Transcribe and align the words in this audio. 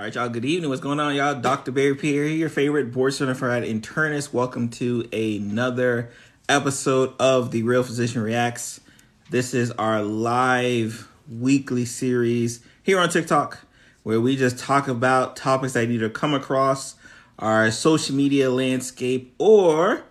All 0.00 0.06
right, 0.06 0.14
y'all. 0.14 0.30
Good 0.30 0.46
evening. 0.46 0.70
What's 0.70 0.80
going 0.80 0.98
on, 0.98 1.14
y'all? 1.14 1.34
Dr. 1.34 1.72
Barry 1.72 1.94
Pierre, 1.94 2.24
your 2.24 2.48
favorite 2.48 2.90
board 2.90 3.12
certified 3.12 3.64
internist. 3.64 4.32
Welcome 4.32 4.70
to 4.70 5.06
another 5.12 6.08
episode 6.48 7.12
of 7.18 7.50
the 7.50 7.64
Real 7.64 7.82
Physician 7.82 8.22
Reacts. 8.22 8.80
This 9.28 9.52
is 9.52 9.70
our 9.72 10.00
live 10.00 11.06
weekly 11.30 11.84
series 11.84 12.64
here 12.82 12.98
on 12.98 13.10
TikTok, 13.10 13.58
where 14.02 14.18
we 14.22 14.36
just 14.36 14.58
talk 14.58 14.88
about 14.88 15.36
topics 15.36 15.74
that 15.74 15.90
either 15.90 16.08
come 16.08 16.32
across 16.32 16.94
our 17.38 17.70
social 17.70 18.16
media 18.16 18.48
landscape 18.48 19.34
or 19.36 20.02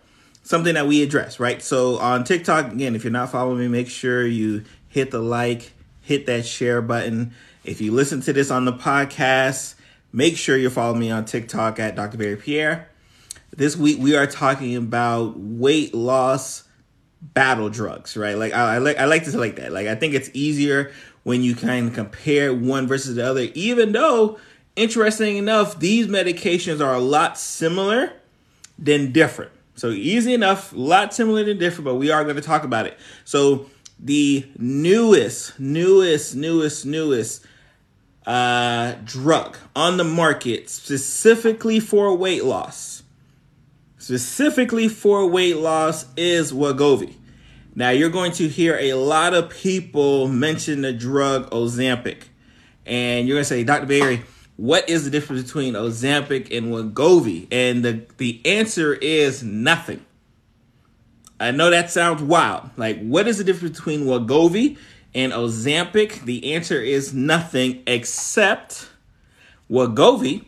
something 0.43 0.75
that 0.75 0.85
we 0.85 1.01
address. 1.01 1.39
Right. 1.39 1.63
So 1.63 1.97
on 1.97 2.25
TikTok, 2.25 2.73
again, 2.73 2.95
if 2.95 3.03
you're 3.03 3.09
not 3.09 3.31
following 3.31 3.57
me, 3.57 3.67
make 3.67 3.89
sure 3.89 4.23
you 4.23 4.65
hit 4.87 5.09
the 5.09 5.19
like, 5.19 5.73
hit 6.03 6.27
that 6.27 6.45
share 6.45 6.79
button. 6.79 7.33
If 7.63 7.81
you 7.81 7.91
listen 7.91 8.21
to 8.21 8.33
this 8.33 8.51
on 8.51 8.65
the 8.65 8.73
podcast 8.73 9.73
Make 10.12 10.38
sure 10.38 10.58
you 10.58 10.70
follow 10.70 10.95
me 10.95 11.12
on 11.12 11.26
TikTok 11.26 11.80
at 11.80 11.95
Dr. 11.95 12.17
Barry 12.17 12.36
Pierre. 12.36 12.90
This 13.55 13.77
week 13.77 14.00
we 14.00 14.16
are 14.16 14.26
talking 14.26 14.76
about 14.76 15.38
weight 15.38 15.94
loss 15.94 16.63
battle 17.22 17.70
drugs, 17.70 18.17
right? 18.17 18.38
Like 18.38 18.53
I, 18.53 18.76
I 18.76 18.77
like 18.80 18.98
I 18.98 19.05
like 19.05 19.26
to 19.26 19.38
like 19.38 19.58
that. 19.58 19.72
Like 19.72 19.88
I 19.88 19.95
think 19.95 20.14
it's 20.14 20.30
easier 20.34 20.91
when 21.23 21.44
you 21.44 21.55
kind 21.55 21.88
of 21.88 21.94
compare 21.94 22.53
one 22.53 22.88
versus 22.88 23.16
the 23.16 23.27
other, 23.27 23.48
even 23.53 23.91
though 23.91 24.40
interesting 24.76 25.38
enough, 25.38 25.80
these 25.80 26.08
medications 26.08 26.84
are 26.84 26.94
a 26.94 27.00
lot 27.00 27.38
similar 27.38 28.14
than 28.80 29.12
different. 29.12 29.52
So 29.76 29.89
easy 29.89 30.34
enough, 30.34 30.73
a 30.73 30.78
lot 30.78 31.14
similar 31.14 31.44
than 31.44 31.58
different, 31.58 31.86
but 31.86 31.95
we 31.95 32.12
are 32.12 32.23
going 32.23 32.36
to 32.36 32.41
talk 32.41 32.64
about 32.64 32.86
it. 32.86 32.98
So 33.26 33.70
the 34.00 34.48
newest, 34.58 35.59
newest, 35.59 36.36
newest, 36.36 36.86
newest 36.86 37.45
uh, 38.26 38.94
drug 39.04 39.58
on 39.76 39.98
the 39.98 40.04
market 40.04 40.70
specifically 40.70 41.80
for 41.80 42.16
weight 42.16 42.44
loss, 42.44 43.03
specifically 43.98 44.88
for 44.88 45.28
weight 45.28 45.58
loss, 45.58 46.06
is 46.16 46.52
Wegovy. 46.52 47.16
Now, 47.76 47.92
you're 47.92 48.09
going 48.09 48.31
to 48.34 48.48
hear 48.48 48.78
a 48.78 48.94
lot 48.94 49.34
of 49.34 49.50
people 49.50 50.28
mention 50.28 50.81
the 50.81 50.92
drug 50.92 51.50
Ozempic. 51.52 52.23
And 52.86 53.28
you're 53.28 53.36
going 53.36 53.44
to 53.44 53.50
say, 53.50 53.64
Dr. 53.64 53.86
Barry, 53.86 54.23
what 54.58 54.89
is 54.89 55.06
the 55.06 55.11
difference 55.11 55.44
between 55.44 55.76
Ozempic 55.76 56.56
and 56.56 56.73
Wegovy? 56.73 57.48
And 57.52 57.86
the, 57.86 58.06
the 58.17 58.42
answer 58.45 58.94
is 58.94 59.44
nothing. 59.44 60.06
I 61.39 61.52
know 61.52 61.70
that 61.70 61.89
sounds 61.89 62.22
wild. 62.22 62.70
Like, 62.76 63.00
what 63.00 63.28
is 63.28 63.38
the 63.38 63.45
difference 63.45 63.78
between 63.78 64.06
Wegovy 64.06 64.78
and 65.13 65.31
Ozempic? 65.31 66.21
The 66.25 66.53
answer 66.53 66.81
is 66.81 67.13
nothing 67.13 67.83
except 67.88 68.89
Wegovy 69.69 70.45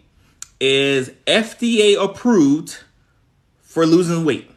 is 0.60 1.12
FDA 1.26 2.02
approved 2.02 2.80
for 3.62 3.86
losing 3.86 4.26
weight. 4.26 4.50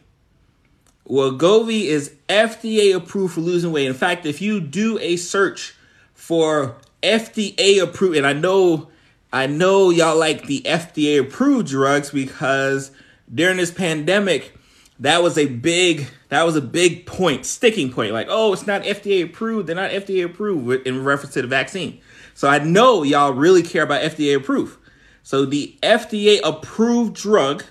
Wegovy 1.07 1.83
is 1.83 2.15
FDA 2.27 2.95
approved 2.95 3.35
for 3.35 3.41
losing 3.41 3.71
weight. 3.71 3.87
In 3.87 3.93
fact, 3.93 4.25
if 4.25 4.41
you 4.41 4.59
do 4.59 4.97
a 4.99 5.17
search 5.17 5.75
for 6.13 6.77
FDA 7.03 7.81
approved, 7.81 8.17
and 8.17 8.25
I 8.25 8.33
know 8.33 8.89
I 9.31 9.47
know 9.47 9.89
y'all 9.89 10.17
like 10.17 10.45
the 10.45 10.61
FDA 10.61 11.19
approved 11.19 11.67
drugs 11.67 12.09
because 12.09 12.91
during 13.33 13.57
this 13.57 13.71
pandemic, 13.71 14.54
that 14.99 15.21
was 15.21 15.37
a 15.37 15.45
big 15.47 16.07
that 16.29 16.43
was 16.43 16.55
a 16.55 16.61
big 16.61 17.05
point, 17.05 17.45
sticking 17.45 17.91
point. 17.91 18.13
Like, 18.13 18.27
oh, 18.29 18.53
it's 18.53 18.67
not 18.67 18.83
FDA 18.83 19.23
approved. 19.23 19.67
They're 19.67 19.75
not 19.75 19.91
FDA 19.91 20.25
approved 20.25 20.87
in 20.87 21.03
reference 21.03 21.33
to 21.33 21.41
the 21.41 21.47
vaccine. 21.47 22.01
So 22.33 22.47
I 22.47 22.59
know 22.59 23.03
y'all 23.03 23.33
really 23.33 23.63
care 23.63 23.83
about 23.83 24.01
FDA 24.01 24.35
approved. 24.35 24.77
So 25.23 25.45
the 25.45 25.77
FDA 25.81 26.39
approved 26.43 27.15
drug 27.15 27.63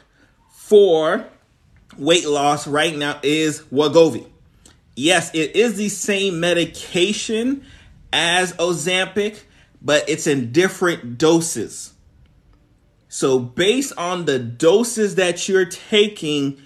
for 0.51 1.27
weight 1.97 2.27
loss 2.27 2.67
right 2.67 2.97
now 2.97 3.21
is 3.23 3.61
Wegovy. 3.73 4.27
Yes, 4.97 5.31
it 5.35 5.57
is 5.57 5.77
the 5.77 5.89
same 5.89 6.41
medication 6.41 7.65
as 8.13 8.53
Ozempic, 8.55 9.43
but 9.83 10.09
it's 10.09 10.27
in 10.27 10.53
different 10.53 11.19
doses. 11.19 11.93
So 13.09 13.39
based 13.39 13.93
on 13.97 14.25
the 14.25 14.39
doses 14.39 15.17
that 15.17 15.49
you're 15.49 15.67
taking, 15.67 16.61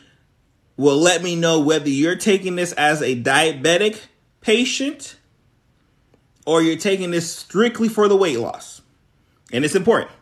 will 0.78 0.96
let 0.96 1.22
me 1.22 1.36
know 1.36 1.60
whether 1.60 1.90
you're 1.90 2.16
taking 2.16 2.56
this 2.56 2.72
as 2.72 3.02
a 3.02 3.20
diabetic 3.20 4.00
patient 4.40 5.16
or 6.46 6.62
you're 6.62 6.78
taking 6.78 7.10
this 7.10 7.30
strictly 7.30 7.88
for 7.88 8.08
the 8.08 8.16
weight 8.16 8.38
loss. 8.38 8.80
And 9.52 9.64
it's 9.64 9.74
important. 9.74 10.12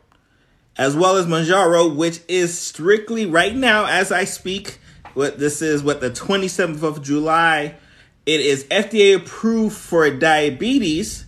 As 0.79 0.97
well 0.97 1.17
as 1.17 1.27
Mounjaro, 1.27 1.95
which 1.95 2.21
is 2.27 2.59
strictly 2.59 3.27
right 3.27 3.55
now 3.55 3.87
as 3.87 4.11
I 4.11 4.25
speak, 4.25 4.79
what 5.15 5.39
this 5.39 5.63
is 5.63 5.83
what 5.83 6.01
the 6.01 6.11
27th 6.11 6.83
of 6.83 7.03
July, 7.03 7.77
it 8.25 8.41
is 8.41 8.65
FDA 8.65 9.17
approved 9.17 9.77
for 9.77 10.11
diabetes, 10.11 11.27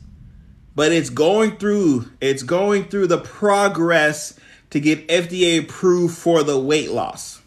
but 0.75 0.91
it's 0.91 1.11
going 1.11 1.57
through 1.57 2.07
it's 2.21 2.43
going 2.43 2.85
through 2.85 3.07
the 3.07 3.19
progress 3.19 4.39
to 4.71 4.81
get 4.81 5.09
FDA 5.09 5.61
approved 5.61 6.17
for 6.17 6.43
the 6.43 6.59
weight 6.59 6.91
loss. 6.91 7.38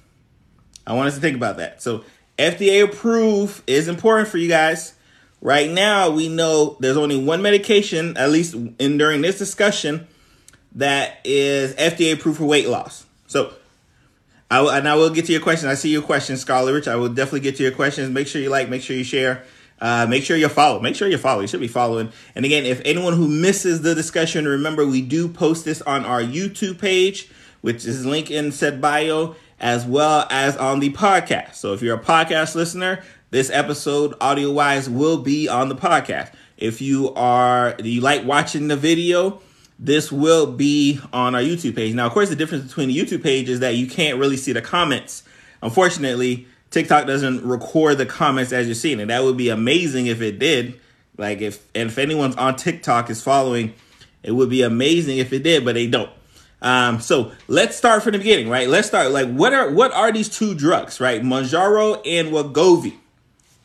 I 0.91 0.93
want 0.93 1.07
us 1.07 1.15
to 1.15 1.21
think 1.21 1.37
about 1.37 1.57
that. 1.57 1.81
So 1.81 2.03
FDA 2.37 2.83
approved 2.83 3.63
is 3.65 3.87
important 3.87 4.27
for 4.27 4.37
you 4.37 4.49
guys. 4.49 4.93
Right 5.39 5.69
now, 5.69 6.09
we 6.09 6.27
know 6.27 6.75
there's 6.81 6.97
only 6.97 7.17
one 7.17 7.41
medication, 7.41 8.17
at 8.17 8.29
least 8.29 8.53
in 8.53 8.97
during 8.97 9.21
this 9.21 9.37
discussion, 9.37 10.05
that 10.73 11.19
is 11.23 11.73
FDA 11.75 12.13
approved 12.13 12.39
for 12.39 12.45
weight 12.45 12.67
loss. 12.67 13.05
So, 13.27 13.53
I 14.51 14.61
will, 14.61 14.69
and 14.69 14.87
I 14.87 14.95
will 14.95 15.09
get 15.09 15.25
to 15.27 15.31
your 15.31 15.41
questions. 15.41 15.71
I 15.71 15.75
see 15.75 15.89
your 15.89 16.01
questions, 16.01 16.41
Scarlet 16.41 16.73
Rich. 16.73 16.89
I 16.89 16.97
will 16.97 17.09
definitely 17.09 17.39
get 17.39 17.55
to 17.55 17.63
your 17.63 17.71
questions. 17.71 18.09
Make 18.09 18.27
sure 18.27 18.41
you 18.41 18.49
like, 18.49 18.67
make 18.67 18.81
sure 18.81 18.95
you 18.95 19.05
share, 19.05 19.45
uh, 19.79 20.05
make 20.09 20.23
sure 20.23 20.35
you 20.35 20.49
follow. 20.49 20.81
Make 20.81 20.95
sure 20.95 21.07
you 21.07 21.17
follow. 21.17 21.39
You 21.39 21.47
should 21.47 21.61
be 21.61 21.69
following. 21.69 22.11
And 22.35 22.43
again, 22.43 22.65
if 22.65 22.81
anyone 22.83 23.13
who 23.13 23.29
misses 23.29 23.81
the 23.81 23.95
discussion, 23.95 24.45
remember 24.45 24.85
we 24.85 25.01
do 25.01 25.29
post 25.29 25.63
this 25.63 25.81
on 25.83 26.03
our 26.03 26.21
YouTube 26.21 26.79
page, 26.79 27.29
which 27.61 27.85
is 27.85 28.05
link 28.05 28.29
in 28.29 28.51
said 28.51 28.81
bio 28.81 29.37
as 29.61 29.85
well 29.85 30.27
as 30.31 30.57
on 30.57 30.79
the 30.79 30.91
podcast. 30.91 31.53
So 31.53 31.73
if 31.73 31.81
you're 31.81 31.95
a 31.95 32.03
podcast 32.03 32.55
listener, 32.55 33.03
this 33.29 33.49
episode 33.51 34.15
audio 34.19 34.51
wise 34.51 34.89
will 34.89 35.19
be 35.19 35.47
on 35.47 35.69
the 35.69 35.75
podcast. 35.75 36.33
If 36.57 36.81
you 36.81 37.13
are 37.13 37.75
you 37.81 38.01
like 38.01 38.25
watching 38.25 38.67
the 38.67 38.75
video, 38.75 39.41
this 39.79 40.11
will 40.11 40.47
be 40.47 40.99
on 41.13 41.35
our 41.35 41.41
YouTube 41.41 41.75
page. 41.75 41.93
Now, 41.93 42.07
of 42.07 42.11
course, 42.11 42.29
the 42.29 42.35
difference 42.35 42.65
between 42.65 42.89
the 42.89 42.97
YouTube 42.97 43.23
page 43.23 43.49
is 43.49 43.61
that 43.61 43.75
you 43.75 43.87
can't 43.87 44.19
really 44.19 44.35
see 44.35 44.51
the 44.51 44.61
comments. 44.61 45.23
Unfortunately, 45.61 46.47
TikTok 46.71 47.05
doesn't 47.05 47.45
record 47.45 47.99
the 47.99 48.05
comments 48.05 48.51
as 48.51 48.65
you're 48.65 48.75
seeing 48.75 48.99
it. 48.99 49.07
That 49.07 49.23
would 49.23 49.37
be 49.37 49.49
amazing 49.49 50.07
if 50.07 50.21
it 50.21 50.39
did. 50.39 50.79
Like 51.17 51.39
if 51.41 51.63
and 51.75 51.89
if 51.89 51.99
anyone's 51.99 52.35
on 52.35 52.55
TikTok 52.55 53.11
is 53.11 53.21
following, 53.21 53.75
it 54.23 54.31
would 54.31 54.49
be 54.49 54.63
amazing 54.63 55.19
if 55.19 55.31
it 55.33 55.43
did, 55.43 55.63
but 55.63 55.75
they 55.75 55.85
don't. 55.85 56.09
Um, 56.61 56.99
so 57.01 57.31
let's 57.47 57.75
start 57.75 58.03
from 58.03 58.11
the 58.13 58.19
beginning, 58.19 58.49
right? 58.49 58.69
Let's 58.69 58.87
start 58.87 59.11
like 59.11 59.29
what 59.31 59.53
are 59.53 59.71
what 59.71 59.91
are 59.93 60.11
these 60.11 60.29
two 60.29 60.53
drugs, 60.53 60.99
right? 60.99 61.21
Mounjaro 61.21 62.01
and 62.05 62.29
Wegovy. 62.29 62.93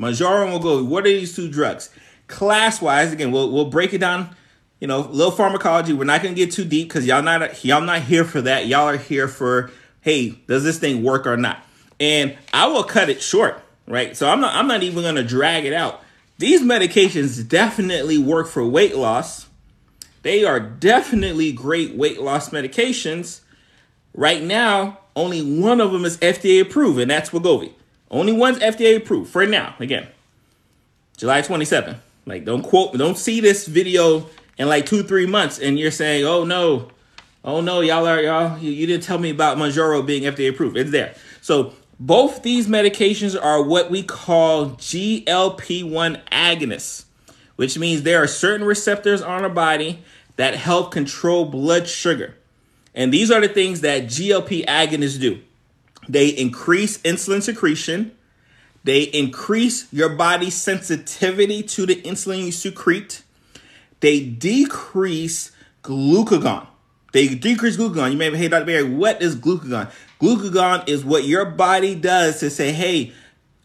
Mounjaro 0.01 0.47
and 0.47 0.63
Wegovy. 0.63 0.87
What 0.87 1.05
are 1.05 1.09
these 1.09 1.37
two 1.37 1.51
drugs? 1.51 1.91
Class 2.27 2.81
wise, 2.81 3.13
again, 3.13 3.33
we'll 3.33 3.51
we'll 3.51 3.71
break 3.71 3.93
it 3.93 3.99
down. 3.99 4.35
You 4.81 4.87
know, 4.87 5.01
little 5.01 5.31
pharmacology. 5.33 5.93
We're 5.93 6.05
not 6.05 6.23
gonna 6.23 6.35
get 6.35 6.53
too 6.53 6.65
deep 6.65 6.89
because 6.89 7.07
y'all 7.07 7.23
not 7.23 7.65
y'all 7.65 7.83
not 7.83 8.03
here 8.03 8.25
for 8.25 8.41
that. 8.43 8.67
Y'all 8.67 8.89
are 8.89 8.97
here 8.97 9.29
for 9.29 9.71
hey, 10.01 10.31
does 10.47 10.65
this 10.65 10.79
thing 10.79 11.03
work 11.03 11.27
or 11.27 11.37
not? 11.37 11.65
And 12.01 12.37
I 12.55 12.67
will 12.69 12.85
cut 12.85 13.09
it 13.11 13.23
short, 13.23 13.63
right? 13.87 14.17
So 14.17 14.29
I'm 14.29 14.41
not 14.41 14.55
I'm 14.55 14.69
not 14.69 14.83
even 14.83 15.03
gonna 15.03 15.23
drag 15.23 15.67
it 15.67 15.75
out. 15.75 16.03
These 16.39 16.63
medications 16.63 17.47
definitely 17.47 18.19
work 18.19 18.47
for 18.47 18.67
weight 18.67 18.97
loss 18.97 19.47
they 20.27 20.45
are 20.45 20.59
definitely 20.59 21.53
great 21.53 21.95
weight 21.95 22.21
loss 22.21 22.51
medications. 22.51 23.43
Right 24.13 24.43
now, 24.43 24.99
only 25.15 25.41
one 25.41 25.81
of 25.81 25.93
them 25.93 26.05
is 26.05 26.19
FDA 26.19 26.61
approved, 26.61 26.99
and 26.99 27.09
that's 27.09 27.31
Wegovy. 27.31 27.73
Only 28.11 28.33
one's 28.33 28.59
FDA 28.59 28.97
approved 28.97 29.31
for 29.31 29.47
now. 29.47 29.77
Again, 29.79 30.09
July 31.17 31.43
27th. 31.43 31.99
Like, 32.25 32.45
don't 32.45 32.63
quote, 32.63 32.99
don't 32.99 33.17
see 33.17 33.41
this 33.41 33.69
video 33.69 34.27
in 34.59 34.69
like 34.69 34.85
two, 34.87 35.05
three 35.05 35.27
months, 35.27 35.61
and 35.61 35.79
you're 35.79 35.93
saying, 35.93 36.25
"Oh 36.25 36.43
no, 36.43 36.89
oh 37.45 37.61
no, 37.61 37.81
y'all 37.81 38.05
are 38.05 38.21
y'all, 38.21 38.59
you, 38.59 38.73
you 38.73 38.89
didn't 38.89 39.05
tell 39.05 39.19
me 39.19 39.31
about 39.31 39.59
Mounjaro 39.59 40.05
being 40.05 40.25
FDA 40.25 40.51
approved." 40.51 40.77
It's 40.77 40.91
there. 40.91 41.15
So 41.41 41.73
both 42.01 42.43
these 42.43 42.67
medications 42.67 43.41
are 43.41 43.63
what 43.63 43.93
we 43.93 44.03
call 44.03 44.71
GLP-1 44.71 46.21
agonists, 46.33 47.05
which 47.55 47.79
means 47.79 48.03
there 48.03 48.21
are 48.21 48.27
certain 48.27 48.67
receptors 48.67 49.23
on 49.23 49.45
our 49.45 49.49
body 49.49 50.03
that 50.37 50.55
help 50.55 50.93
control 50.93 51.45
blood 51.47 51.89
sugar. 51.89 52.37
And 52.95 53.13
these 53.13 53.31
are 53.31 53.41
the 53.41 53.49
things 53.49 53.83
that 53.83 54.05
GLP 54.05 54.65
agonists 54.67 55.21
do. 55.21 55.41
They 56.09 56.29
increase 56.29 56.99
insulin 56.99 57.43
secretion, 57.43 58.13
they 58.85 59.03
increase 59.03 59.93
your 59.93 60.09
body's 60.09 60.55
sensitivity 60.55 61.63
to 61.65 61.87
the 61.87 61.97
insulin 62.03 62.45
you 62.45 62.53
secrete, 62.53 63.23
they 64.01 64.21
decrease 64.21 65.51
glucagon. 65.83 66.67
They 67.13 67.29
decrease 67.29 67.77
glucagon. 67.77 68.13
You 68.13 68.19
may 68.19 68.31
be, 68.31 68.37
hey, 68.37 68.49
Dr. 68.49 68.67
Barry, 68.67 68.85
what 68.85 69.21
is 69.23 69.35
glucagon? 69.35 69.91
Glucagon 70.21 70.89
is 70.89 71.05
what 71.05 71.25
your 71.25 71.45
body 71.45 71.95
does 71.95 72.41
to 72.41 72.51
say, 72.51 72.73
hey, 72.73 73.13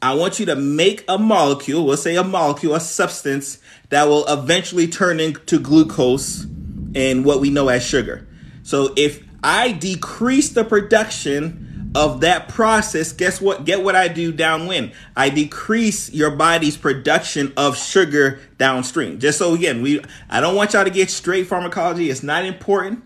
I 0.01 0.15
want 0.15 0.39
you 0.39 0.47
to 0.47 0.55
make 0.55 1.05
a 1.07 1.19
molecule, 1.19 1.85
we'll 1.85 1.95
say 1.95 2.15
a 2.15 2.23
molecule, 2.23 2.73
a 2.73 2.79
substance 2.79 3.59
that 3.89 4.07
will 4.07 4.25
eventually 4.27 4.87
turn 4.87 5.19
into 5.19 5.59
glucose 5.59 6.47
and 6.95 7.25
what 7.25 7.39
we 7.39 7.49
know 7.49 7.69
as 7.69 7.83
sugar. 7.83 8.27
So 8.63 8.93
if 8.95 9.23
I 9.43 9.71
decrease 9.71 10.49
the 10.49 10.63
production 10.63 11.91
of 11.93 12.21
that 12.21 12.47
process, 12.47 13.11
guess 13.11 13.41
what? 13.41 13.65
Get 13.65 13.83
what 13.83 13.95
I 13.95 14.07
do 14.07 14.31
downwind. 14.31 14.93
I 15.15 15.29
decrease 15.29 16.11
your 16.11 16.31
body's 16.31 16.77
production 16.77 17.51
of 17.57 17.77
sugar 17.77 18.39
downstream. 18.57 19.19
Just 19.19 19.37
so 19.37 19.53
again, 19.53 19.81
we 19.81 20.01
I 20.29 20.39
don't 20.39 20.55
want 20.55 20.73
y'all 20.73 20.85
to 20.85 20.89
get 20.89 21.09
straight 21.09 21.47
pharmacology. 21.47 22.09
It's 22.09 22.23
not 22.23 22.45
important. 22.45 23.03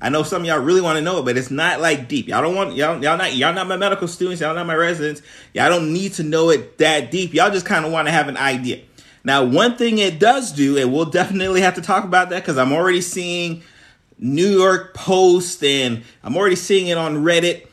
I 0.00 0.10
know 0.10 0.22
some 0.22 0.42
of 0.42 0.46
y'all 0.46 0.58
really 0.58 0.82
want 0.82 0.98
to 0.98 1.02
know 1.02 1.20
it, 1.20 1.24
but 1.24 1.38
it's 1.38 1.50
not 1.50 1.80
like 1.80 2.08
deep. 2.08 2.28
Y'all 2.28 2.42
don't 2.42 2.54
want 2.54 2.74
y'all 2.76 3.02
y'all 3.02 3.16
not 3.16 3.34
y'all 3.34 3.54
not 3.54 3.66
my 3.66 3.76
medical 3.76 4.08
students, 4.08 4.42
y'all 4.42 4.54
not 4.54 4.66
my 4.66 4.74
residents. 4.74 5.22
Y'all 5.54 5.70
don't 5.70 5.92
need 5.92 6.12
to 6.14 6.22
know 6.22 6.50
it 6.50 6.76
that 6.78 7.10
deep. 7.10 7.32
Y'all 7.32 7.50
just 7.50 7.64
kind 7.64 7.86
of 7.86 7.92
want 7.92 8.06
to 8.06 8.12
have 8.12 8.28
an 8.28 8.36
idea. 8.36 8.82
Now, 9.26 9.42
one 9.42 9.76
thing 9.76 9.98
it 9.98 10.20
does 10.20 10.52
do, 10.52 10.78
and 10.78 10.92
we'll 10.92 11.04
definitely 11.20 11.60
have 11.60 11.74
to 11.74 11.82
talk 11.82 12.04
about 12.04 12.30
that 12.30 12.42
because 12.42 12.56
I'm 12.56 12.72
already 12.72 13.00
seeing 13.00 13.64
New 14.18 14.48
York 14.48 14.94
Post 14.94 15.64
and 15.64 16.04
I'm 16.22 16.36
already 16.36 16.54
seeing 16.54 16.86
it 16.86 16.96
on 16.96 17.24
Reddit. 17.24 17.66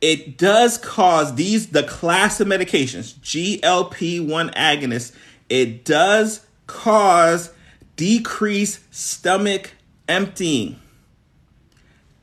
It 0.00 0.38
does 0.38 0.78
cause 0.78 1.34
these 1.34 1.70
the 1.70 1.82
class 1.82 2.40
of 2.40 2.46
medications, 2.46 3.14
GLP-1 3.18 4.54
agonists, 4.54 5.12
it 5.48 5.84
does 5.84 6.46
cause 6.68 7.52
decreased 7.96 8.94
stomach 8.94 9.72
emptying 10.08 10.80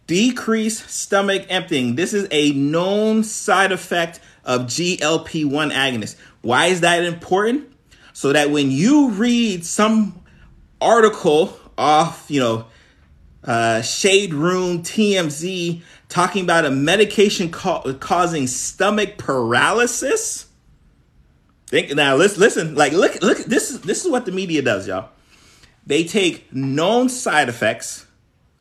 Decreased 0.08 0.90
stomach 0.90 1.46
emptying. 1.50 1.96
This 1.96 2.14
is 2.14 2.30
a 2.32 2.54
known 2.54 3.26
side 3.26 3.74
effect 3.74 4.22
of 4.46 4.62
GLP 4.62 5.44
1 5.44 5.72
agonists. 5.72 6.16
Why 6.42 6.68
is 6.68 6.80
that 6.80 7.04
important? 7.04 7.70
So 8.18 8.34
that 8.34 8.50
when 8.50 8.72
you 8.72 9.12
read 9.12 9.64
some 9.64 10.24
article 10.82 11.56
off, 11.78 12.26
you 12.30 12.40
know, 12.40 12.66
uh, 13.44 13.84
Shade 13.84 14.34
Room 14.34 14.82
TMZ 14.82 15.84
talking 16.10 16.44
about 16.44 16.66
a 16.66 16.72
medication 16.72 17.52
ca- 17.52 17.94
causing 18.00 18.48
stomach 18.48 19.20
paralysis. 19.20 20.48
Think 21.68 21.94
now. 21.94 22.16
Let's 22.16 22.40
listen. 22.40 22.74
Like, 22.74 22.92
look, 22.92 23.22
look. 23.22 23.38
This 23.38 23.70
is 23.70 23.82
this 23.82 24.04
is 24.04 24.10
what 24.12 24.26
the 24.26 24.32
media 24.32 24.64
does, 24.64 24.88
y'all. 24.88 25.10
They 25.86 26.04
take 26.04 26.52
known 26.52 27.10
side 27.10 27.50
effects 27.50 28.08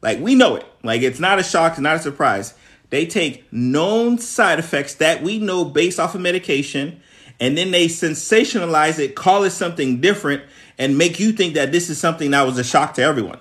like 0.03 0.21
we 0.21 0.35
know 0.35 0.57
it. 0.57 0.67
Like 0.83 1.01
it's 1.01 1.19
not 1.19 1.39
a 1.39 1.43
shock, 1.43 1.73
it's 1.73 1.81
not 1.81 1.97
a 1.97 2.01
surprise. 2.01 2.53
They 2.91 3.07
take 3.07 3.51
known 3.51 4.19
side 4.19 4.59
effects 4.59 4.97
that 4.97 5.23
we 5.23 5.39
know 5.39 5.65
based 5.65 5.99
off 5.99 6.15
of 6.15 6.21
medication, 6.21 7.01
and 7.41 7.57
then 7.57 7.71
they 7.71 7.87
sensationalize 7.87 8.99
it, 8.99 9.15
call 9.15 9.45
it 9.45 9.51
something 9.51 10.01
different, 10.01 10.43
and 10.79 10.99
make 10.99 11.21
you 11.21 11.33
think 11.33 11.55
that 11.55 11.73
this 11.73 11.91
is 11.91 11.99
something 11.99 12.31
that 12.31 12.43
was 12.43 12.59
a 12.59 12.65
shock 12.65 12.95
to 12.95 13.03
everyone. 13.03 13.39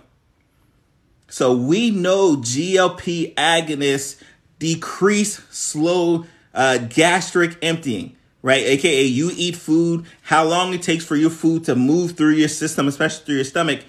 So 1.28 1.56
we 1.56 1.92
know 1.92 2.36
GLP 2.38 3.34
agonists 3.36 4.22
decrease 4.60 5.44
slow 5.50 6.26
uh, 6.54 6.78
gastric 6.78 7.58
emptying, 7.62 8.16
right? 8.42 8.64
AKA 8.64 9.04
you 9.04 9.32
eat 9.36 9.56
food, 9.56 10.06
how 10.22 10.46
long 10.46 10.74
it 10.74 10.82
takes 10.82 11.04
for 11.04 11.16
your 11.16 11.30
food 11.30 11.66
to 11.66 11.76
move 11.76 12.12
through 12.12 12.34
your 12.34 12.48
system, 12.48 12.88
especially 12.88 13.26
through 13.26 13.36
your 13.36 13.44
stomach. 13.44 13.82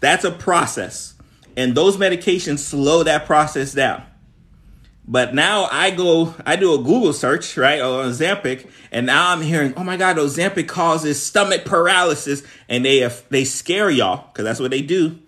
That's 0.00 0.24
a 0.24 0.30
process. 0.30 1.14
And 1.56 1.74
those 1.74 1.96
medications 1.96 2.58
slow 2.60 3.02
that 3.02 3.26
process 3.26 3.72
down. 3.72 4.04
But 5.06 5.34
now 5.34 5.68
I 5.70 5.90
go, 5.90 6.34
I 6.46 6.54
do 6.56 6.74
a 6.74 6.78
Google 6.78 7.12
search, 7.12 7.56
right, 7.56 7.80
on 7.80 8.10
Ozempic, 8.10 8.70
and 8.92 9.06
now 9.06 9.30
I'm 9.30 9.40
hearing, 9.40 9.74
oh 9.76 9.82
my 9.82 9.96
God, 9.96 10.16
Ozempic 10.16 10.68
causes 10.68 11.20
stomach 11.20 11.64
paralysis, 11.64 12.42
and 12.68 12.84
they 12.84 13.08
they 13.28 13.44
scare 13.44 13.90
y'all 13.90 14.28
because 14.28 14.44
that's 14.44 14.60
what 14.60 14.70
they 14.70 14.82
do, 14.82 15.18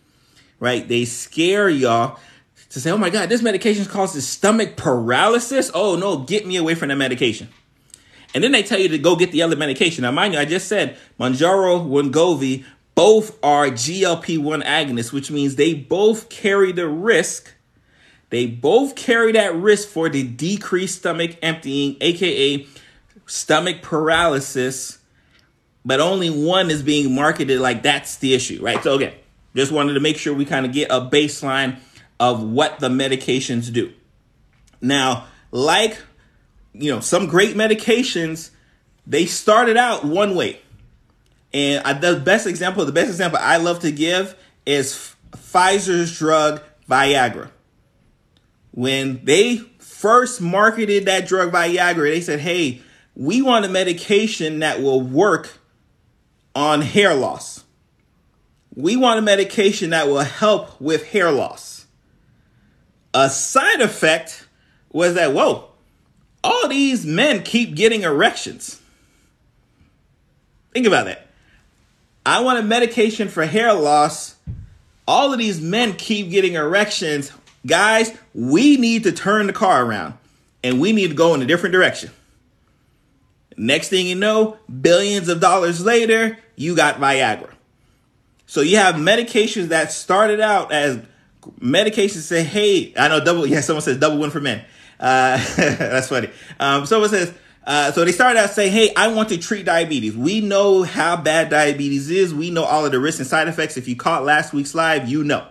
right? 0.61 0.87
They 0.87 1.05
scare 1.05 1.69
y'all 1.69 2.21
to 2.71 2.81
say, 2.81 2.91
oh 2.91 2.99
my 2.99 3.11
God, 3.11 3.29
this 3.29 3.43
medication 3.43 3.85
causes 3.85 4.27
stomach 4.27 4.77
paralysis. 4.77 5.71
Oh 5.75 5.97
no, 5.97 6.19
get 6.19 6.47
me 6.47 6.57
away 6.57 6.75
from 6.75 6.89
that 6.91 6.97
medication. 6.97 7.49
And 8.35 8.43
then 8.43 8.53
they 8.53 8.65
tell 8.65 8.81
you 8.81 8.89
to 8.89 8.99
go 8.99 9.15
get 9.15 9.31
the 9.31 9.43
other 9.43 9.55
medication. 9.55 10.03
Now, 10.03 10.11
mind 10.11 10.35
you, 10.35 10.41
I 10.41 10.45
just 10.45 10.67
said 10.67 10.99
Mounjaro, 11.21 11.87
Wegovy 11.87 12.65
both 12.97 13.39
are 13.45 13.67
GLP 13.67 14.39
1 14.39 14.63
agonists, 14.63 15.13
which 15.13 15.31
means 15.31 15.57
they 15.57 15.75
both 15.75 16.29
carry 16.29 16.73
the 16.73 16.89
risk. 16.89 17.54
They 18.31 18.47
both 18.47 18.97
carry 18.97 19.33
that 19.33 19.55
risk 19.55 19.89
for 19.89 20.09
the 20.09 20.23
decreased 20.27 20.99
stomach 20.99 21.37
emptying, 21.43 21.97
aka 22.01 22.67
stomach 23.27 23.83
paralysis, 23.83 24.99
but 25.85 26.01
only 26.01 26.31
one 26.31 26.71
is 26.71 26.83
being 26.83 27.15
marketed 27.15 27.61
like 27.61 27.83
that's 27.83 28.17
the 28.17 28.35
issue, 28.35 28.63
right? 28.63 28.83
So, 28.83 28.95
again, 28.95 29.15
just 29.55 29.71
wanted 29.71 29.95
to 29.95 30.01
make 30.01 30.17
sure 30.17 30.35
we 30.35 30.45
kind 30.45 30.67
of 30.67 30.73
get 30.73 30.91
a 30.91 31.01
baseline 31.01 31.79
of 32.19 32.43
what 32.43 32.81
the 32.81 32.89
medications 32.89 33.73
do. 33.73 33.93
Now, 34.81 35.27
like, 35.51 35.99
you 36.73 36.93
know, 36.93 37.01
some 37.01 37.27
great 37.27 37.57
medications, 37.57 38.51
they 39.07 39.27
started 39.27 39.77
out 39.77 40.05
one 40.05 40.35
way 40.35 40.61
and 41.55 42.03
the 42.03 42.17
best 42.17 42.49
example, 42.49 42.85
the 42.85 42.93
best 42.93 43.09
example 43.09 43.39
I 43.41 43.59
love 43.59 43.79
to 43.81 43.93
give 43.93 44.35
is 44.67 45.15
Pfizer's 45.31 46.19
drug 46.19 46.61
Viagra. 46.91 47.51
When 48.77 49.25
they 49.25 49.59
first 49.79 50.41
marketed 50.41 51.05
that 51.05 51.29
drug 51.29 51.53
Viagra, 51.53 52.11
they 52.11 52.21
said, 52.21 52.41
hey, 52.41 52.83
we 53.15 53.41
want 53.41 53.65
a 53.65 53.69
medication 53.69 54.59
that 54.59 54.83
will 54.83 55.01
work 55.01 55.59
on 56.57 56.83
hair 56.83 57.15
loss. 57.15 57.63
We 58.75 58.97
want 58.97 59.21
a 59.21 59.23
medication 59.23 59.91
that 59.91 60.09
will 60.09 60.19
help 60.19 60.81
with 60.81 61.07
hair 61.11 61.31
loss. 61.31 61.87
A 63.15 63.31
side 63.31 63.81
effect 63.81 64.49
was 64.91 65.15
that, 65.15 65.33
whoa, 65.33 65.69
all 66.43 66.69
these 66.69 67.07
men 67.07 67.45
keep 67.45 67.77
getting 67.77 68.03
erections. 68.03 68.81
Think 70.73 70.89
about 70.89 71.07
that. 71.07 71.29
I 72.27 72.41
want 72.41 72.59
a 72.59 72.63
medication 72.63 73.29
for 73.29 73.47
hair 73.47 73.73
loss. 73.73 74.35
All 75.07 75.33
of 75.33 75.39
these 75.39 75.61
men 75.61 75.93
keep 75.93 76.31
getting 76.31 76.55
erections. 76.55 77.31
Guys, 77.67 78.17
we 78.35 78.77
need 78.77 79.05
to 79.05 79.13
turn 79.13 79.47
the 79.47 79.53
car 79.53 79.85
around 79.85 80.15
and 80.63 80.81
we 80.81 80.93
need 80.93 81.09
to 81.09 81.15
go 81.15 81.35
in 81.35 81.43
a 81.43 81.47
different 81.47 81.73
direction. 81.73 82.11
Next 83.57 83.89
thing 83.89 84.07
you 84.07 84.17
know, 84.17 84.59
billions 84.81 85.29
of 85.29 85.41
dollars 85.41 85.85
later, 85.85 86.39
you 86.57 86.75
got 86.75 86.97
Viagra. 86.97 87.51
So 88.47 88.61
you 88.61 88.77
have 88.77 88.97
medications 88.97 89.69
that 89.69 89.93
started 89.93 90.41
out 90.41 90.73
as 90.73 91.01
medications 91.61 92.23
say, 92.23 92.43
hey, 92.43 92.93
I 92.97 93.09
know 93.09 93.25
double, 93.25 93.47
yeah, 93.47 93.61
someone 93.61 93.83
says 93.83 93.99
double 93.99 94.19
win 94.19 94.31
for 94.31 94.41
men. 94.41 94.65
Uh, 94.99 95.39
that's 95.57 96.09
funny. 96.09 96.31
Um, 96.61 96.87
someone 96.87 97.11
says, 97.11 97.33
uh, 97.67 97.93
so 97.93 98.05
they 98.05 98.13
started 98.13 98.39
out 98.39 98.51
saying, 98.51 98.73
Hey, 98.73 98.93
I 98.95 99.09
want 99.09 99.31
to 99.31 99.39
treat 99.39 99.65
diabetes. 99.65 100.17
We 100.17 100.41
know 100.41 100.83
how 100.83 101.17
bad 101.17 101.49
diabetes 101.49 102.11
is. 102.11 102.35
We 102.35 102.51
know 102.51 102.65
all 102.65 102.85
of 102.85 102.93
the 102.93 103.01
risks 103.01 103.21
and 103.21 103.29
side 103.29 103.49
effects. 103.49 103.77
If 103.77 103.89
you 103.89 103.97
caught 103.97 104.25
last 104.25 104.53
week's 104.53 104.75
live, 104.75 105.09
you 105.09 105.25
know. 105.25 105.47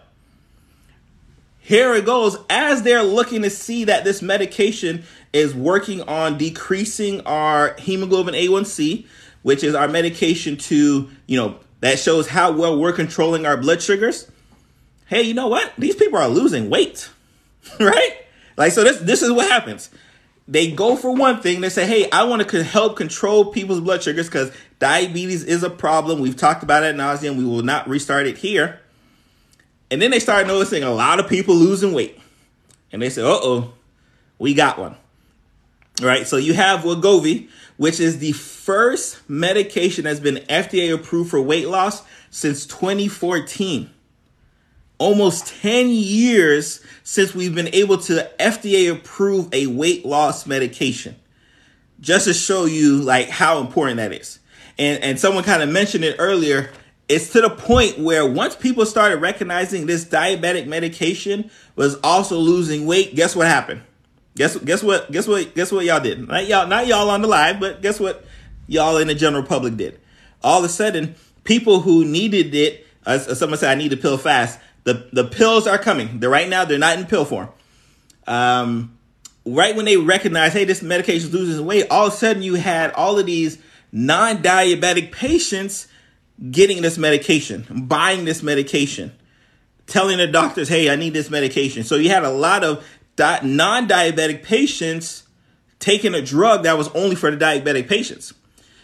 Here 1.65 1.93
it 1.93 2.05
goes. 2.05 2.37
As 2.49 2.83
they're 2.83 3.03
looking 3.03 3.41
to 3.43 3.49
see 3.49 3.85
that 3.85 4.03
this 4.03 4.21
medication 4.21 5.03
is 5.31 5.55
working 5.55 6.01
on 6.01 6.37
decreasing 6.37 7.21
our 7.21 7.75
hemoglobin 7.79 8.35
A1C, 8.35 9.07
which 9.43 9.63
is 9.63 9.73
our 9.73 9.87
medication 9.87 10.57
to, 10.57 11.09
you 11.25 11.37
know, 11.37 11.57
that 11.79 11.99
shows 11.99 12.27
how 12.27 12.51
well 12.51 12.77
we're 12.77 12.91
controlling 12.91 13.45
our 13.45 13.55
blood 13.55 13.81
sugars. 13.81 14.29
Hey, 15.05 15.23
you 15.23 15.33
know 15.33 15.47
what? 15.47 15.71
These 15.77 15.95
people 15.95 16.19
are 16.19 16.27
losing 16.27 16.69
weight, 16.69 17.09
right? 17.79 18.17
Like, 18.57 18.73
so 18.73 18.83
this, 18.83 18.99
this 18.99 19.21
is 19.21 19.31
what 19.31 19.49
happens 19.49 19.89
they 20.47 20.71
go 20.71 20.95
for 20.95 21.15
one 21.15 21.41
thing. 21.41 21.61
They 21.61 21.69
say, 21.69 21.87
hey, 21.87 22.09
I 22.11 22.23
want 22.25 22.47
to 22.47 22.63
help 22.63 22.97
control 22.97 23.45
people's 23.45 23.79
blood 23.79 24.03
sugars 24.03 24.27
because 24.27 24.51
diabetes 24.79 25.43
is 25.43 25.63
a 25.63 25.69
problem. 25.69 26.19
We've 26.19 26.35
talked 26.35 26.63
about 26.63 26.83
it 26.83 26.99
and 26.99 27.37
we 27.37 27.45
will 27.45 27.63
not 27.63 27.87
restart 27.87 28.27
it 28.27 28.37
here. 28.37 28.81
And 29.93 30.01
then 30.01 30.09
they 30.09 30.19
started 30.19 30.47
noticing 30.47 30.81
a 30.81 30.89
lot 30.89 31.19
of 31.19 31.29
people 31.29 31.53
losing 31.53 31.93
weight. 31.93 32.19
And 32.91 32.99
they 32.99 33.11
said, 33.11 33.25
uh 33.25 33.39
oh, 33.41 33.73
we 34.39 34.55
got 34.55 34.79
one. 34.79 34.95
All 36.01 36.07
right, 36.07 36.25
so 36.25 36.37
you 36.37 36.55
have 36.55 36.79
Wegovy, 36.79 37.47
which 37.77 37.99
is 37.99 38.17
the 38.17 38.31
first 38.31 39.29
medication 39.29 40.05
that's 40.05 40.19
been 40.19 40.37
FDA 40.49 40.91
approved 40.91 41.29
for 41.29 41.39
weight 41.39 41.67
loss 41.67 42.01
since 42.31 42.65
2014 42.65 43.91
almost 44.97 45.47
10 45.61 45.89
years 45.89 46.83
since 47.03 47.35
we've 47.35 47.53
been 47.53 47.69
able 47.73 47.97
to 47.97 48.31
FDA 48.39 48.91
approve 48.91 49.53
a 49.53 49.67
weight 49.67 50.05
loss 50.05 50.47
medication. 50.47 51.15
Just 51.99 52.25
to 52.25 52.33
show 52.33 52.65
you 52.65 53.01
like 53.01 53.29
how 53.29 53.59
important 53.59 53.97
that 53.97 54.11
is. 54.11 54.39
And 54.79 55.03
and 55.03 55.19
someone 55.19 55.43
kind 55.43 55.61
of 55.61 55.69
mentioned 55.69 56.03
it 56.03 56.15
earlier, 56.17 56.71
it's 57.13 57.29
to 57.29 57.41
the 57.41 57.49
point 57.49 57.99
where 57.99 58.25
once 58.25 58.55
people 58.55 58.85
started 58.87 59.17
recognizing 59.17 59.85
this 59.85 60.03
diabetic 60.03 60.65
medication 60.65 61.51
was 61.75 61.95
also 62.03 62.39
losing 62.39 62.87
weight, 62.87 63.15
guess 63.15 63.35
what 63.35 63.45
happened? 63.45 63.81
Guess 64.35 64.57
guess 64.57 64.81
what? 64.81 65.11
Guess 65.11 65.27
what? 65.27 65.53
Guess 65.53 65.71
what 65.71 65.85
y'all 65.85 65.99
did? 65.99 66.27
Not 66.27 66.47
y'all, 66.47 66.67
not 66.67 66.87
y'all 66.87 67.11
on 67.11 67.21
the 67.21 67.27
live, 67.27 67.59
but 67.59 67.83
guess 67.83 67.99
what? 67.99 68.25
Y'all 68.65 68.97
in 68.97 69.07
the 69.07 69.13
general 69.13 69.43
public 69.43 69.77
did. 69.77 69.99
All 70.43 70.57
of 70.57 70.65
a 70.65 70.69
sudden, 70.69 71.13
people 71.43 71.81
who 71.81 72.03
needed 72.03 72.55
it, 72.55 72.87
as, 73.05 73.27
as 73.27 73.37
someone 73.37 73.59
said, 73.59 73.69
I 73.69 73.75
need 73.75 73.93
a 73.93 73.97
pill 73.97 74.17
fast. 74.17 74.59
The 74.85 75.07
the 75.13 75.23
pills 75.23 75.67
are 75.67 75.77
coming. 75.77 76.19
They're 76.19 76.31
right 76.31 76.49
now. 76.49 76.65
They're 76.65 76.79
not 76.79 76.97
in 76.97 77.05
pill 77.05 77.25
form. 77.25 77.49
Um, 78.25 78.97
right 79.45 79.75
when 79.75 79.85
they 79.85 79.97
recognize, 79.97 80.53
hey, 80.53 80.65
this 80.65 80.81
medication 80.81 81.27
is 81.27 81.33
losing 81.33 81.63
weight, 81.63 81.85
all 81.91 82.07
of 82.07 82.13
a 82.13 82.15
sudden 82.15 82.41
you 82.41 82.55
had 82.55 82.91
all 82.93 83.19
of 83.19 83.27
these 83.27 83.59
non-diabetic 83.91 85.11
patients 85.11 85.87
getting 86.51 86.81
this 86.81 86.97
medication, 86.97 87.65
buying 87.87 88.25
this 88.25 88.43
medication, 88.43 89.11
telling 89.87 90.17
the 90.17 90.27
doctors, 90.27 90.69
hey, 90.69 90.89
I 90.89 90.95
need 90.95 91.13
this 91.13 91.29
medication. 91.29 91.83
So 91.83 91.95
you 91.95 92.09
had 92.09 92.23
a 92.23 92.29
lot 92.29 92.63
of 92.63 92.85
di- 93.15 93.41
non 93.43 93.87
diabetic 93.87 94.43
patients 94.43 95.23
taking 95.79 96.13
a 96.13 96.21
drug 96.21 96.63
that 96.63 96.77
was 96.77 96.87
only 96.89 97.15
for 97.15 97.29
the 97.29 97.37
diabetic 97.37 97.87
patients. 97.87 98.33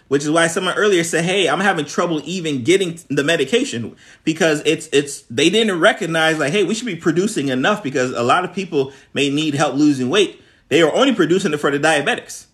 Which 0.10 0.24
is 0.24 0.32
why 0.32 0.48
someone 0.48 0.74
earlier 0.74 1.04
said, 1.04 1.24
"Hey, 1.24 1.48
I'm 1.48 1.60
having 1.60 1.86
trouble 1.86 2.20
even 2.26 2.64
getting 2.64 3.00
the 3.12 3.24
medication 3.24 3.96
because 4.24 4.64
it's 4.66 4.90
it's 4.92 5.22
they 5.30 5.52
didn't 5.52 5.80
recognize 5.80 6.40
like, 6.40 6.52
hey, 6.52 6.64
we 6.64 6.74
should 6.74 6.88
be 6.88 6.96
producing 6.96 7.50
enough 7.50 7.84
because 7.84 8.12
a 8.14 8.24
lot 8.24 8.44
of 8.44 8.52
people 8.52 8.92
may 9.14 9.30
need 9.30 9.54
help 9.54 9.76
losing 9.76 10.10
weight. 10.10 10.42
They 10.70 10.82
are 10.82 10.92
only 10.92 11.14
producing 11.14 11.54
it 11.54 11.58
for 11.58 11.70
the 11.70 11.78
diabetics. 11.78 12.48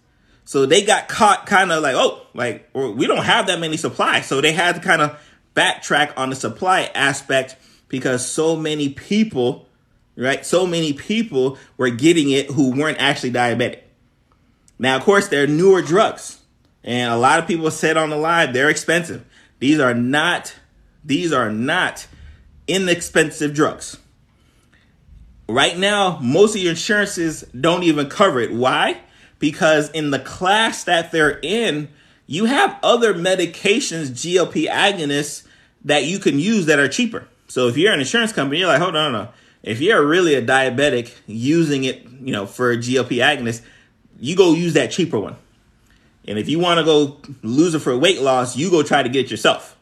So 0.46 0.68
they 0.68 0.84
got 0.84 1.08
caught 1.08 1.48
kind 1.48 1.72
of 1.72 1.82
like, 1.82 1.96
oh, 1.96 2.26
like 2.34 2.70
we 2.74 3.08
don't 3.08 3.26
have 3.26 3.48
that 3.48 3.60
many 3.60 3.78
supplies. 3.78 4.28
So 4.28 4.42
they 4.42 4.54
had 4.54 4.76
to 4.76 4.82
kind 4.82 5.02
of 5.02 5.20
backtrack 5.56 6.14
on 6.18 6.30
the 6.30 6.36
supply 6.36 6.92
aspect 6.94 7.58
because 7.88 8.26
so 8.26 8.56
many 8.56 8.90
people, 8.90 9.68
right? 10.16 10.46
So 10.46 10.68
many 10.68 10.94
people 10.94 11.58
were 11.78 11.90
getting 11.90 12.30
it 12.30 12.52
who 12.52 12.72
weren't 12.72 13.00
actually 13.00 13.32
diabetic. 13.32 13.82
Now, 14.78 14.98
of 14.98 15.04
course, 15.04 15.30
they're 15.30 15.48
newer 15.48 15.82
drugs. 15.82 16.40
And 16.84 17.12
a 17.12 17.18
lot 17.18 17.40
of 17.40 17.48
people 17.48 17.72
said 17.72 17.98
on 17.98 18.12
the 18.12 18.18
live 18.18 18.54
they're 18.54 18.70
expensive. 18.70 19.26
These 19.60 19.80
are 19.80 19.96
not 19.96 20.54
these 21.04 21.34
are 21.34 21.52
not 21.52 22.08
inexpensive 22.68 23.54
drugs. 23.54 23.98
Right 25.48 25.78
now, 25.78 26.20
most 26.22 26.56
of 26.56 26.62
your 26.62 26.72
insurances 26.72 27.44
don't 27.60 27.84
even 27.84 28.10
cover 28.10 28.40
it. 28.40 28.52
Why? 28.52 29.02
Because 29.40 29.90
in 29.92 30.12
the 30.12 30.20
class 30.20 30.84
that 30.86 31.12
they're 31.12 31.40
in, 31.42 31.90
you 32.28 32.46
have 32.46 32.78
other 32.82 33.14
medications, 33.14 34.10
GLP 34.10 34.68
agonists, 34.68 35.46
that 35.84 36.06
you 36.06 36.20
can 36.20 36.40
use 36.40 36.66
that 36.66 36.80
are 36.80 36.88
cheaper. 36.88 37.28
So 37.48 37.68
if 37.68 37.78
you're 37.78 37.94
an 37.94 38.00
insurance 38.00 38.34
company, 38.34 38.60
you're 38.60 38.68
like, 38.68 38.82
hold 38.82 38.96
on, 38.96 39.12
no. 39.12 39.30
If 39.62 39.82
you're 39.82 40.06
really 40.06 40.36
a 40.36 40.42
diabetic 40.42 41.14
using 41.26 41.84
it, 41.84 42.04
you 42.04 42.32
know, 42.32 42.46
for 42.46 42.72
a 42.72 42.78
GLP 42.78 43.18
agonist, 43.18 43.62
you 44.20 44.36
go 44.36 44.54
use 44.54 44.74
that 44.74 44.92
cheaper 44.92 45.20
one. 45.20 45.36
And 46.28 46.40
if 46.40 46.50
you 46.50 46.60
want 46.60 46.80
to 46.80 46.84
go 46.84 47.20
lose 47.44 47.76
it 47.76 47.80
for 47.80 47.96
weight 47.98 48.22
loss, 48.22 48.56
you 48.56 48.70
go 48.70 48.84
try 48.84 49.04
to 49.04 49.10
get 49.10 49.26
it 49.26 49.32
yourself. 49.32 49.78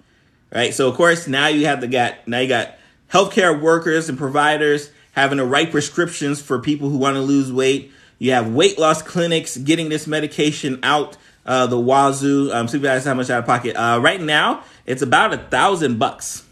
Right? 0.54 0.74
So 0.74 0.88
of 0.88 0.96
course, 0.96 1.28
now 1.28 1.48
you 1.48 1.66
have 1.66 1.80
to 1.82 1.88
got 1.88 2.28
now 2.28 2.40
you 2.40 2.48
got 2.48 2.76
healthcare 3.12 3.60
workers 3.60 4.10
and 4.10 4.18
providers 4.18 4.92
having 5.14 5.38
the 5.38 5.46
right 5.46 5.72
prescriptions 5.72 6.42
for 6.42 6.60
people 6.60 6.90
who 6.90 6.98
want 6.98 7.16
to 7.16 7.22
lose 7.22 7.52
weight. 7.52 7.92
You 8.20 8.32
have 8.32 8.54
weight 8.54 8.80
loss 8.80 9.02
clinics 9.02 9.58
getting 9.58 9.90
this 9.90 10.08
medication 10.08 10.80
out 10.84 11.18
uh, 11.46 11.68
the 11.68 11.80
wazoo. 11.80 12.52
Um, 12.54 12.68
you 12.72 12.80
guys 12.80 13.06
how 13.06 13.14
much 13.14 13.30
out 13.30 13.40
of 13.40 13.46
pocket. 13.46 13.76
Uh, 13.76 14.00
right 14.02 14.22
now, 14.22 14.64
it's 14.86 15.02
about 15.02 15.34
a 15.34 15.38
thousand 15.38 16.00
bucks. 16.00 16.44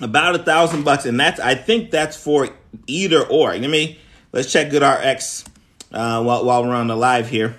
About 0.00 0.34
a 0.34 0.38
thousand 0.38 0.84
bucks, 0.84 1.06
and 1.06 1.20
that's 1.20 1.38
I 1.38 1.54
think 1.54 1.90
that's 1.90 2.16
for 2.16 2.48
either 2.86 3.24
or. 3.24 3.56
Let 3.56 3.70
me 3.70 3.98
let's 4.32 4.50
check 4.50 4.70
GoodRx 4.70 5.46
uh, 5.92 6.22
while 6.22 6.44
while 6.44 6.64
we're 6.64 6.74
on 6.74 6.88
the 6.88 6.96
live 6.96 7.28
here. 7.28 7.56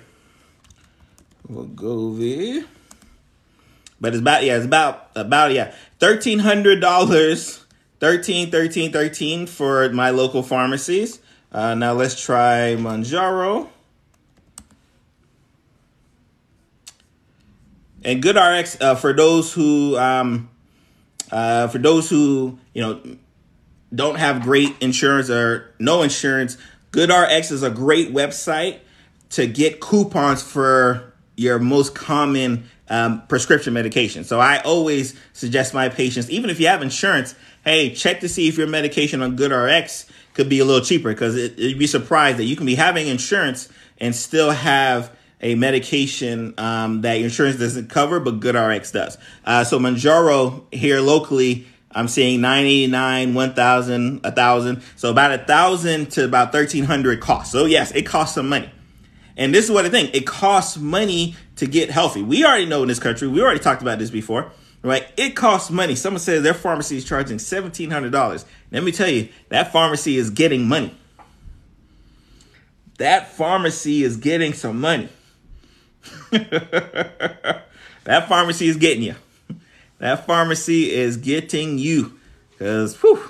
Wegovy. 1.50 2.66
But 4.00 4.12
it's 4.12 4.20
about 4.20 4.44
yeah, 4.44 4.56
it's 4.56 4.66
about 4.66 5.10
about 5.14 5.52
yeah, 5.52 5.72
thirteen 5.98 6.40
hundred 6.40 6.80
dollars, 6.80 7.64
13 8.00 8.50
13 8.50 8.92
13 8.92 9.46
for 9.46 9.88
my 9.90 10.10
local 10.10 10.42
pharmacies. 10.42 11.20
Uh, 11.56 11.74
now 11.74 11.94
let's 11.94 12.20
try 12.20 12.76
Mounjaro. 12.78 13.66
And 18.04 18.22
GoodRx 18.22 18.82
uh, 18.82 18.94
for 18.94 19.14
those 19.14 19.54
who 19.54 19.96
um, 19.96 20.50
uh, 21.30 21.68
for 21.68 21.78
those 21.78 22.10
who 22.10 22.58
you 22.74 22.82
know 22.82 23.00
don't 23.94 24.16
have 24.16 24.42
great 24.42 24.74
insurance 24.82 25.30
or 25.30 25.74
no 25.78 26.02
insurance, 26.02 26.58
GoodRx 26.92 27.50
is 27.50 27.62
a 27.62 27.70
great 27.70 28.12
website 28.12 28.80
to 29.30 29.46
get 29.46 29.80
coupons 29.80 30.42
for 30.42 31.14
your 31.38 31.58
most 31.58 31.94
common 31.94 32.68
um, 32.90 33.26
prescription 33.28 33.72
medication. 33.72 34.24
So 34.24 34.40
I 34.40 34.58
always 34.58 35.18
suggest 35.32 35.72
my 35.72 35.88
patients, 35.88 36.28
even 36.28 36.50
if 36.50 36.60
you 36.60 36.66
have 36.66 36.82
insurance, 36.82 37.34
hey, 37.64 37.94
check 37.94 38.20
to 38.20 38.28
see 38.28 38.46
if 38.46 38.58
your 38.58 38.66
medication 38.66 39.22
on 39.22 39.38
GoodRx 39.38 40.10
could 40.36 40.48
be 40.50 40.58
a 40.58 40.64
little 40.64 40.84
cheaper 40.84 41.08
because 41.08 41.34
it, 41.34 41.58
you'd 41.58 41.78
be 41.78 41.86
surprised 41.86 42.36
that 42.38 42.44
you 42.44 42.56
can 42.56 42.66
be 42.66 42.74
having 42.74 43.08
insurance 43.08 43.70
and 43.98 44.14
still 44.14 44.50
have 44.50 45.10
a 45.40 45.54
medication 45.54 46.54
um, 46.58 47.00
that 47.00 47.14
insurance 47.14 47.58
doesn't 47.58 47.88
cover, 47.88 48.20
but 48.20 48.38
GoodRx 48.38 48.92
does. 48.92 49.18
Uh, 49.44 49.64
so 49.64 49.78
Mounjaro 49.78 50.72
here 50.72 51.00
locally, 51.00 51.66
I'm 51.90 52.06
seeing 52.06 52.42
989, 52.42 53.34
1000, 53.34 54.22
1000. 54.22 54.82
So 54.96 55.10
about 55.10 55.32
a 55.32 55.38
thousand 55.38 56.10
to 56.12 56.24
about 56.26 56.52
1300 56.52 57.20
costs. 57.20 57.52
So 57.52 57.64
yes, 57.64 57.90
it 57.92 58.02
costs 58.02 58.34
some 58.34 58.48
money. 58.48 58.70
And 59.38 59.54
this 59.54 59.64
is 59.64 59.70
what 59.70 59.86
I 59.86 59.88
think. 59.88 60.14
It 60.14 60.26
costs 60.26 60.76
money 60.76 61.34
to 61.56 61.66
get 61.66 61.90
healthy. 61.90 62.22
We 62.22 62.44
already 62.44 62.66
know 62.66 62.82
in 62.82 62.88
this 62.88 62.98
country, 62.98 63.26
we 63.26 63.40
already 63.40 63.60
talked 63.60 63.80
about 63.80 63.98
this 63.98 64.10
before 64.10 64.52
right? 64.86 65.06
It 65.16 65.30
costs 65.30 65.70
money. 65.70 65.94
Someone 65.94 66.20
says 66.20 66.42
their 66.42 66.54
pharmacy 66.54 66.96
is 66.96 67.04
charging 67.04 67.38
$1,700. 67.38 68.44
Let 68.70 68.82
me 68.82 68.92
tell 68.92 69.08
you, 69.08 69.28
that 69.48 69.72
pharmacy 69.72 70.16
is 70.16 70.30
getting 70.30 70.68
money. 70.68 70.94
That 72.98 73.28
pharmacy 73.28 74.02
is 74.02 74.16
getting 74.16 74.52
some 74.52 74.80
money. 74.80 75.08
that 76.30 77.64
pharmacy 78.28 78.68
is 78.68 78.76
getting 78.76 79.02
you. 79.02 79.14
That 79.98 80.26
pharmacy 80.26 80.90
is 80.90 81.16
getting 81.16 81.78
you. 81.78 82.18
Because, 82.50 82.96
whew, 82.96 83.22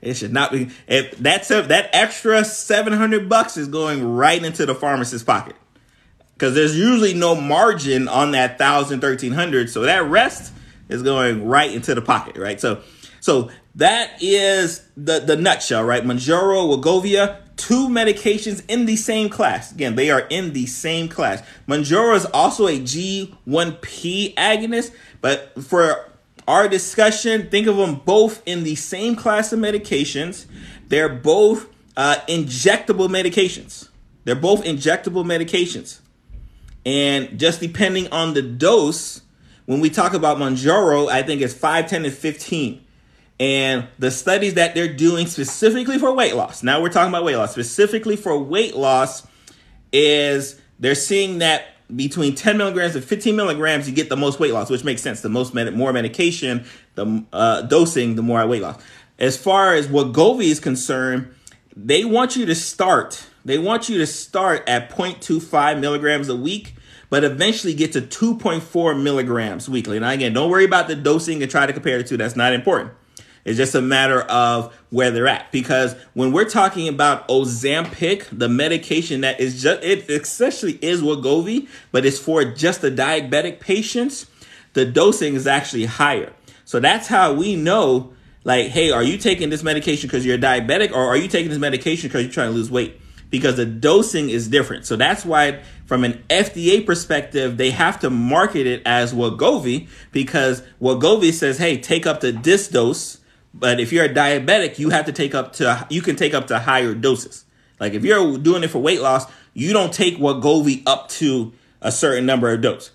it 0.00 0.14
should 0.14 0.32
not 0.32 0.52
be. 0.52 0.70
If 0.88 1.16
that's 1.18 1.48
that 1.48 1.90
extra 1.92 2.44
700 2.44 3.28
bucks 3.28 3.56
is 3.56 3.68
going 3.68 4.14
right 4.14 4.42
into 4.42 4.66
the 4.66 4.74
pharmacist's 4.74 5.24
pocket 5.24 5.56
because 6.40 6.54
there's 6.54 6.76
usually 6.76 7.12
no 7.12 7.34
margin 7.34 8.08
on 8.08 8.30
that 8.30 8.56
thousand 8.56 9.00
thirteen 9.00 9.32
hundred. 9.32 9.68
So 9.68 9.82
that 9.82 10.04
rest 10.04 10.54
is 10.88 11.02
going 11.02 11.46
right 11.46 11.70
into 11.70 11.94
the 11.94 12.00
pocket, 12.00 12.38
right? 12.38 12.58
So, 12.58 12.80
so 13.20 13.50
that 13.80 14.22
is 14.22 14.86
the 14.94 15.20
the 15.20 15.36
nutshell, 15.36 15.82
right? 15.82 16.04
Mounjaro, 16.04 16.68
Wegovy, 16.68 17.36
two 17.56 17.88
medications 17.88 18.62
in 18.68 18.84
the 18.84 18.96
same 18.96 19.30
class. 19.30 19.72
Again, 19.72 19.94
they 19.94 20.10
are 20.10 20.26
in 20.28 20.52
the 20.52 20.66
same 20.66 21.08
class. 21.08 21.42
Mounjaro 21.66 22.14
is 22.14 22.26
also 22.26 22.66
a 22.66 22.78
GIP 22.78 24.36
agonist, 24.36 24.92
but 25.22 25.62
for 25.64 26.10
our 26.46 26.68
discussion, 26.68 27.48
think 27.48 27.66
of 27.66 27.78
them 27.78 28.02
both 28.04 28.42
in 28.44 28.64
the 28.64 28.74
same 28.74 29.16
class 29.16 29.50
of 29.50 29.60
medications. 29.60 30.44
They're 30.88 31.08
both 31.08 31.66
uh, 31.96 32.16
injectable 32.28 33.08
medications. 33.08 33.88
They're 34.24 34.34
both 34.34 34.62
injectable 34.64 35.24
medications. 35.24 36.00
And 36.84 37.38
just 37.38 37.60
depending 37.60 38.08
on 38.12 38.34
the 38.34 38.42
dose, 38.42 39.22
when 39.64 39.80
we 39.80 39.88
talk 39.88 40.12
about 40.12 40.36
Mounjaro, 40.36 41.08
I 41.08 41.22
think 41.22 41.40
it's 41.40 41.54
5, 41.54 41.88
10, 41.88 42.04
and 42.04 42.12
15. 42.12 42.84
And 43.40 43.88
the 43.98 44.12
studies 44.12 44.54
that 44.54 44.74
they're 44.74 44.92
doing 44.92 45.26
specifically 45.26 45.98
for 45.98 46.12
weight 46.12 46.36
loss, 46.36 46.62
now 46.62 46.80
we're 46.80 46.90
talking 46.90 47.08
about 47.08 47.24
weight 47.24 47.36
loss, 47.36 47.50
specifically 47.50 48.14
for 48.14 48.38
weight 48.38 48.76
loss, 48.76 49.26
is 49.92 50.60
they're 50.78 50.94
seeing 50.94 51.38
that 51.38 51.64
between 51.96 52.36
10 52.36 52.56
milligrams 52.56 52.94
and 52.94 53.04
15 53.04 53.34
milligrams, 53.34 53.88
you 53.88 53.94
get 53.94 54.08
the 54.08 54.16
most 54.16 54.38
weight 54.38 54.52
loss, 54.52 54.70
which 54.70 54.84
makes 54.84 55.02
sense. 55.02 55.22
The 55.22 55.28
most 55.28 55.54
med- 55.54 55.74
more 55.74 55.92
medication, 55.92 56.64
the 56.94 57.24
uh, 57.32 57.62
dosing, 57.62 58.14
the 58.14 58.22
more 58.22 58.38
I 58.38 58.44
weight 58.44 58.62
loss. 58.62 58.80
As 59.18 59.36
far 59.36 59.74
as 59.74 59.88
what 59.88 60.12
Wegovy 60.12 60.44
is 60.44 60.60
concerned, 60.60 61.34
they 61.74 62.04
want 62.04 62.36
you 62.36 62.46
to 62.46 62.54
start 62.54 63.26
they 63.44 63.58
want 63.58 63.88
you 63.88 63.98
to 63.98 64.06
start 64.06 64.68
at 64.68 64.90
0.25 64.90 65.80
milligrams 65.80 66.28
a 66.28 66.36
week, 66.36 66.74
but 67.08 67.24
eventually 67.24 67.74
get 67.74 67.92
to 67.92 68.02
2.4 68.02 69.02
milligrams 69.02 69.68
weekly. 69.68 69.98
Now, 69.98 70.10
again, 70.10 70.32
don't 70.32 70.50
worry 70.50 70.64
about 70.64 70.88
the 70.88 70.96
dosing 70.96 71.42
and 71.42 71.50
try 71.50 71.66
to 71.66 71.72
compare 71.72 71.98
the 71.98 72.04
two. 72.04 72.16
That's 72.16 72.36
not 72.36 72.52
important. 72.52 72.92
It's 73.44 73.56
just 73.56 73.74
a 73.74 73.80
matter 73.80 74.20
of 74.22 74.74
where 74.90 75.10
they're 75.10 75.28
at. 75.28 75.50
Because 75.50 75.94
when 76.14 76.32
we're 76.32 76.48
talking 76.48 76.88
about 76.88 77.26
Ozempic, 77.28 78.26
the 78.30 78.48
medication 78.48 79.22
that 79.22 79.40
is 79.40 79.62
just, 79.62 79.82
it 79.82 80.10
essentially 80.10 80.78
is 80.82 81.02
Wegovy, 81.02 81.68
but 81.92 82.04
it's 82.04 82.18
for 82.18 82.44
just 82.44 82.82
the 82.82 82.90
diabetic 82.90 83.60
patients. 83.60 84.26
the 84.74 84.84
dosing 84.84 85.34
is 85.34 85.46
actually 85.46 85.86
higher. 85.86 86.32
So 86.64 86.80
that's 86.80 87.08
how 87.08 87.32
we 87.32 87.56
know, 87.56 88.12
like, 88.44 88.68
hey, 88.68 88.90
are 88.90 89.02
you 89.02 89.18
taking 89.18 89.50
this 89.50 89.62
medication 89.62 90.08
because 90.08 90.24
you're 90.24 90.38
diabetic, 90.38 90.92
or 90.92 91.04
are 91.06 91.16
you 91.16 91.28
taking 91.28 91.50
this 91.50 91.58
medication 91.58 92.08
because 92.08 92.22
you're 92.22 92.32
trying 92.32 92.50
to 92.50 92.54
lose 92.54 92.70
weight? 92.70 93.00
Because 93.28 93.56
the 93.56 93.66
dosing 93.66 94.30
is 94.30 94.48
different. 94.48 94.86
So 94.86 94.96
that's 94.96 95.24
why, 95.24 95.62
from 95.86 96.04
an 96.04 96.24
FDA 96.28 96.84
perspective, 96.84 97.56
they 97.56 97.70
have 97.70 98.00
to 98.00 98.10
market 98.10 98.66
it 98.66 98.82
as 98.84 99.12
Wegovy 99.12 99.88
because 100.10 100.62
Wegovy 100.80 101.32
says, 101.32 101.58
hey, 101.58 101.78
take 101.78 102.06
up 102.06 102.20
to 102.20 102.32
this 102.32 102.68
dose. 102.68 103.18
But 103.52 103.80
if 103.80 103.92
you're 103.92 104.04
a 104.04 104.14
diabetic, 104.14 104.78
you 104.78 104.90
have 104.90 105.06
to 105.06 105.12
take 105.12 105.34
up 105.34 105.54
to 105.54 105.86
you 105.90 106.02
can 106.02 106.16
take 106.16 106.34
up 106.34 106.46
to 106.48 106.58
higher 106.58 106.94
doses. 106.94 107.44
Like 107.78 107.94
if 107.94 108.04
you're 108.04 108.38
doing 108.38 108.62
it 108.62 108.68
for 108.68 108.78
weight 108.78 109.00
loss, 109.00 109.30
you 109.54 109.72
don't 109.72 109.92
take 109.92 110.18
Wegovy 110.18 110.82
up 110.86 111.08
to 111.08 111.52
a 111.80 111.90
certain 111.90 112.26
number 112.26 112.52
of 112.52 112.60
dose. 112.60 112.90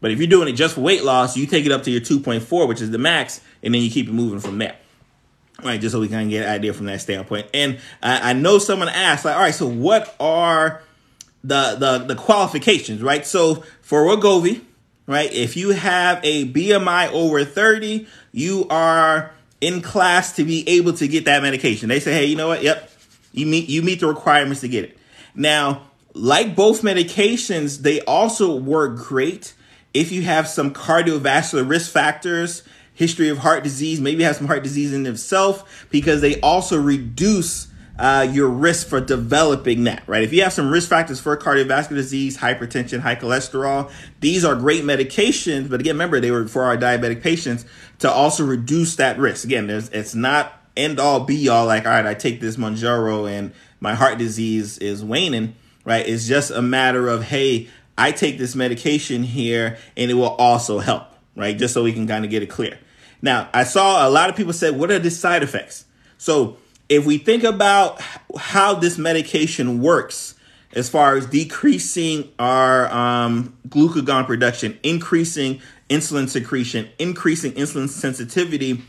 But 0.00 0.10
if 0.10 0.18
you're 0.18 0.28
doing 0.28 0.48
it 0.48 0.52
just 0.52 0.74
for 0.74 0.82
weight 0.82 1.04
loss, 1.04 1.36
you 1.36 1.46
take 1.46 1.66
it 1.66 1.72
up 1.72 1.82
to 1.84 1.90
your 1.90 2.00
2.4, 2.00 2.68
which 2.68 2.80
is 2.80 2.90
the 2.90 2.98
max, 2.98 3.40
and 3.62 3.74
then 3.74 3.82
you 3.82 3.90
keep 3.90 4.08
it 4.08 4.12
moving 4.12 4.40
from 4.40 4.58
there. 4.58 4.76
All 5.60 5.66
right, 5.66 5.80
just 5.80 5.92
so 5.92 6.00
we 6.00 6.08
can 6.08 6.28
get 6.28 6.44
an 6.44 6.52
idea 6.52 6.74
from 6.74 6.86
that 6.86 7.00
standpoint. 7.00 7.48
And 7.54 7.78
I, 8.02 8.30
I 8.30 8.32
know 8.34 8.58
someone 8.58 8.90
asked, 8.90 9.24
like, 9.24 9.34
all 9.34 9.40
right, 9.40 9.54
so 9.54 9.66
what 9.66 10.14
are 10.20 10.82
the 11.42 11.76
the 11.78 11.98
the 11.98 12.14
qualifications, 12.14 13.02
right? 13.02 13.24
So 13.24 13.64
for 13.80 14.04
Wegovy, 14.04 14.62
right, 15.06 15.32
if 15.32 15.56
you 15.56 15.70
have 15.70 16.20
a 16.22 16.52
BMI 16.52 17.10
over 17.12 17.44
30, 17.44 18.06
you 18.32 18.66
are 18.68 19.32
in 19.60 19.80
class 19.80 20.36
to 20.36 20.44
be 20.44 20.68
able 20.68 20.92
to 20.94 21.08
get 21.08 21.24
that 21.24 21.42
medication. 21.42 21.88
They 21.88 22.00
say, 22.00 22.12
hey, 22.12 22.24
you 22.26 22.36
know 22.36 22.48
what? 22.48 22.62
Yep, 22.62 22.90
you 23.32 23.46
meet 23.46 23.68
you 23.68 23.82
meet 23.82 24.00
the 24.00 24.06
requirements 24.06 24.60
to 24.62 24.68
get 24.68 24.84
it. 24.84 24.98
Now, 25.34 25.82
like 26.12 26.56
both 26.56 26.82
medications, 26.82 27.82
they 27.82 28.00
also 28.02 28.56
work 28.56 28.98
great 28.98 29.54
if 29.96 30.12
you 30.12 30.22
have 30.22 30.46
some 30.46 30.72
cardiovascular 30.72 31.68
risk 31.68 31.90
factors, 31.90 32.62
history 32.92 33.30
of 33.30 33.38
heart 33.38 33.64
disease, 33.64 34.00
maybe 34.00 34.22
have 34.24 34.36
some 34.36 34.46
heart 34.46 34.62
disease 34.62 34.92
in 34.92 35.06
itself, 35.06 35.86
because 35.90 36.20
they 36.20 36.38
also 36.40 36.78
reduce 36.78 37.68
uh, 37.98 38.28
your 38.30 38.48
risk 38.48 38.88
for 38.88 39.00
developing 39.00 39.84
that, 39.84 40.02
right? 40.06 40.22
If 40.22 40.34
you 40.34 40.42
have 40.42 40.52
some 40.52 40.70
risk 40.70 40.90
factors 40.90 41.18
for 41.18 41.34
cardiovascular 41.36 41.96
disease, 41.96 42.36
hypertension, 42.36 43.00
high 43.00 43.16
cholesterol, 43.16 43.90
these 44.20 44.44
are 44.44 44.54
great 44.54 44.84
medications. 44.84 45.70
But 45.70 45.80
again, 45.80 45.94
remember, 45.94 46.20
they 46.20 46.30
were 46.30 46.46
for 46.46 46.64
our 46.64 46.76
diabetic 46.76 47.22
patients 47.22 47.64
to 48.00 48.10
also 48.10 48.44
reduce 48.44 48.96
that 48.96 49.18
risk. 49.18 49.44
Again, 49.44 49.66
there's, 49.66 49.88
it's 49.90 50.14
not 50.14 50.52
end 50.76 51.00
all 51.00 51.20
be 51.20 51.48
all 51.48 51.66
like, 51.66 51.86
all 51.86 51.92
right, 51.92 52.06
I 52.06 52.14
take 52.14 52.40
this 52.40 52.56
Mounjaro 52.56 53.30
and 53.30 53.52
my 53.80 53.94
heart 53.94 54.18
disease 54.18 54.78
is 54.78 55.04
waning, 55.04 55.54
right? 55.84 56.06
It's 56.06 56.26
just 56.26 56.50
a 56.50 56.62
matter 56.62 57.08
of, 57.08 57.24
hey, 57.24 57.68
I 57.96 58.12
take 58.12 58.38
this 58.38 58.54
medication 58.54 59.22
here 59.22 59.78
and 59.96 60.10
it 60.10 60.14
will 60.14 60.24
also 60.24 60.78
help, 60.78 61.04
right? 61.34 61.56
Just 61.56 61.72
so 61.74 61.82
we 61.82 61.92
can 61.92 62.06
kind 62.06 62.24
of 62.24 62.30
get 62.30 62.42
it 62.42 62.50
clear. 62.50 62.78
Now, 63.22 63.48
I 63.54 63.64
saw 63.64 64.06
a 64.06 64.10
lot 64.10 64.28
of 64.28 64.36
people 64.36 64.52
said, 64.52 64.76
what 64.76 64.90
are 64.90 64.98
the 64.98 65.10
side 65.10 65.42
effects? 65.42 65.86
So 66.18 66.58
if 66.88 67.06
we 67.06 67.18
think 67.18 67.44
about 67.44 68.00
how 68.36 68.74
this 68.74 68.98
medication 68.98 69.80
works, 69.80 70.34
as 70.72 70.90
far 70.90 71.16
as 71.16 71.24
decreasing 71.26 72.30
our 72.38 72.92
um, 72.92 73.56
glucagon 73.68 74.26
production, 74.26 74.78
increasing 74.82 75.62
insulin 75.88 76.28
secretion, 76.28 76.88
increasing 76.98 77.52
insulin 77.52 77.88
sensitivity, 77.88 78.82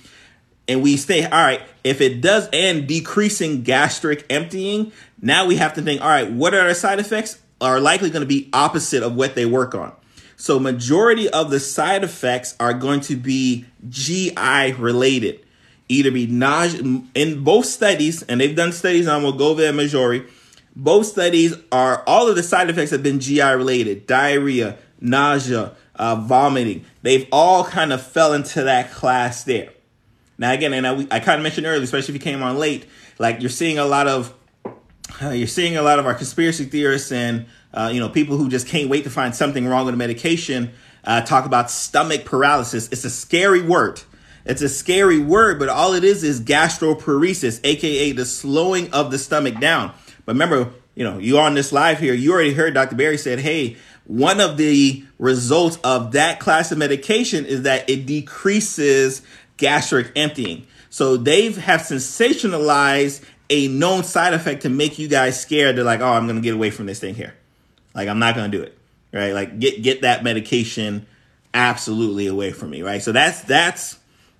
and 0.67 0.81
we 0.81 0.97
say, 0.97 1.23
all 1.23 1.43
right, 1.43 1.61
if 1.83 2.01
it 2.01 2.21
does 2.21 2.49
and 2.51 2.87
decreasing 2.87 3.63
gastric 3.63 4.25
emptying, 4.29 4.91
now 5.21 5.45
we 5.45 5.55
have 5.55 5.73
to 5.75 5.81
think, 5.81 6.01
all 6.01 6.09
right, 6.09 6.31
what 6.31 6.53
are 6.53 6.67
the 6.67 6.75
side 6.75 6.99
effects? 6.99 7.39
are 7.59 7.79
likely 7.79 8.09
going 8.09 8.21
to 8.21 8.27
be 8.27 8.49
opposite 8.53 9.03
of 9.03 9.15
what 9.15 9.35
they 9.35 9.45
work 9.45 9.73
on. 9.73 9.93
So 10.35 10.59
majority 10.59 11.29
of 11.29 11.49
the 11.49 11.59
side 11.59 12.03
effects 12.03 12.55
are 12.59 12.73
going 12.73 13.01
to 13.01 13.15
be 13.15 13.65
GI 13.89 14.73
related. 14.77 15.43
Either 15.89 16.11
be 16.11 16.27
nausea 16.27 17.01
in 17.15 17.43
both 17.43 17.65
studies, 17.65 18.21
and 18.23 18.41
they've 18.41 18.55
done 18.55 18.73
studies 18.73 19.07
on 19.07 19.23
Wegovy 19.23 19.69
and 19.69 19.79
Mounjaro. 19.79 20.27
Both 20.75 21.07
studies 21.07 21.55
are 21.71 22.03
all 22.05 22.29
of 22.29 22.35
the 22.35 22.43
side 22.43 22.69
effects 22.69 22.91
have 22.91 23.01
been 23.01 23.21
GI 23.21 23.41
related: 23.41 24.05
diarrhea, 24.05 24.77
nausea, 24.99 25.71
uh, 25.97 26.15
vomiting. 26.15 26.85
They've 27.01 27.27
all 27.31 27.65
kind 27.65 27.91
of 27.91 28.05
fell 28.05 28.33
into 28.33 28.63
that 28.63 28.91
class 28.91 29.43
there. 29.43 29.69
Now 30.37 30.51
again, 30.51 30.73
and 30.73 30.85
I, 30.85 30.93
I 31.11 31.19
kind 31.19 31.39
of 31.39 31.43
mentioned 31.43 31.65
earlier, 31.65 31.83
especially 31.83 32.15
if 32.15 32.21
you 32.21 32.31
came 32.31 32.43
on 32.43 32.57
late, 32.57 32.85
like 33.19 33.41
you're 33.41 33.49
seeing 33.49 33.79
a 33.79 33.85
lot 33.85 34.07
of 34.07 34.33
uh, 35.21 35.29
you're 35.29 35.47
seeing 35.47 35.77
a 35.77 35.81
lot 35.81 35.99
of 35.99 36.05
our 36.05 36.13
conspiracy 36.13 36.65
theorists 36.65 37.11
and 37.11 37.47
uh, 37.73 37.89
you 37.91 37.99
know 37.99 38.09
people 38.09 38.37
who 38.37 38.49
just 38.49 38.67
can't 38.67 38.89
wait 38.89 39.03
to 39.03 39.09
find 39.09 39.35
something 39.35 39.67
wrong 39.67 39.85
with 39.85 39.95
a 39.95 39.97
medication 39.97 40.71
uh, 41.03 41.21
talk 41.21 41.45
about 41.45 41.71
stomach 41.71 42.25
paralysis. 42.25 42.89
It's 42.89 43.05
a 43.05 43.09
scary 43.09 43.61
word. 43.61 44.01
It's 44.45 44.61
a 44.61 44.69
scary 44.69 45.19
word, 45.19 45.59
but 45.59 45.69
all 45.69 45.93
it 45.93 46.03
is 46.03 46.23
is 46.23 46.39
gastroparesis, 46.39 47.59
aka 47.63 48.11
the 48.11 48.25
slowing 48.25 48.93
of 48.93 49.11
the 49.11 49.17
stomach 49.17 49.59
down. 49.59 49.93
But 50.25 50.33
remember, 50.33 50.71
you 50.95 51.03
know, 51.03 51.17
you 51.17 51.37
on 51.37 51.53
this 51.53 51.71
live 51.71 51.99
here, 51.99 52.13
you 52.13 52.31
already 52.31 52.53
heard 52.53 52.73
Dr. 52.73 52.95
Barry 52.95 53.17
said, 53.17 53.39
hey, 53.39 53.77
one 54.07 54.39
of 54.39 54.55
the 54.57 55.03
results 55.19 55.77
of 55.83 56.13
that 56.13 56.39
class 56.39 56.71
of 56.71 56.77
medication 56.77 57.45
is 57.45 57.63
that 57.63 57.89
it 57.89 58.05
decreases 58.05 59.21
gastric 59.57 60.11
emptying. 60.15 60.65
So 60.89 61.17
they 61.17 61.51
have 61.51 61.81
sensationalized 61.81 63.23
a 63.49 63.67
known 63.67 64.03
side 64.03 64.33
effect 64.33 64.63
to 64.63 64.69
make 64.69 64.97
you 64.97 65.07
guys 65.07 65.39
scared. 65.39 65.75
They're 65.75 65.83
like, 65.83 65.99
oh, 65.99 66.11
I'm 66.11 66.25
gonna 66.25 66.41
get 66.41 66.53
away 66.53 66.69
from 66.69 66.85
this 66.85 66.99
thing 66.99 67.15
here. 67.15 67.33
Like 67.93 68.07
I'm 68.07 68.19
not 68.19 68.35
gonna 68.35 68.49
do 68.49 68.61
it. 68.61 68.77
Right? 69.11 69.33
Like 69.33 69.59
get 69.59 69.81
get 69.81 70.01
that 70.01 70.23
medication 70.23 71.05
absolutely 71.53 72.27
away 72.27 72.51
from 72.51 72.69
me. 72.69 72.81
Right? 72.81 73.01
So 73.01 73.11
that's 73.11 73.41
that's 73.41 73.99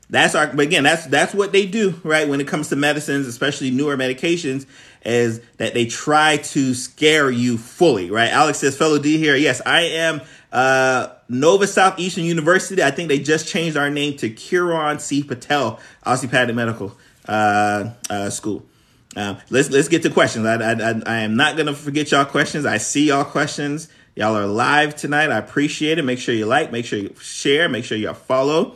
that's 0.10 0.36
our 0.36 0.48
but 0.48 0.60
again 0.60 0.84
that's 0.84 1.06
that's 1.08 1.34
what 1.34 1.52
they 1.52 1.66
do 1.66 2.00
right 2.04 2.28
when 2.28 2.40
it 2.40 2.48
comes 2.48 2.70
to 2.70 2.76
medicines 2.76 3.28
especially 3.28 3.72
newer 3.72 3.98
medications 3.98 4.66
is 5.06 5.40
that 5.58 5.74
they 5.74 5.86
try 5.86 6.38
to 6.38 6.74
scare 6.74 7.30
you 7.30 7.58
fully 7.58 8.10
right 8.10 8.32
alex 8.32 8.60
says 8.60 8.78
fellow 8.78 9.00
d 9.00 9.18
here 9.18 9.36
yes 9.36 9.62
i 9.66 9.82
am 9.82 10.22
uh 10.52 11.08
nova 11.28 11.68
southeastern 11.68 12.24
university 12.24 12.82
i 12.82 12.92
think 12.92 13.10
they 13.10 13.20
just 13.20 13.48
changed 13.48 13.76
our 13.76 13.90
name 13.90 14.16
to 14.16 14.30
Kiran 14.30 15.00
C 15.00 15.24
Patel 15.24 15.80
osteopathic 16.04 16.56
medical 16.56 16.96
uh, 17.28 17.90
uh, 18.10 18.30
school 18.30 18.66
um, 19.18 19.38
let's 19.50 19.72
let's 19.72 19.88
get 19.88 20.04
to 20.04 20.12
questions. 20.12 20.46
I, 20.46 20.56
I, 20.56 21.02
I 21.08 21.20
am 21.22 21.36
not 21.36 21.58
gonna 21.58 21.74
forget 21.74 22.12
y'all 22.12 22.24
questions. 22.24 22.68
I 22.68 22.78
see 22.78 23.08
y'all 23.08 23.24
questions. 23.26 23.90
Y'all 24.16 24.38
are 24.38 24.46
live 24.46 24.96
tonight. 24.96 25.32
I 25.32 25.38
appreciate 25.38 25.98
it. 25.98 26.04
Make 26.04 26.20
sure 26.20 26.36
you 26.36 26.46
like. 26.46 26.72
Make 26.72 26.86
sure 26.86 27.00
you 27.00 27.16
share. 27.20 27.68
Make 27.68 27.84
sure 27.84 27.98
y'all 27.98 28.14
follow. 28.14 28.76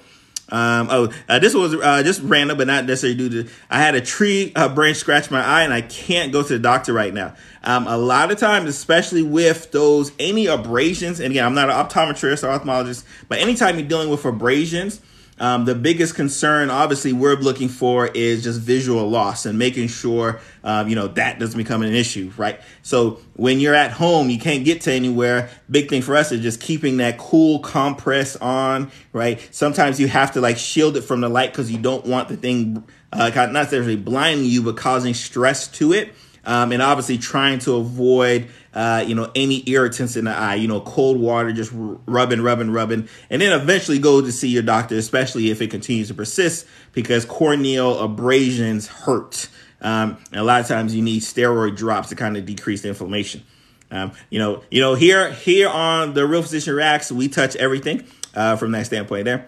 Um, 0.51 0.89
oh, 0.91 1.13
uh, 1.29 1.39
this 1.39 1.53
was 1.53 1.73
uh, 1.73 2.03
just 2.03 2.21
random, 2.23 2.57
but 2.57 2.67
not 2.67 2.85
necessarily 2.85 3.17
due 3.17 3.43
to. 3.43 3.49
I 3.69 3.79
had 3.79 3.95
a 3.95 4.01
tree 4.01 4.51
uh, 4.55 4.67
branch 4.69 4.97
scratch 4.97 5.31
my 5.31 5.41
eye, 5.43 5.63
and 5.63 5.73
I 5.73 5.81
can't 5.81 6.31
go 6.33 6.43
to 6.43 6.49
the 6.49 6.59
doctor 6.59 6.91
right 6.93 7.13
now. 7.13 7.35
Um, 7.63 7.87
a 7.87 7.97
lot 7.97 8.31
of 8.31 8.37
times, 8.37 8.69
especially 8.69 9.23
with 9.23 9.71
those 9.71 10.11
any 10.19 10.47
abrasions, 10.47 11.19
and 11.19 11.31
again, 11.31 11.45
I'm 11.45 11.53
not 11.53 11.69
an 11.69 11.75
optometrist 11.75 12.43
or 12.43 12.59
ophthalmologist, 12.59 13.05
but 13.29 13.39
anytime 13.39 13.79
you're 13.79 13.87
dealing 13.87 14.09
with 14.09 14.25
abrasions, 14.25 14.99
um, 15.41 15.65
the 15.65 15.73
biggest 15.73 16.13
concern, 16.13 16.69
obviously, 16.69 17.13
we're 17.13 17.33
looking 17.33 17.67
for 17.67 18.05
is 18.05 18.43
just 18.43 18.59
visual 18.59 19.09
loss 19.09 19.47
and 19.47 19.57
making 19.57 19.87
sure, 19.87 20.39
um, 20.63 20.87
you 20.87 20.93
know, 20.93 21.07
that 21.07 21.39
doesn't 21.39 21.57
become 21.57 21.81
an 21.81 21.95
issue, 21.95 22.31
right? 22.37 22.61
So 22.83 23.19
when 23.33 23.59
you're 23.59 23.73
at 23.73 23.89
home, 23.89 24.29
you 24.29 24.37
can't 24.37 24.63
get 24.63 24.81
to 24.81 24.93
anywhere. 24.93 25.49
Big 25.67 25.89
thing 25.89 26.03
for 26.03 26.15
us 26.15 26.31
is 26.31 26.41
just 26.41 26.61
keeping 26.61 26.97
that 26.97 27.17
cool 27.17 27.57
compress 27.57 28.35
on, 28.35 28.91
right? 29.13 29.39
Sometimes 29.49 29.99
you 29.99 30.07
have 30.09 30.31
to 30.33 30.41
like 30.41 30.59
shield 30.59 30.95
it 30.95 31.01
from 31.01 31.21
the 31.21 31.29
light 31.29 31.51
because 31.51 31.71
you 31.71 31.79
don't 31.79 32.05
want 32.05 32.29
the 32.29 32.37
thing, 32.37 32.83
uh, 33.11 33.31
not 33.33 33.51
necessarily 33.51 33.95
blinding 33.95 34.45
you, 34.45 34.61
but 34.61 34.77
causing 34.77 35.15
stress 35.15 35.67
to 35.69 35.91
it. 35.93 36.13
Um, 36.45 36.71
and 36.71 36.83
obviously 36.83 37.17
trying 37.17 37.59
to 37.59 37.75
avoid 37.75 38.47
uh, 38.73 39.03
you 39.05 39.15
know, 39.15 39.29
any 39.35 39.63
irritants 39.69 40.15
in 40.15 40.25
the 40.25 40.31
eye, 40.31 40.55
you 40.55 40.67
know, 40.67 40.81
cold 40.81 41.19
water, 41.19 41.51
just 41.51 41.71
rubbing, 41.73 42.41
rubbing, 42.41 42.71
rubbing, 42.71 43.07
and 43.29 43.41
then 43.41 43.59
eventually 43.59 43.99
go 43.99 44.21
to 44.21 44.31
see 44.31 44.47
your 44.47 44.63
doctor, 44.63 44.95
especially 44.95 45.49
if 45.49 45.61
it 45.61 45.69
continues 45.69 46.07
to 46.07 46.13
persist, 46.13 46.65
because 46.93 47.25
corneal 47.25 47.99
abrasions 47.99 48.87
hurt. 48.87 49.49
Um, 49.81 50.17
and 50.31 50.39
a 50.39 50.43
lot 50.43 50.61
of 50.61 50.67
times 50.67 50.95
you 50.95 51.01
need 51.01 51.21
steroid 51.21 51.75
drops 51.75 52.09
to 52.09 52.15
kind 52.15 52.37
of 52.37 52.45
decrease 52.45 52.83
the 52.83 52.89
inflammation. 52.89 53.43
Um, 53.89 54.13
you 54.29 54.39
know, 54.39 54.63
you 54.71 54.79
know, 54.79 54.95
here, 54.95 55.31
here 55.31 55.67
on 55.67 56.13
the 56.13 56.25
Real 56.25 56.41
Physician 56.41 56.73
Reacts, 56.73 57.11
we 57.11 57.27
touch 57.27 57.55
everything 57.57 58.05
uh, 58.33 58.55
from 58.55 58.71
that 58.71 58.85
standpoint 58.85 59.25
there. 59.25 59.47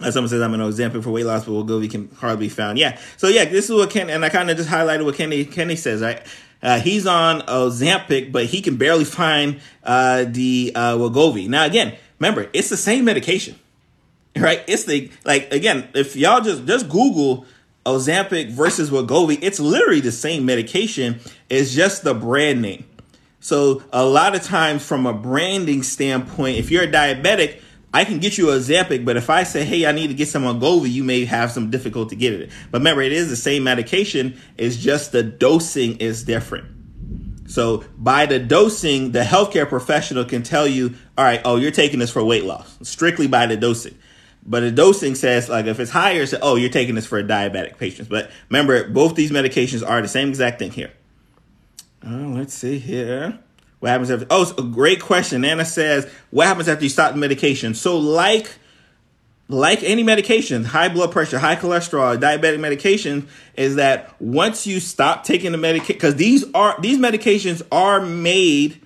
Uh, 0.00 0.10
someone 0.10 0.28
says 0.28 0.40
I'm 0.40 0.54
on 0.54 0.60
Ozempic 0.60 1.02
for 1.02 1.10
weight 1.10 1.26
loss, 1.26 1.44
but 1.44 1.52
Wegovy 1.52 1.90
can 1.90 2.08
hardly 2.16 2.46
be 2.46 2.48
found. 2.48 2.78
Yeah. 2.78 2.98
So 3.16 3.28
yeah, 3.28 3.44
this 3.44 3.68
is 3.68 3.74
what 3.74 3.90
Ken 3.90 4.08
and 4.08 4.24
I 4.24 4.28
kind 4.28 4.48
of 4.48 4.56
just 4.56 4.68
highlighted 4.68 5.04
what 5.04 5.16
Kenny 5.16 5.44
Kenny 5.44 5.76
says. 5.76 6.02
Right. 6.02 6.22
Uh, 6.62 6.80
he's 6.80 7.06
on 7.06 7.42
Ozempic, 7.42 8.32
but 8.32 8.46
he 8.46 8.60
can 8.60 8.76
barely 8.76 9.04
find 9.04 9.60
uh, 9.84 10.24
the 10.26 10.72
uh, 10.74 10.94
Wegovy. 10.96 11.48
Now, 11.48 11.64
again, 11.64 11.96
remember, 12.18 12.48
it's 12.52 12.68
the 12.68 12.76
same 12.76 13.04
medication, 13.04 13.58
right? 14.36 14.62
It's 14.66 14.84
the 14.84 15.10
like 15.24 15.52
again, 15.52 15.88
if 15.94 16.16
y'all 16.16 16.40
just 16.40 16.66
just 16.66 16.88
Google 16.88 17.46
Ozempic 17.86 18.50
versus 18.50 18.90
Wegovy, 18.90 19.38
it's 19.40 19.60
literally 19.60 20.00
the 20.00 20.12
same 20.12 20.44
medication. 20.44 21.20
It's 21.48 21.74
just 21.74 22.04
the 22.04 22.14
brand 22.14 22.60
name. 22.60 22.84
So 23.40 23.82
a 23.92 24.04
lot 24.04 24.34
of 24.34 24.42
times, 24.42 24.84
from 24.84 25.06
a 25.06 25.12
branding 25.12 25.82
standpoint, 25.84 26.58
if 26.58 26.70
you're 26.70 26.82
a 26.82 26.90
diabetic, 26.90 27.60
I 27.92 28.04
can 28.04 28.18
get 28.18 28.36
you 28.36 28.50
a 28.50 28.56
Ozempic, 28.56 29.04
but 29.04 29.16
if 29.16 29.30
I 29.30 29.44
say, 29.44 29.64
hey, 29.64 29.86
I 29.86 29.92
need 29.92 30.08
to 30.08 30.14
get 30.14 30.28
some 30.28 30.42
Wegovy, 30.42 30.90
you 30.90 31.04
may 31.04 31.24
have 31.24 31.50
some 31.50 31.70
difficulty 31.70 32.16
getting 32.16 32.42
it. 32.42 32.50
But 32.70 32.78
remember, 32.78 33.00
it 33.00 33.12
is 33.12 33.30
the 33.30 33.36
same 33.36 33.64
medication, 33.64 34.38
it's 34.58 34.76
just 34.76 35.12
the 35.12 35.22
dosing 35.22 35.96
is 35.96 36.24
different. 36.24 36.66
So 37.48 37.84
by 37.96 38.26
the 38.26 38.38
dosing, 38.38 39.12
the 39.12 39.22
healthcare 39.22 39.66
professional 39.66 40.26
can 40.26 40.42
tell 40.42 40.66
you, 40.66 40.94
all 41.16 41.24
right, 41.24 41.40
oh, 41.46 41.56
you're 41.56 41.70
taking 41.70 41.98
this 41.98 42.10
for 42.10 42.22
weight 42.22 42.44
loss, 42.44 42.78
strictly 42.82 43.26
by 43.26 43.46
the 43.46 43.56
dosing. 43.56 43.96
But 44.44 44.60
the 44.60 44.70
dosing 44.70 45.14
says, 45.14 45.48
like, 45.48 45.64
if 45.64 45.80
it's 45.80 45.90
higher, 45.90 46.22
it's, 46.22 46.34
oh, 46.40 46.56
you're 46.56 46.70
taking 46.70 46.94
this 46.94 47.06
for 47.06 47.18
a 47.18 47.24
diabetic 47.24 47.78
patients. 47.78 48.08
But 48.08 48.30
remember, 48.50 48.88
both 48.88 49.14
these 49.14 49.30
medications 49.30 49.86
are 49.86 50.00
the 50.02 50.08
same 50.08 50.28
exact 50.28 50.58
thing 50.58 50.72
here. 50.72 50.92
Uh, 52.06 52.28
let's 52.28 52.54
see 52.54 52.78
here. 52.78 53.38
What 53.80 53.90
happens 53.90 54.10
after? 54.10 54.26
Oh, 54.30 54.42
it's 54.42 54.52
a 54.52 54.62
great 54.62 55.00
question. 55.00 55.44
Anna 55.44 55.64
says, 55.64 56.10
"What 56.30 56.46
happens 56.46 56.68
after 56.68 56.84
you 56.84 56.90
stop 56.90 57.12
the 57.12 57.18
medication?" 57.18 57.74
So, 57.74 57.96
like, 57.96 58.48
like 59.48 59.82
any 59.82 60.02
medication, 60.02 60.64
high 60.64 60.88
blood 60.88 61.12
pressure, 61.12 61.38
high 61.38 61.56
cholesterol, 61.56 62.18
diabetic 62.18 62.60
medication, 62.60 63.28
is 63.56 63.76
that 63.76 64.14
once 64.20 64.66
you 64.66 64.80
stop 64.80 65.24
taking 65.24 65.52
the 65.52 65.58
medication, 65.58 65.94
because 65.94 66.16
these 66.16 66.44
are 66.54 66.76
these 66.80 66.98
medications 66.98 67.62
are 67.70 68.00
made 68.00 68.80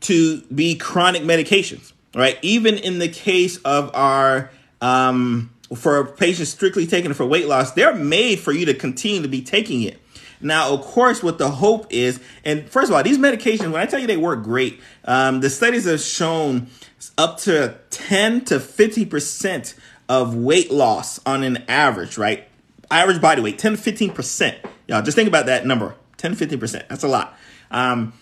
to 0.00 0.40
be 0.54 0.74
chronic 0.74 1.22
medications, 1.22 1.92
right? 2.14 2.38
Even 2.42 2.76
in 2.76 2.98
the 2.98 3.08
case 3.08 3.56
of 3.58 3.90
our 3.94 4.50
um, 4.80 5.50
for 5.74 6.04
patients 6.04 6.50
strictly 6.50 6.86
taking 6.86 7.10
it 7.10 7.14
for 7.14 7.24
weight 7.24 7.46
loss, 7.46 7.72
they're 7.72 7.94
made 7.94 8.38
for 8.40 8.52
you 8.52 8.66
to 8.66 8.74
continue 8.74 9.22
to 9.22 9.28
be 9.28 9.40
taking 9.40 9.82
it. 9.82 9.98
Now, 10.40 10.72
of 10.72 10.82
course, 10.82 11.22
what 11.22 11.38
the 11.38 11.50
hope 11.50 11.86
is, 11.90 12.20
and 12.44 12.68
first 12.68 12.90
of 12.90 12.96
all, 12.96 13.02
these 13.02 13.18
medications, 13.18 13.72
when 13.72 13.80
I 13.80 13.86
tell 13.86 13.98
you 13.98 14.06
they 14.06 14.16
work 14.16 14.42
great, 14.42 14.80
um, 15.04 15.40
the 15.40 15.50
studies 15.50 15.84
have 15.84 16.00
shown 16.00 16.68
up 17.16 17.38
to 17.40 17.76
10 17.90 18.44
to 18.46 18.58
50% 18.58 19.74
of 20.08 20.34
weight 20.34 20.70
loss 20.70 21.20
on 21.26 21.42
an 21.42 21.64
average, 21.68 22.18
right? 22.18 22.48
Average 22.90 23.20
body 23.20 23.42
weight, 23.42 23.58
10 23.58 23.76
to 23.76 23.92
15%. 23.92 24.56
Y'all 24.86 25.02
just 25.02 25.14
think 25.14 25.28
about 25.28 25.46
that 25.46 25.66
number 25.66 25.94
10 26.18 26.36
to 26.36 26.46
15%. 26.46 26.88
That's 26.88 27.04
a 27.04 27.08
lot. 27.08 27.36
Um, 27.70 28.12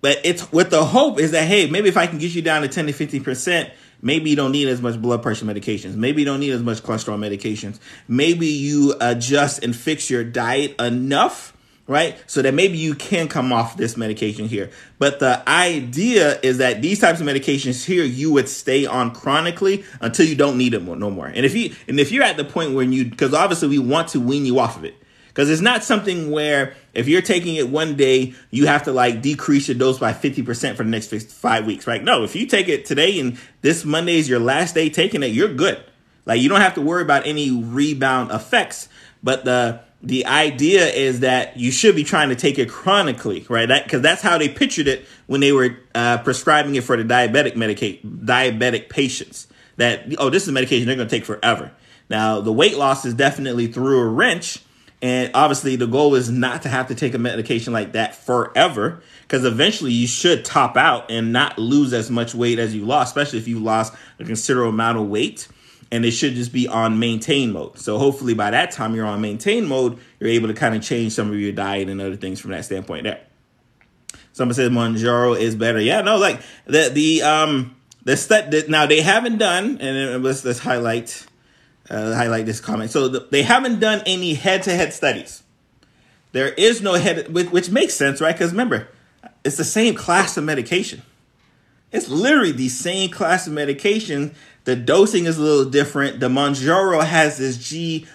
but 0.00 0.20
it's 0.24 0.50
with 0.50 0.70
the 0.70 0.84
hope 0.84 1.20
is 1.20 1.32
that, 1.32 1.46
hey, 1.46 1.68
maybe 1.68 1.88
if 1.88 1.96
I 1.96 2.06
can 2.06 2.18
get 2.18 2.34
you 2.34 2.42
down 2.42 2.62
to 2.62 2.68
10 2.68 2.86
to 2.86 2.92
15%, 2.92 3.70
Maybe 4.02 4.30
you 4.30 4.36
don't 4.36 4.52
need 4.52 4.68
as 4.68 4.80
much 4.80 5.00
blood 5.00 5.22
pressure 5.22 5.44
medications. 5.44 5.94
Maybe 5.94 6.22
you 6.22 6.26
don't 6.26 6.40
need 6.40 6.52
as 6.52 6.62
much 6.62 6.82
cholesterol 6.82 7.18
medications. 7.18 7.78
Maybe 8.08 8.46
you 8.46 8.94
adjust 9.00 9.62
and 9.62 9.74
fix 9.74 10.10
your 10.10 10.24
diet 10.24 10.80
enough 10.80 11.56
right? 11.90 12.16
So 12.28 12.40
that 12.42 12.54
maybe 12.54 12.78
you 12.78 12.94
can 12.94 13.26
come 13.26 13.52
off 13.52 13.76
this 13.76 13.96
medication 13.96 14.46
here. 14.46 14.70
But 15.00 15.18
the 15.18 15.42
idea 15.48 16.38
is 16.40 16.58
that 16.58 16.82
these 16.82 17.00
types 17.00 17.20
of 17.20 17.26
medications 17.26 17.84
here 17.84 18.04
you 18.04 18.32
would 18.32 18.48
stay 18.48 18.86
on 18.86 19.12
chronically 19.12 19.82
until 20.00 20.24
you 20.24 20.36
don't 20.36 20.56
need 20.56 20.72
it 20.72 20.82
no 20.82 21.10
more. 21.10 21.26
And 21.26 21.44
if 21.44 21.52
you 21.52 21.74
and 21.88 21.98
if 21.98 22.12
you're 22.12 22.22
at 22.22 22.36
the 22.36 22.44
point 22.44 22.74
where 22.74 22.84
you 22.84 23.06
because 23.06 23.34
obviously 23.34 23.68
we 23.68 23.80
want 23.80 24.06
to 24.08 24.20
wean 24.20 24.46
you 24.46 24.60
off 24.60 24.76
of 24.76 24.84
it. 24.84 24.94
Because 25.40 25.48
it's 25.48 25.62
not 25.62 25.82
something 25.82 26.30
where 26.30 26.74
if 26.92 27.08
you're 27.08 27.22
taking 27.22 27.54
it 27.54 27.70
one 27.70 27.96
day, 27.96 28.34
you 28.50 28.66
have 28.66 28.82
to 28.82 28.92
like 28.92 29.22
decrease 29.22 29.68
your 29.68 29.78
dose 29.78 29.98
by 29.98 30.12
50% 30.12 30.76
for 30.76 30.82
the 30.82 30.90
next 30.90 31.10
five 31.32 31.64
weeks, 31.64 31.86
right? 31.86 32.04
No, 32.04 32.24
if 32.24 32.36
you 32.36 32.44
take 32.44 32.68
it 32.68 32.84
today 32.84 33.18
and 33.18 33.38
this 33.62 33.82
Monday 33.82 34.18
is 34.18 34.28
your 34.28 34.38
last 34.38 34.74
day 34.74 34.90
taking 34.90 35.22
it, 35.22 35.28
you're 35.28 35.54
good. 35.54 35.82
Like 36.26 36.42
you 36.42 36.50
don't 36.50 36.60
have 36.60 36.74
to 36.74 36.82
worry 36.82 37.00
about 37.00 37.26
any 37.26 37.50
rebound 37.50 38.32
effects. 38.32 38.90
But 39.22 39.46
the 39.46 39.80
the 40.02 40.26
idea 40.26 40.86
is 40.86 41.20
that 41.20 41.56
you 41.56 41.70
should 41.70 41.96
be 41.96 42.04
trying 42.04 42.28
to 42.28 42.36
take 42.36 42.58
it 42.58 42.68
chronically, 42.68 43.46
right? 43.48 43.66
Because 43.66 44.02
that, 44.02 44.10
that's 44.10 44.20
how 44.20 44.36
they 44.36 44.50
pictured 44.50 44.88
it 44.88 45.06
when 45.26 45.40
they 45.40 45.52
were 45.52 45.74
uh, 45.94 46.18
prescribing 46.18 46.74
it 46.74 46.84
for 46.84 46.98
the 46.98 47.04
diabetic 47.04 47.54
medicate 47.54 48.02
diabetic 48.04 48.90
patients. 48.90 49.48
That 49.78 50.04
oh, 50.18 50.28
this 50.28 50.42
is 50.42 50.50
a 50.50 50.52
medication 50.52 50.86
they're 50.86 50.96
going 50.96 51.08
to 51.08 51.16
take 51.16 51.24
forever. 51.24 51.72
Now 52.10 52.42
the 52.42 52.52
weight 52.52 52.76
loss 52.76 53.06
is 53.06 53.14
definitely 53.14 53.68
through 53.68 54.00
a 54.00 54.06
wrench, 54.06 54.58
and 55.02 55.30
obviously 55.34 55.76
the 55.76 55.86
goal 55.86 56.14
is 56.14 56.30
not 56.30 56.62
to 56.62 56.68
have 56.68 56.88
to 56.88 56.94
take 56.94 57.14
a 57.14 57.18
medication 57.18 57.72
like 57.72 57.92
that 57.92 58.14
forever, 58.14 59.02
because 59.22 59.44
eventually 59.44 59.92
you 59.92 60.06
should 60.06 60.44
top 60.44 60.76
out 60.76 61.10
and 61.10 61.32
not 61.32 61.58
lose 61.58 61.92
as 61.92 62.10
much 62.10 62.34
weight 62.34 62.58
as 62.58 62.74
you 62.74 62.84
lost, 62.84 63.16
especially 63.16 63.38
if 63.38 63.48
you 63.48 63.58
lost 63.58 63.94
a 64.18 64.24
considerable 64.24 64.70
amount 64.70 64.98
of 64.98 65.06
weight 65.06 65.48
and 65.92 66.04
it 66.04 66.12
should 66.12 66.34
just 66.34 66.52
be 66.52 66.68
on 66.68 66.98
maintain 66.98 67.52
mode. 67.52 67.78
So 67.78 67.98
hopefully 67.98 68.34
by 68.34 68.50
that 68.50 68.70
time 68.70 68.94
you're 68.94 69.06
on 69.06 69.20
maintain 69.20 69.66
mode, 69.66 69.98
you're 70.18 70.30
able 70.30 70.48
to 70.48 70.54
kind 70.54 70.74
of 70.74 70.82
change 70.82 71.12
some 71.12 71.30
of 71.30 71.38
your 71.38 71.52
diet 71.52 71.88
and 71.88 72.00
other 72.00 72.16
things 72.16 72.40
from 72.40 72.52
that 72.52 72.64
standpoint 72.64 73.04
there. 73.04 73.20
Someone 74.32 74.54
says 74.54 74.70
Mounjaro 74.70 75.38
is 75.38 75.56
better. 75.56 75.80
Yeah, 75.80 76.02
no, 76.02 76.16
like 76.16 76.40
the 76.66 76.90
the 76.92 77.22
um 77.22 77.76
the 78.04 78.16
stud 78.16 78.54
now 78.68 78.86
they 78.86 79.00
haven't 79.00 79.38
done 79.38 79.78
and 79.78 80.22
let's 80.22 80.44
let's 80.44 80.60
highlight 80.60 81.26
uh, 81.90 82.14
highlight 82.14 82.46
this 82.46 82.60
comment. 82.60 82.90
So 82.90 83.08
the, 83.08 83.26
they 83.30 83.42
haven't 83.42 83.80
done 83.80 84.02
any 84.06 84.34
head 84.34 84.62
to 84.64 84.70
head 84.72 84.92
studies. 84.92 85.42
There 86.32 86.48
is 86.48 86.80
no 86.80 86.94
head, 86.94 87.32
which 87.32 87.70
makes 87.70 87.94
sense, 87.94 88.20
right? 88.20 88.34
Because 88.34 88.52
remember, 88.52 88.88
it's 89.44 89.56
the 89.56 89.64
same 89.64 89.94
class 89.94 90.36
of 90.36 90.44
medication. 90.44 91.02
It's 91.90 92.08
literally 92.08 92.52
the 92.52 92.68
same 92.68 93.10
class 93.10 93.48
of 93.48 93.52
medication 93.52 94.34
the 94.64 94.76
dosing 94.76 95.26
is 95.26 95.38
a 95.38 95.42
little 95.42 95.70
different. 95.70 96.20
The 96.20 96.28
Mounjaro 96.28 97.04
has 97.04 97.38
this 97.38 97.56
GIP 97.56 98.06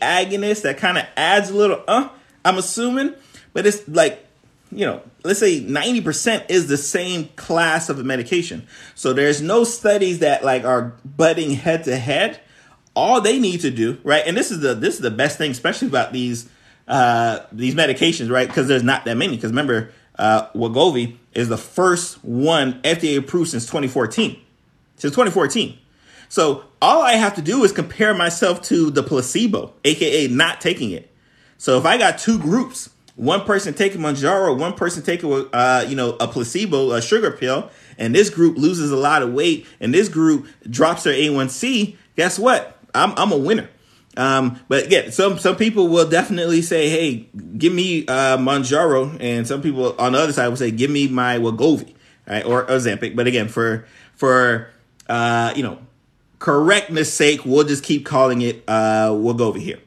agonist 0.00 0.62
that 0.62 0.78
kind 0.78 0.98
of 0.98 1.04
adds 1.16 1.50
a 1.50 1.54
little, 1.54 1.82
uh, 1.88 2.08
I'm 2.44 2.58
assuming, 2.58 3.14
but 3.52 3.66
it's 3.66 3.86
like, 3.88 4.24
you 4.70 4.86
know, 4.86 5.02
let's 5.24 5.40
say 5.40 5.60
90% 5.60 6.46
is 6.48 6.68
the 6.68 6.76
same 6.76 7.28
class 7.36 7.88
of 7.88 8.02
medication. 8.04 8.68
So 8.94 9.12
there's 9.12 9.42
no 9.42 9.64
studies 9.64 10.20
that 10.20 10.44
like 10.44 10.64
are 10.64 10.94
butting 11.04 11.52
head 11.52 11.84
to 11.84 11.96
head. 11.96 12.40
All 12.94 13.20
they 13.20 13.38
need 13.38 13.60
to 13.60 13.70
do, 13.70 13.98
right? 14.02 14.24
And 14.26 14.36
this 14.36 14.50
is 14.50 14.60
the 14.60 14.74
this 14.74 14.94
is 14.94 15.00
the 15.00 15.10
best 15.10 15.38
thing, 15.38 15.50
especially 15.50 15.88
about 15.88 16.12
these 16.12 16.48
uh 16.88 17.40
these 17.52 17.74
medications, 17.74 18.30
right? 18.30 18.48
Because 18.48 18.68
there's 18.68 18.82
not 18.82 19.04
that 19.04 19.16
many. 19.16 19.36
Because 19.36 19.50
remember, 19.50 19.92
uh 20.18 20.48
Wegovy 20.52 21.16
is 21.34 21.48
the 21.48 21.58
first 21.58 22.22
one 22.24 22.80
FDA 22.82 23.16
approved 23.18 23.50
since 23.50 23.64
2014 23.66 24.40
since 25.00 25.14
2014. 25.14 25.78
So 26.28 26.64
all 26.80 27.02
I 27.02 27.14
have 27.14 27.34
to 27.36 27.42
do 27.42 27.64
is 27.64 27.72
compare 27.72 28.14
myself 28.14 28.62
to 28.62 28.90
the 28.90 29.02
placebo, 29.02 29.72
aka 29.84 30.28
not 30.28 30.60
taking 30.60 30.92
it. 30.92 31.10
So 31.58 31.78
if 31.78 31.84
I 31.84 31.98
got 31.98 32.18
two 32.18 32.38
groups, 32.38 32.90
one 33.16 33.44
person 33.44 33.74
taking 33.74 34.00
Mounjaro, 34.00 34.56
one 34.56 34.74
person 34.74 35.02
taking 35.02 35.48
uh, 35.52 35.84
you 35.88 35.96
know 35.96 36.16
a 36.20 36.28
placebo, 36.28 36.92
a 36.92 37.02
sugar 37.02 37.30
pill, 37.30 37.70
and 37.98 38.14
this 38.14 38.30
group 38.30 38.56
loses 38.56 38.92
a 38.92 38.96
lot 38.96 39.22
of 39.22 39.32
weight, 39.32 39.66
and 39.80 39.92
this 39.92 40.08
group 40.08 40.46
drops 40.68 41.02
their 41.02 41.14
A1C. 41.14 41.96
Guess 42.16 42.38
what? 42.38 42.76
I'm 42.94 43.12
I'm 43.16 43.32
a 43.32 43.36
winner. 43.36 43.68
Um, 44.16 44.60
but 44.68 44.90
yeah, 44.90 45.10
some 45.10 45.38
some 45.38 45.56
people 45.56 45.88
will 45.88 46.08
definitely 46.08 46.62
say, 46.62 46.88
"Hey, 46.88 47.28
give 47.56 47.72
me 47.72 48.06
uh, 48.06 48.36
Mounjaro," 48.38 49.16
and 49.20 49.46
some 49.46 49.62
people 49.62 49.94
on 49.98 50.12
the 50.12 50.18
other 50.18 50.32
side 50.32 50.48
will 50.48 50.56
say, 50.56 50.70
"Give 50.70 50.90
me 50.90 51.06
my 51.08 51.38
Wegovy," 51.38 51.94
right, 52.26 52.44
or 52.44 52.66
Ozempic. 52.66 53.14
But 53.14 53.26
again, 53.26 53.48
for 53.48 53.86
for 54.16 54.68
uh, 55.08 55.52
you 55.54 55.62
know, 55.62 55.78
correctness 56.38 57.12
sake, 57.12 57.44
we'll 57.44 57.64
just 57.64 57.84
keep 57.84 58.04
calling 58.04 58.42
it 58.42 58.64
uh, 58.68 59.10
over 59.10 59.58
here. 59.58 59.78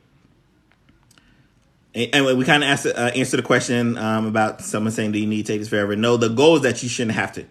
Anyway, 1.96 2.34
we 2.34 2.44
kind 2.44 2.63
of 2.63 2.70
asked, 2.70 2.88
uh, 2.88 3.12
the 3.12 3.44
question 3.44 3.98
um, 4.00 4.26
about 4.26 4.62
someone 4.62 4.92
saying, 4.92 5.12
"Do 5.12 5.20
you 5.20 5.28
need 5.28 5.46
to 5.46 5.52
take 5.54 5.60
this 5.60 5.70
forever?" 5.70 5.96
No, 5.96 6.18
the 6.18 6.30
goal 6.30 6.56
is 6.56 6.62
that 6.63 6.82
you 6.82 6.89
shouldn't 6.89 7.16
have 7.16 7.34
to. 7.34 7.46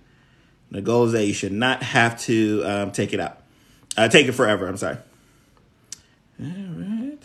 The 0.71 0.81
goal 0.81 1.05
is 1.05 1.13
that 1.13 1.27
you 1.27 1.35
should 1.35 1.53
not 1.53 1.83
have 1.83 2.19
to 2.23 2.63
um, 2.65 2.91
take 2.93 3.13
it 3.13 3.21
out, 3.21 3.39
uh, 3.97 4.09
take 4.09 4.27
it 4.27 4.33
forever. 4.33 4.67
I'm 4.67 4.79
sorry. 4.79 4.97
All 6.43 6.75
right. 6.75 7.19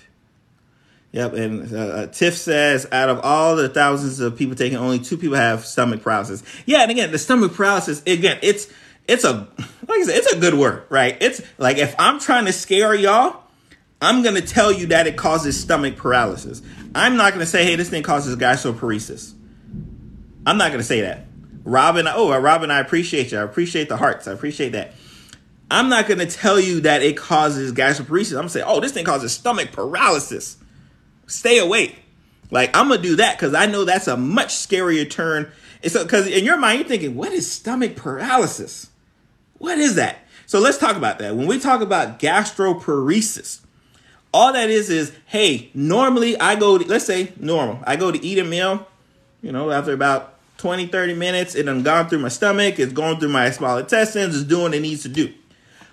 Yep, 1.13 1.33
and 1.33 1.73
uh, 1.73 2.07
Tiff 2.07 2.37
says, 2.37 2.87
out 2.91 3.09
of 3.09 3.19
all 3.21 3.55
the 3.55 3.69
thousands 3.69 4.19
of 4.19 4.37
people 4.37 4.55
taking, 4.55 4.77
only 4.77 4.99
two 4.99 5.17
people 5.17 5.37
have 5.37 5.65
stomach 5.65 6.03
paralysis. 6.03 6.43
Yeah, 6.65 6.81
and 6.81 6.91
again, 6.91 7.11
the 7.11 7.17
stomach 7.17 7.53
paralysis, 7.53 8.03
again, 8.05 8.37
it's 8.43 8.71
it's 9.07 9.23
a 9.23 9.47
like 9.87 9.99
I 10.01 10.03
said, 10.03 10.17
it's 10.17 10.33
a 10.33 10.39
good 10.39 10.53
word, 10.53 10.83
right? 10.89 11.17
It's 11.21 11.41
like 11.57 11.77
if 11.77 11.95
I'm 11.97 12.19
trying 12.19 12.45
to 12.45 12.53
scare 12.53 12.93
y'all, 12.93 13.41
I'm 14.01 14.21
gonna 14.21 14.41
tell 14.41 14.71
you 14.71 14.87
that 14.87 15.07
it 15.07 15.15
causes 15.15 15.59
stomach 15.59 15.95
paralysis. 15.95 16.61
I'm 16.93 17.15
not 17.15 17.33
gonna 17.33 17.45
say, 17.45 17.63
hey, 17.63 17.75
this 17.75 17.89
thing 17.89 18.03
causes 18.03 18.35
gastroparesis. 18.35 19.33
I'm 20.45 20.57
not 20.57 20.71
gonna 20.71 20.83
say 20.83 21.01
that. 21.01 21.25
Robin, 21.63 22.07
oh, 22.07 22.37
Robin, 22.39 22.69
I 22.69 22.79
appreciate 22.79 23.31
you. 23.31 23.39
I 23.39 23.41
appreciate 23.41 23.89
the 23.89 23.97
hearts. 23.97 24.27
I 24.27 24.33
appreciate 24.33 24.69
that. 24.69 24.93
I'm 25.69 25.89
not 25.89 26.07
gonna 26.07 26.25
tell 26.25 26.59
you 26.59 26.81
that 26.81 27.03
it 27.03 27.17
causes 27.17 27.73
gastroparesis. 27.73 28.31
I'm 28.31 28.37
gonna 28.37 28.49
say, 28.49 28.63
oh, 28.65 28.79
this 28.79 28.93
thing 28.93 29.05
causes 29.05 29.33
stomach 29.33 29.71
paralysis. 29.71 30.57
Stay 31.27 31.59
away. 31.59 31.95
Like 32.51 32.75
I'm 32.75 32.87
gonna 32.87 33.01
do 33.01 33.17
that 33.17 33.37
because 33.37 33.53
I 33.53 33.65
know 33.65 33.83
that's 33.83 34.07
a 34.07 34.15
much 34.15 34.49
scarier 34.49 35.09
turn. 35.09 35.51
It's 35.81 36.01
because 36.01 36.27
in 36.27 36.45
your 36.45 36.57
mind 36.57 36.79
you're 36.79 36.87
thinking, 36.87 37.15
what 37.15 37.33
is 37.33 37.51
stomach 37.51 37.95
paralysis? 37.95 38.89
What 39.57 39.77
is 39.77 39.95
that? 39.95 40.19
So 40.45 40.59
let's 40.59 40.77
talk 40.77 40.95
about 40.95 41.19
that. 41.19 41.35
When 41.35 41.47
we 41.47 41.59
talk 41.59 41.81
about 41.81 42.19
gastroparesis, 42.19 43.59
all 44.33 44.53
that 44.53 44.69
is 44.69 44.89
is, 44.89 45.11
hey, 45.25 45.69
normally 45.73 46.39
I 46.39 46.55
go, 46.55 46.77
to, 46.77 46.87
let's 46.87 47.05
say 47.05 47.33
normal, 47.37 47.79
I 47.85 47.97
go 47.97 48.11
to 48.11 48.23
eat 48.23 48.39
a 48.39 48.43
meal, 48.43 48.87
you 49.41 49.51
know, 49.51 49.71
after 49.71 49.91
about 49.91 50.35
20, 50.57 50.87
30 50.87 51.15
minutes, 51.15 51.55
it 51.55 51.63
done 51.63 51.83
gone 51.83 52.07
through 52.07 52.19
my 52.19 52.29
stomach, 52.29 52.79
it's 52.79 52.93
going 52.93 53.19
through 53.19 53.29
my 53.29 53.49
small 53.51 53.77
intestines, 53.77 54.35
it's 54.35 54.45
doing 54.45 54.63
what 54.63 54.73
it 54.73 54.81
needs 54.81 55.03
to 55.03 55.09
do. 55.09 55.33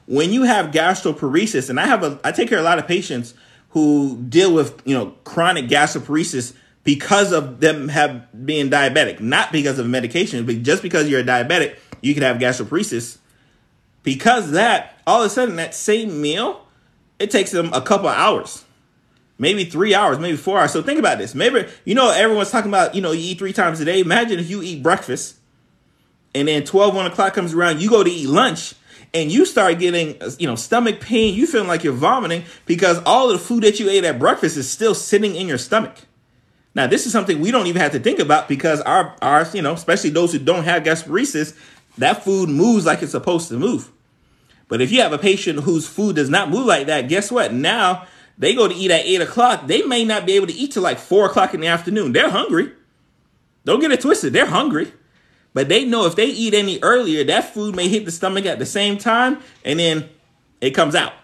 When 0.07 0.33
you 0.33 0.43
have 0.43 0.71
gastroparesis, 0.71 1.71
and 1.71 1.81
I 1.81 1.87
have 1.87 2.03
a, 2.03 2.21
I 2.25 2.33
take 2.33 2.49
care 2.49 2.59
of 2.59 2.65
a 2.65 2.69
lot 2.69 2.79
of 2.79 2.87
patients 2.87 3.35
who 3.71 4.23
deal 4.29 4.53
with 4.53 4.81
you 4.85 4.95
know 4.95 5.15
chronic 5.25 5.67
gastroparesis 5.67 6.55
because 6.85 7.33
of 7.33 7.61
them 7.61 7.89
have 7.89 8.47
being 8.47 8.71
diabetic, 8.71 9.21
not 9.21 9.51
because 9.51 9.79
of 9.79 9.87
medication, 9.87 10.45
but 10.47 10.63
just 10.63 10.83
because 10.83 11.09
you're 11.09 11.21
a 11.21 11.25
diabetic, 11.25 11.77
you 12.03 12.13
can 12.15 12.23
have 12.23 12.37
gastroparesis. 12.37 13.19
Because 14.03 14.51
that, 14.51 15.01
all 15.07 15.23
of 15.23 15.27
a 15.27 15.31
sudden, 15.31 15.57
that 15.57 15.75
same 15.75 16.21
meal, 16.21 16.67
it 17.19 17.31
takes 17.31 17.51
them 17.51 17.73
a 17.73 17.81
couple 17.81 18.09
hours, 18.09 18.65
maybe 19.39 19.65
three 19.65 19.95
hours, 19.95 20.19
maybe 20.19 20.37
four 20.37 20.59
hours. 20.59 20.73
So 20.73 20.83
think 20.83 20.99
about 20.99 21.17
this. 21.17 21.35
Maybe 21.35 21.67
you 21.87 21.95
know 21.95 22.11
everyone's 22.11 22.51
talking 22.51 22.71
about 22.71 22.95
you 22.95 23.01
know 23.01 23.13
you 23.13 23.33
eat 23.33 23.39
three 23.39 23.55
times 23.55 23.81
a 23.81 23.85
day. 23.87 24.01
Imagine 24.01 24.39
if 24.39 24.51
you 24.51 24.63
eat 24.63 24.83
breakfast, 24.83 25.37
and 26.35 26.49
then 26.49 26.65
12, 26.65 26.95
1 26.95 27.07
o'clock 27.07 27.33
comes 27.33 27.55
around, 27.55 27.81
you 27.81 27.89
go 27.89 28.03
to 28.03 28.11
eat 28.11 28.29
lunch, 28.29 28.75
and 29.15 29.33
you 29.33 29.47
start 29.47 29.79
getting 29.79 30.21
you 30.39 30.47
know 30.47 30.57
stomach 30.57 31.01
pain. 31.01 31.35
You 31.35 31.47
feeling 31.47 31.69
like 31.69 31.85
you're 31.85 31.93
vomiting 31.95 32.45
because 32.67 33.01
all 33.05 33.31
of 33.31 33.39
the 33.39 33.45
food 33.45 33.63
that 33.63 33.81
you 33.81 33.89
ate 33.89 34.05
at 34.05 34.19
breakfast 34.19 34.57
is 34.57 34.69
still 34.69 34.95
sitting 34.95 35.37
in 35.37 35.49
your 35.49 35.59
stomach. 35.59 35.97
Now, 36.75 36.89
this 36.89 37.07
is 37.07 37.13
something 37.13 37.41
we 37.41 37.53
don't 37.53 37.69
even 37.69 37.81
have 37.81 37.93
to 37.93 38.01
think 38.01 38.19
about 38.19 38.49
because 38.49 38.81
our, 38.81 39.15
our, 39.23 39.47
you 39.55 39.63
know, 39.63 39.75
especially 39.75 40.11
those 40.11 40.33
who 40.33 40.41
don't 40.41 40.65
have 40.65 40.83
gastroparesis, 40.83 41.57
that 41.99 42.25
food 42.25 42.49
moves 42.49 42.85
like 42.85 43.01
it's 43.01 43.13
supposed 43.13 43.49
to 43.49 43.55
move. 43.55 43.93
But 44.67 44.81
if 44.81 44.91
you 44.91 45.01
have 45.03 45.13
a 45.13 45.19
patient 45.19 45.61
whose 45.61 45.87
food 45.87 46.17
does 46.17 46.29
not 46.29 46.51
move 46.51 46.67
like 46.67 46.87
that, 46.87 47.09
guess 47.09 47.31
what? 47.31 47.53
Now 47.53 48.07
they 48.37 48.55
go 48.55 48.67
to 48.67 48.75
eat 48.75 48.91
at 48.91 49.05
eight 49.05 49.21
o'clock. 49.21 49.69
They 49.69 49.83
may 49.83 50.05
not 50.05 50.27
be 50.27 50.33
able 50.33 50.49
to 50.49 50.53
eat 50.53 50.73
till 50.73 50.83
like 50.83 50.99
four 50.99 51.27
o'clock 51.27 51.55
in 51.55 51.61
the 51.61 51.69
afternoon. 51.69 52.13
They're 52.13 52.31
hungry. 52.31 52.73
Don't 53.65 53.81
get 53.81 53.93
it 53.93 54.01
twisted. 54.01 54.33
They're 54.33 54.47
hungry. 54.47 54.93
But 55.55 55.69
they 55.69 55.85
know 55.85 56.05
if 56.05 56.17
they 56.17 56.27
eat 56.27 56.53
any 56.53 56.79
earlier, 56.83 57.25
that 57.25 57.55
food 57.55 57.75
may 57.75 57.89
hit 57.89 58.05
the 58.05 58.11
stomach 58.11 58.45
at 58.45 58.59
the 58.59 58.67
same 58.67 58.99
time 58.99 59.41
and 59.65 59.79
then 59.79 60.09
it 60.61 60.73
comes 60.73 60.95
out. 60.95 61.15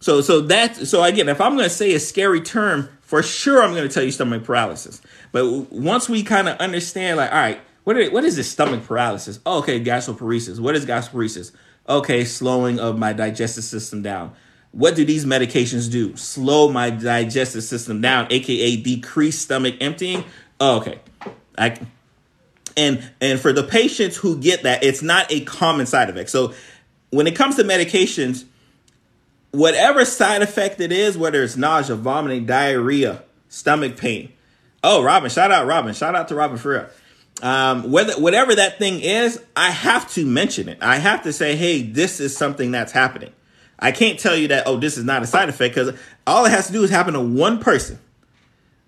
So 0.00 0.22
so 0.22 0.40
that's 0.40 0.88
so 0.88 1.04
again, 1.04 1.28
if 1.28 1.40
I'm 1.40 1.56
gonna 1.56 1.70
say 1.70 1.94
a 1.94 2.00
scary 2.00 2.40
term 2.40 2.88
for 3.10 3.24
sure 3.24 3.60
I'm 3.60 3.74
going 3.74 3.88
to 3.88 3.92
tell 3.92 4.04
you 4.04 4.12
stomach 4.12 4.44
paralysis. 4.44 5.02
But 5.32 5.72
once 5.72 6.08
we 6.08 6.22
kind 6.22 6.48
of 6.48 6.56
understand, 6.58 7.16
like, 7.16 7.32
all 7.32 7.38
right, 7.38 7.60
what 7.82 7.96
is, 7.96 8.12
what 8.12 8.22
is 8.22 8.36
this 8.36 8.48
stomach 8.48 8.86
paralysis? 8.86 9.40
Oh, 9.44 9.58
okay, 9.58 9.82
gastroparesis. 9.82 10.60
What 10.60 10.76
is 10.76 10.86
gastroparesis? 10.86 11.50
Okay, 11.88 12.24
slowing 12.24 12.78
of 12.78 12.96
my 12.96 13.12
digestive 13.12 13.64
system 13.64 14.00
down. 14.00 14.32
What 14.70 14.94
do 14.94 15.04
these 15.04 15.24
medications 15.24 15.90
do? 15.90 16.14
Slow 16.14 16.70
my 16.70 16.90
digestive 16.90 17.64
system 17.64 18.00
down, 18.00 18.28
aka 18.30 18.76
decrease 18.76 19.40
stomach 19.40 19.74
emptying. 19.80 20.24
Oh, 20.60 20.76
okay, 20.76 21.00
I 21.58 21.80
and 22.76 23.10
and 23.20 23.40
for 23.40 23.52
the 23.52 23.62
patients 23.62 24.16
who 24.16 24.38
get 24.38 24.62
that, 24.62 24.82
it's 24.82 25.02
not 25.02 25.30
a 25.30 25.40
common 25.40 25.86
side 25.86 26.10
effect. 26.10 26.30
So 26.30 26.54
when 27.10 27.26
it 27.26 27.36
comes 27.36 27.56
to 27.56 27.64
medications, 27.64 28.44
whatever 29.50 30.04
side 30.04 30.42
effect 30.42 30.80
it 30.80 30.92
is, 30.92 31.18
whether 31.18 31.42
it's 31.42 31.56
nausea, 31.56 31.96
vomiting, 31.96 32.46
diarrhea, 32.46 33.22
stomach 33.48 33.96
pain. 33.96 34.32
Oh, 34.82 35.02
Robin, 35.02 35.28
shout 35.30 35.50
out 35.50 35.66
Robin. 35.66 35.92
Shout 35.92 36.14
out 36.14 36.28
to 36.28 36.34
Robin 36.34 36.56
for 36.56 36.70
real. 36.70 36.86
Um, 37.42 37.90
whether 37.90 38.14
whatever 38.14 38.54
that 38.54 38.78
thing 38.78 39.00
is, 39.00 39.42
I 39.56 39.70
have 39.70 40.10
to 40.12 40.26
mention 40.26 40.68
it. 40.68 40.78
I 40.82 40.96
have 40.96 41.22
to 41.22 41.32
say, 41.32 41.56
hey, 41.56 41.82
this 41.82 42.20
is 42.20 42.36
something 42.36 42.70
that's 42.70 42.92
happening. 42.92 43.32
I 43.78 43.92
can't 43.92 44.18
tell 44.18 44.36
you 44.36 44.48
that, 44.48 44.64
oh, 44.66 44.76
this 44.76 44.98
is 44.98 45.04
not 45.04 45.22
a 45.22 45.26
side 45.26 45.48
effect 45.48 45.74
because 45.74 45.98
all 46.26 46.44
it 46.44 46.50
has 46.50 46.66
to 46.66 46.72
do 46.72 46.82
is 46.84 46.90
happen 46.90 47.14
to 47.14 47.20
one 47.20 47.58
person. 47.58 47.98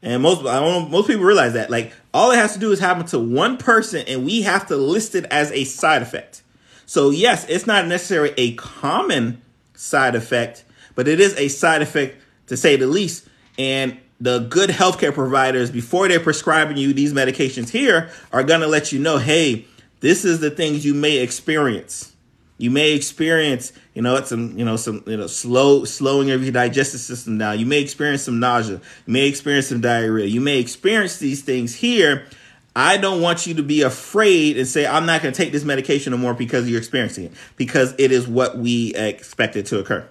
And 0.03 0.23
most 0.23 0.45
I 0.45 0.61
don't 0.61 0.91
most 0.91 1.07
people 1.07 1.25
realize 1.25 1.53
that. 1.53 1.71
Like 1.71 1.93
all 2.12 2.33
it 2.33 2.37
has 2.37 2.55
to 2.55 2.59
do 2.59 2.73
is 2.73 2.81
happen 2.81 3.07
to 3.07 3.19
one 3.19 3.57
person 3.57 4.05
and 4.09 4.25
we 4.25 4.43
have 4.43 4.67
to 4.69 4.77
list 4.77 5.15
it 5.15 5.25
as 5.27 5.53
a 5.53 5.65
side 5.65 6.03
effect. 6.03 6.43
So 6.87 7.11
yes, 7.11 7.47
it's 7.49 7.67
not 7.67 7.87
necessarily 7.87 8.35
a 8.37 8.55
common 8.55 9.41
side 9.75 10.15
effect, 10.15 10.65
but 10.95 11.09
it 11.09 11.21
is 11.21 11.37
a 11.38 11.49
side 11.49 11.83
effect 11.83 12.17
to 12.49 12.57
say 12.57 12.77
the 12.77 12.87
least. 12.87 13.29
And 13.59 13.99
the 14.21 14.41
good 14.41 14.71
healthcare 14.71 15.12
providers, 15.12 15.71
before 15.71 16.09
they're 16.09 16.21
prescribing 16.21 16.77
you 16.77 16.93
these 16.93 17.12
medications 17.12 17.71
here, 17.71 18.11
are 18.33 18.45
going 18.45 18.61
to 18.61 18.69
let 18.69 18.93
you 18.93 19.01
know, 19.01 19.19
hey, 19.19 19.67
this 20.01 20.25
is 20.25 20.41
the 20.41 20.51
things 20.51 20.85
you 20.85 20.95
may 20.95 21.19
experience. 21.19 22.12
You 22.59 22.71
may 22.71 22.93
experience, 22.93 23.73
you 23.95 24.03
know, 24.03 24.17
it's 24.17 24.29
some, 24.29 24.57
you 24.57 24.65
know, 24.65 24.77
some, 24.77 25.03
you 25.07 25.17
know, 25.17 25.27
slow, 25.27 25.85
slowing 25.85 26.31
of 26.31 26.43
your 26.45 26.53
digestive 26.53 27.01
system 27.01 27.38
down. 27.38 27.59
You 27.59 27.67
may 27.67 27.81
experience 27.81 28.23
some 28.23 28.38
nausea. 28.38 28.81
You 29.07 29.12
may 29.12 29.27
experience 29.27 29.69
some 29.69 29.81
diarrhea. 29.81 30.27
You 30.27 30.41
may 30.41 30.59
experience 30.59 31.19
these 31.19 31.43
things 31.43 31.75
here. 31.75 32.27
I 32.75 32.97
don't 32.97 33.21
want 33.21 33.47
you 33.47 33.55
to 33.55 33.62
be 33.62 33.83
afraid 33.83 34.57
and 34.57 34.67
say, 34.67 34.87
I'm 34.87 35.07
not 35.07 35.23
going 35.23 35.35
to 35.35 35.37
take 35.37 35.53
this 35.53 35.65
medication 35.65 36.12
no 36.12 36.17
more 36.17 36.35
because 36.35 36.69
you're 36.69 36.79
experiencing 36.79 37.25
it, 37.25 37.33
because 37.57 37.95
it 37.99 38.12
is 38.12 38.27
what 38.27 38.57
we 38.57 38.95
expect 38.95 39.57
it 39.57 39.67
to 39.67 39.79
occur. 39.79 40.09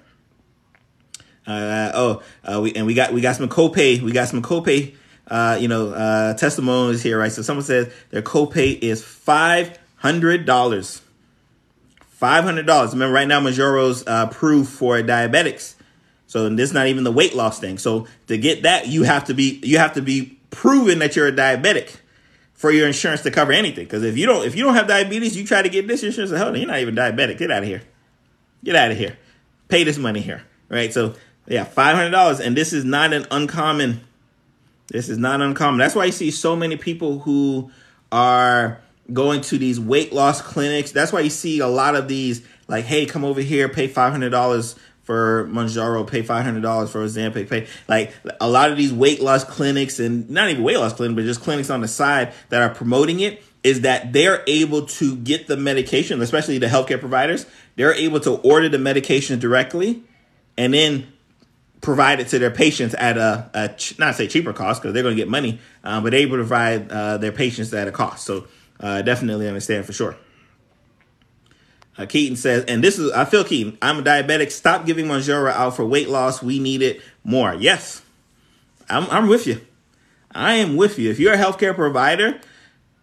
Uh, 1.48 1.92
oh, 1.96 2.24
uh, 2.44 2.62
we, 2.62 2.74
and 2.74 2.86
we 2.86 2.94
got 2.94 3.14
we 3.14 3.22
got 3.22 3.36
some 3.36 3.50
copay. 3.50 4.00
We 4.02 4.12
got 4.12 4.28
some 4.28 4.42
copay. 4.42 4.96
Uh, 5.28 5.58
you 5.60 5.68
know, 5.68 5.90
uh, 5.90 6.34
testimonials 6.36 7.02
here, 7.02 7.18
right? 7.18 7.32
So 7.32 7.42
someone 7.42 7.64
says 7.64 7.92
their 8.10 8.22
copay 8.22 8.78
is 8.78 9.04
five 9.04 9.80
hundred 12.22 12.28
dollars. 12.28 12.32
Five 12.32 12.44
hundred 12.44 12.66
dollars. 12.68 12.92
Remember, 12.94 13.14
right 13.14 13.28
now 13.28 13.42
Mounjaro's 13.42 14.06
uh, 14.08 14.28
approved 14.30 14.70
for 14.70 14.98
diabetics, 15.02 15.76
so 16.28 16.48
this 16.50 16.70
is 16.70 16.74
not 16.74 16.88
even 16.88 17.04
the 17.04 17.12
weight 17.12 17.36
loss 17.36 17.60
thing. 17.60 17.78
So 17.78 18.08
to 18.28 18.38
get 18.38 18.64
that, 18.64 18.88
you 18.88 19.04
have 19.04 19.26
to 19.26 19.34
be 19.34 19.60
you 19.64 19.78
have 19.80 19.94
to 19.94 20.02
be 20.02 20.38
proven 20.52 21.00
that 21.00 21.16
you're 21.16 21.28
a 21.28 21.32
diabetic 21.32 21.98
for 22.54 22.72
your 22.72 22.86
insurance 22.86 23.24
to 23.24 23.32
cover 23.32 23.52
anything. 23.52 23.86
Because 23.86 24.04
if 24.04 24.18
you 24.18 24.26
don't 24.28 24.46
if 24.46 24.56
you 24.56 24.64
don't 24.64 24.76
have 24.76 24.88
diabetes, 24.88 25.36
you 25.36 25.46
try 25.46 25.62
to 25.62 25.70
get 25.70 25.88
this 25.88 26.04
insurance, 26.04 26.32
hell, 26.32 26.56
you're 26.56 26.68
not 26.68 26.80
even 26.80 26.96
diabetic. 26.96 27.38
Get 27.38 27.52
out 27.52 27.64
of 27.64 27.70
here. 27.70 27.82
Get 28.64 28.76
out 28.76 28.92
of 28.92 28.98
here. 28.98 29.18
Pay 29.68 29.84
this 29.84 29.98
money 29.98 30.22
here, 30.22 30.44
right? 30.70 30.94
So 30.94 31.16
yeah, 31.48 31.64
five 31.64 31.96
hundred 31.96 32.12
dollars, 32.12 32.40
and 32.40 32.56
this 32.56 32.72
is 32.72 32.86
not 32.86 33.14
an 33.14 33.26
uncommon. 33.32 34.02
This 34.88 35.10
is 35.10 35.18
not 35.18 35.42
uncommon. 35.42 35.80
That's 35.80 35.96
why 35.96 36.06
you 36.06 36.12
see 36.12 36.30
so 36.30 36.56
many 36.56 36.78
people 36.78 37.20
who 37.20 37.72
are 38.12 38.82
going 39.14 39.42
to 39.42 39.58
these 39.58 39.80
weight 39.80 40.14
loss 40.14 40.42
clinics. 40.42 40.92
That's 40.92 41.12
why 41.12 41.22
you 41.22 41.30
see 41.30 41.60
a 41.60 41.68
lot 41.68 41.96
of 41.96 42.08
these 42.08 42.46
like, 42.68 42.86
hey, 42.86 43.06
come 43.06 43.26
over 43.26 43.42
here, 43.42 43.68
pay 43.70 43.88
five 43.88 44.12
hundred 44.12 44.30
dollars 44.30 44.76
for 45.04 45.48
Mounjaro, 45.48 46.08
pay 46.08 46.22
five 46.22 46.44
hundred 46.44 46.62
dollars 46.62 46.92
for 46.92 47.04
Ozempic, 47.06 47.50
pay 47.50 47.68
like 47.88 48.14
a 48.40 48.50
lot 48.50 48.72
of 48.72 48.78
these 48.78 48.94
weight 48.94 49.22
loss 49.22 49.44
clinics 49.44 50.00
and 50.00 50.30
not 50.30 50.50
even 50.50 50.64
weight 50.64 50.78
loss 50.78 50.94
clinic, 50.94 51.16
but 51.16 51.26
just 51.26 51.42
clinics 51.42 51.70
on 51.70 51.82
the 51.82 51.88
side 51.88 52.34
that 52.50 52.62
are 52.62 52.74
promoting 52.74 53.20
it 53.20 53.44
is 53.64 53.82
that 53.82 54.12
they're 54.14 54.44
able 54.48 54.86
to 54.88 55.16
get 55.18 55.48
the 55.48 55.58
medication, 55.58 56.22
especially 56.22 56.58
the 56.58 56.68
healthcare 56.68 57.00
providers, 57.00 57.46
they're 57.76 57.94
able 57.94 58.20
to 58.20 58.32
order 58.38 58.68
the 58.70 58.80
medication 58.80 59.40
directly 59.40 60.02
and 60.58 60.74
then 60.74 61.12
provide 61.82 62.20
it 62.20 62.28
to 62.28 62.40
their 62.40 62.52
patients 62.52 62.94
at 62.96 63.18
a, 63.18 63.50
a 63.54 63.76
not 64.00 64.16
say 64.16 64.28
cheaper 64.28 64.54
cost 64.54 64.82
because 64.82 64.94
they're 64.94 65.04
going 65.04 65.16
to 65.16 65.22
get 65.22 65.30
money, 65.30 65.60
uh, 65.84 66.00
but 66.02 66.12
they 66.12 66.20
able 66.20 66.38
to 66.38 66.44
provide 66.44 66.92
uh, 66.92 67.18
their 67.18 67.32
patients 67.32 67.74
at 67.74 67.88
a 67.88 67.92
cost. 67.92 68.26
So 68.26 68.48
uh, 68.82 69.02
definitely 69.02 69.48
understand 69.48 69.86
for 69.86 69.94
sure. 69.94 70.18
Uh, 71.98 72.06
Keaton 72.06 72.36
says, 72.36 72.66
and 72.66 72.84
this 72.84 72.98
is, 72.98 73.12
I 73.12 73.26
feel 73.26 73.44
Keaton, 73.44 73.78
I'm 73.82 74.00
a 74.00 74.02
diabetic. 74.02 74.52
Stop 74.52 74.86
giving 74.86 75.06
Mounjaro 75.06 75.52
out 75.52 75.76
for 75.76 75.86
weight 75.86 76.10
loss. 76.10 76.42
We 76.42 76.60
need 76.60 76.82
it 76.82 77.02
more. 77.24 77.54
Yes, 77.54 78.02
I'm, 78.90 79.10
I'm 79.10 79.28
with 79.28 79.46
you. 79.46 79.62
I 80.34 80.54
am 80.54 80.78
with 80.78 80.98
you. 80.98 81.12
If 81.12 81.20
you're 81.20 81.34
a 81.34 81.38
healthcare 81.38 81.76
provider, 81.76 82.40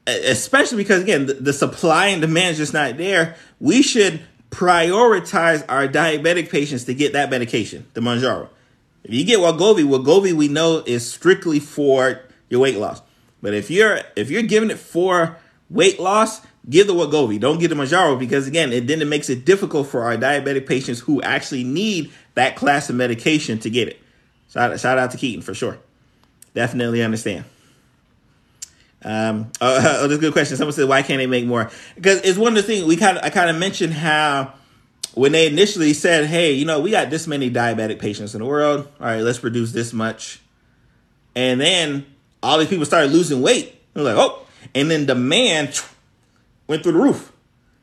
especially 0.06 0.78
because, 0.78 1.02
again, 1.02 1.26
the, 1.26 1.34
the 1.34 1.52
supply 1.52 2.06
and 2.06 2.22
demand 2.22 2.52
is 2.52 2.56
just 2.58 2.72
not 2.72 2.96
there, 2.96 3.36
we 3.60 3.82
should 3.82 4.22
prioritize 4.50 5.64
our 5.68 5.86
diabetic 5.86 6.50
patients 6.50 6.84
to 6.84 6.94
get 6.94 7.12
that 7.12 7.28
medication, 7.28 7.86
the 7.92 8.00
Mounjaro. 8.00 8.48
If 9.04 9.12
you 9.12 9.24
get 9.24 9.38
Wegovy, 9.38 9.84
Wegovy 9.84 10.32
we 10.32 10.48
know 10.48 10.82
is 10.86 11.10
strictly 11.10 11.60
for 11.60 12.22
your 12.48 12.60
weight 12.60 12.78
loss. 12.78 13.02
But 13.40 13.54
if 13.54 13.70
you're 13.70 14.00
if 14.16 14.30
you're 14.30 14.42
giving 14.42 14.70
it 14.70 14.78
for 14.78 15.36
weight 15.70 16.00
loss, 16.00 16.40
give 16.68 16.86
the 16.86 16.94
Wegovy. 16.94 17.38
Don't 17.38 17.58
give 17.58 17.70
the 17.70 17.76
Mounjaro 17.76 18.18
because 18.18 18.46
again, 18.46 18.72
it 18.72 18.86
then 18.86 19.02
it 19.02 19.06
makes 19.06 19.28
it 19.28 19.44
difficult 19.44 19.88
for 19.88 20.02
our 20.02 20.16
diabetic 20.16 20.66
patients 20.66 21.00
who 21.00 21.22
actually 21.22 21.64
need 21.64 22.10
that 22.34 22.56
class 22.56 22.88
of 22.90 22.96
medication 22.96 23.58
to 23.60 23.70
get 23.70 23.88
it. 23.88 24.00
Shout, 24.50 24.78
shout 24.80 24.98
out 24.98 25.10
to 25.10 25.16
Keaton 25.16 25.42
for 25.42 25.54
sure. 25.54 25.78
Definitely 26.54 27.02
understand. 27.02 27.44
Um, 29.02 29.52
oh, 29.60 29.76
oh, 29.76 30.08
that's 30.08 30.14
a 30.14 30.18
good 30.18 30.32
question. 30.32 30.56
Someone 30.56 30.72
said, 30.72 30.88
"Why 30.88 31.02
can't 31.02 31.18
they 31.18 31.26
make 31.26 31.46
more?" 31.46 31.70
Because 31.94 32.20
it's 32.22 32.38
one 32.38 32.56
of 32.56 32.56
the 32.56 32.62
things 32.62 32.84
we 32.84 32.96
kind 32.96 33.18
of 33.18 33.24
I 33.24 33.30
kind 33.30 33.50
of 33.50 33.56
mentioned 33.56 33.94
how 33.94 34.54
when 35.14 35.32
they 35.32 35.46
initially 35.46 35.92
said, 35.92 36.26
"Hey, 36.26 36.52
you 36.52 36.64
know, 36.64 36.80
we 36.80 36.90
got 36.90 37.10
this 37.10 37.26
many 37.26 37.50
diabetic 37.50 37.98
patients 37.98 38.34
in 38.34 38.40
the 38.40 38.46
world. 38.46 38.88
All 39.00 39.06
right, 39.06 39.20
let's 39.20 39.38
produce 39.38 39.72
this 39.72 39.92
much," 39.92 40.40
and 41.36 41.60
then 41.60 42.06
all 42.42 42.58
these 42.58 42.68
people 42.68 42.86
started 42.86 43.12
losing 43.12 43.42
weight. 43.42 43.74
They're 43.94 44.04
like, 44.04 44.16
"Oh," 44.16 44.46
and 44.74 44.90
then 44.90 45.06
demand 45.06 45.80
went 46.66 46.82
through 46.82 46.92
the 46.92 46.98
roof, 46.98 47.32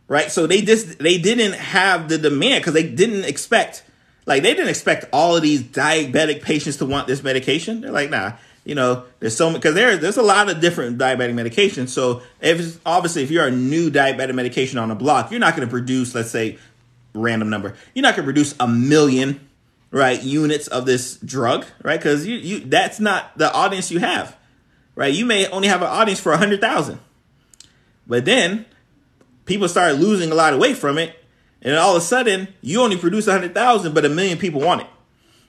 right? 0.08 0.32
So 0.32 0.48
they 0.48 0.62
just 0.62 1.00
they 1.00 1.18
didn't 1.18 1.54
have 1.54 2.10
the 2.10 2.18
demand 2.18 2.62
because 2.62 2.74
they 2.74 2.88
didn't 2.88 3.26
expect 3.26 3.84
like 4.26 4.44
they 4.44 4.54
didn't 4.54 4.70
expect 4.70 5.06
all 5.14 5.36
of 5.36 5.42
these 5.42 5.62
diabetic 5.62 6.42
patients 6.42 6.78
to 6.78 6.86
want 6.86 7.08
this 7.08 7.24
medication. 7.24 7.82
They're 7.82 7.92
like, 7.92 8.10
nah, 8.10 8.34
you 8.64 8.74
know, 8.74 9.04
there's 9.20 9.38
so 9.38 9.54
because 9.54 9.76
there 9.76 9.98
there's 9.98 10.18
a 10.18 10.24
lot 10.24 10.50
of 10.50 10.60
different 10.60 10.98
diabetic 10.98 11.34
medications. 11.34 11.90
So 11.90 12.22
if 12.42 12.80
obviously 12.86 13.24
if 13.24 13.32
you're 13.32 13.48
a 13.48 13.52
new 13.52 13.92
diabetic 13.92 14.34
medication 14.34 14.80
on 14.80 14.90
the 14.90 14.96
block, 14.96 15.32
you're 15.32 15.40
not 15.40 15.56
going 15.56 15.68
to 15.68 15.72
produce 15.72 16.16
let's 16.16 16.32
say 16.32 16.58
random 17.14 17.50
number. 17.50 17.76
You're 17.94 18.04
not 18.04 18.16
going 18.16 18.26
to 18.26 18.34
produce 18.34 18.56
a 18.60 18.68
million, 18.68 19.48
right, 19.92 20.22
units 20.22 20.68
of 20.68 20.86
this 20.86 21.18
drug, 21.18 21.66
right? 21.84 22.00
Because 22.00 22.26
you, 22.26 22.38
you 22.38 22.60
that's 22.62 23.00
not 23.00 23.38
the 23.38 23.54
audience 23.54 23.92
you 23.92 24.00
have, 24.00 24.36
right? 24.96 25.14
You 25.14 25.26
may 25.26 25.48
only 25.50 25.68
have 25.68 25.82
an 25.82 25.88
audience 25.88 26.20
for 26.20 26.32
a 26.32 26.38
hundred 26.38 26.62
thousand, 26.62 27.00
but 28.08 28.26
then 28.26 28.66
people 29.46 29.68
start 29.68 29.96
losing 29.96 30.32
a 30.32 30.36
lot 30.36 30.54
of 30.54 30.60
weight 30.60 30.78
from 30.78 30.98
it, 30.98 31.16
and 31.62 31.76
all 31.76 31.96
of 31.96 32.02
a 32.02 32.06
sudden 32.06 32.48
you 32.62 32.82
only 32.82 32.98
produce 32.98 33.28
a 33.28 33.32
hundred 33.32 33.54
thousand, 33.54 33.94
but 33.94 34.06
a 34.06 34.10
million 34.10 34.38
people 34.38 34.62
want 34.62 34.82
it, 34.82 34.88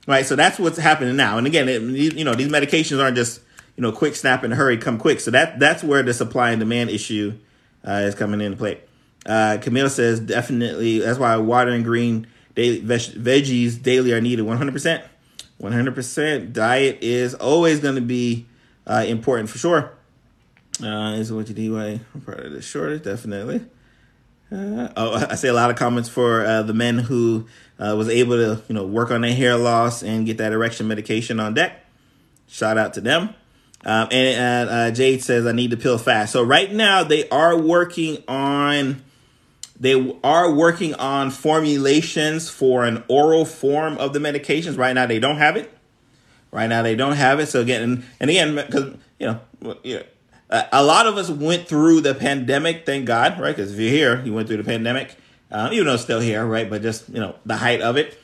right? 0.06 0.26
So 0.26 0.36
that's 0.36 0.58
what's 0.58 0.78
happening 0.78 1.16
now. 1.16 1.38
And 1.38 1.46
again, 1.46 1.68
it, 1.68 1.80
you 1.82 2.24
know, 2.24 2.34
these 2.34 2.48
medications 2.48 3.02
aren't 3.02 3.16
just 3.16 3.40
you 3.76 3.82
know 3.82 3.92
quick 3.92 4.16
snap 4.16 4.42
and 4.42 4.52
hurry, 4.52 4.76
come 4.76 4.98
quick. 4.98 5.20
So 5.20 5.30
that 5.30 5.58
that's 5.58 5.82
where 5.82 6.02
the 6.02 6.14
supply 6.14 6.50
and 6.50 6.60
demand 6.60 6.90
issue 6.90 7.38
uh, 7.86 8.02
is 8.04 8.14
coming 8.14 8.40
into 8.40 8.56
play. 8.56 8.80
Uh, 9.24 9.58
Camille 9.60 9.90
says 9.90 10.20
definitely 10.20 11.00
that's 11.00 11.18
why 11.18 11.36
water 11.36 11.70
and 11.72 11.84
green 11.84 12.26
daily 12.54 12.80
veg- 12.80 13.00
veggies 13.14 13.80
daily 13.80 14.12
are 14.12 14.20
needed 14.20 14.44
100%. 14.44 15.04
100% 15.60 16.52
diet 16.52 16.98
is 17.00 17.34
always 17.34 17.80
going 17.80 17.94
to 17.94 18.00
be 18.02 18.46
uh, 18.86 19.04
important 19.06 19.50
for 19.50 19.58
sure. 19.58 19.92
Uh, 20.82 21.14
is 21.16 21.32
what 21.32 21.48
you 21.48 21.54
need. 21.54 21.70
Why 21.70 22.00
I'm 22.14 22.20
part 22.20 22.40
of 22.40 22.52
the 22.52 22.60
shortage, 22.60 23.02
definitely. 23.02 23.64
Uh, 24.52 24.88
oh, 24.96 25.26
I 25.28 25.34
say 25.34 25.48
a 25.48 25.54
lot 25.54 25.70
of 25.70 25.76
comments 25.76 26.08
for 26.08 26.44
uh, 26.44 26.62
the 26.62 26.74
men 26.74 26.98
who 26.98 27.46
uh, 27.78 27.94
was 27.96 28.08
able 28.08 28.36
to, 28.36 28.62
you 28.68 28.74
know, 28.74 28.86
work 28.86 29.10
on 29.10 29.22
their 29.22 29.34
hair 29.34 29.56
loss 29.56 30.02
and 30.02 30.26
get 30.26 30.38
that 30.38 30.52
erection 30.52 30.86
medication 30.86 31.40
on 31.40 31.54
deck. 31.54 31.84
Shout 32.46 32.78
out 32.78 32.94
to 32.94 33.00
them. 33.00 33.34
Um, 33.84 34.08
and 34.10 34.70
uh, 34.70 34.90
Jade 34.90 35.22
says 35.22 35.46
I 35.46 35.52
need 35.52 35.70
to 35.70 35.76
pill 35.76 35.98
fast. 35.98 36.32
So 36.32 36.42
right 36.42 36.72
now 36.72 37.04
they 37.04 37.28
are 37.28 37.56
working 37.58 38.22
on 38.28 39.02
they 39.78 40.18
are 40.24 40.52
working 40.52 40.94
on 40.94 41.30
formulations 41.30 42.48
for 42.48 42.84
an 42.84 43.04
oral 43.08 43.44
form 43.44 43.98
of 43.98 44.12
the 44.12 44.18
medications. 44.18 44.78
Right 44.78 44.94
now, 44.94 45.06
they 45.06 45.18
don't 45.18 45.36
have 45.36 45.56
it. 45.56 45.75
Right 46.56 46.68
now, 46.68 46.80
they 46.80 46.96
don't 46.96 47.16
have 47.16 47.38
it. 47.38 47.48
So 47.48 47.60
again, 47.60 48.02
and, 48.18 48.30
again, 48.30 48.54
because 48.54 48.94
you 49.18 49.26
know, 49.26 49.84
a 50.50 50.82
lot 50.82 51.06
of 51.06 51.18
us 51.18 51.28
went 51.28 51.68
through 51.68 52.00
the 52.00 52.14
pandemic. 52.14 52.86
Thank 52.86 53.04
God, 53.04 53.38
right? 53.38 53.54
Because 53.54 53.74
if 53.74 53.78
you're 53.78 53.90
here, 53.90 54.24
you 54.24 54.32
went 54.32 54.48
through 54.48 54.56
the 54.56 54.64
pandemic, 54.64 55.14
uh, 55.50 55.68
even 55.70 55.84
though 55.84 55.92
it's 55.92 56.02
still 56.02 56.18
here, 56.18 56.46
right? 56.46 56.70
But 56.70 56.80
just 56.80 57.10
you 57.10 57.20
know, 57.20 57.36
the 57.44 57.58
height 57.58 57.82
of 57.82 57.98
it, 57.98 58.18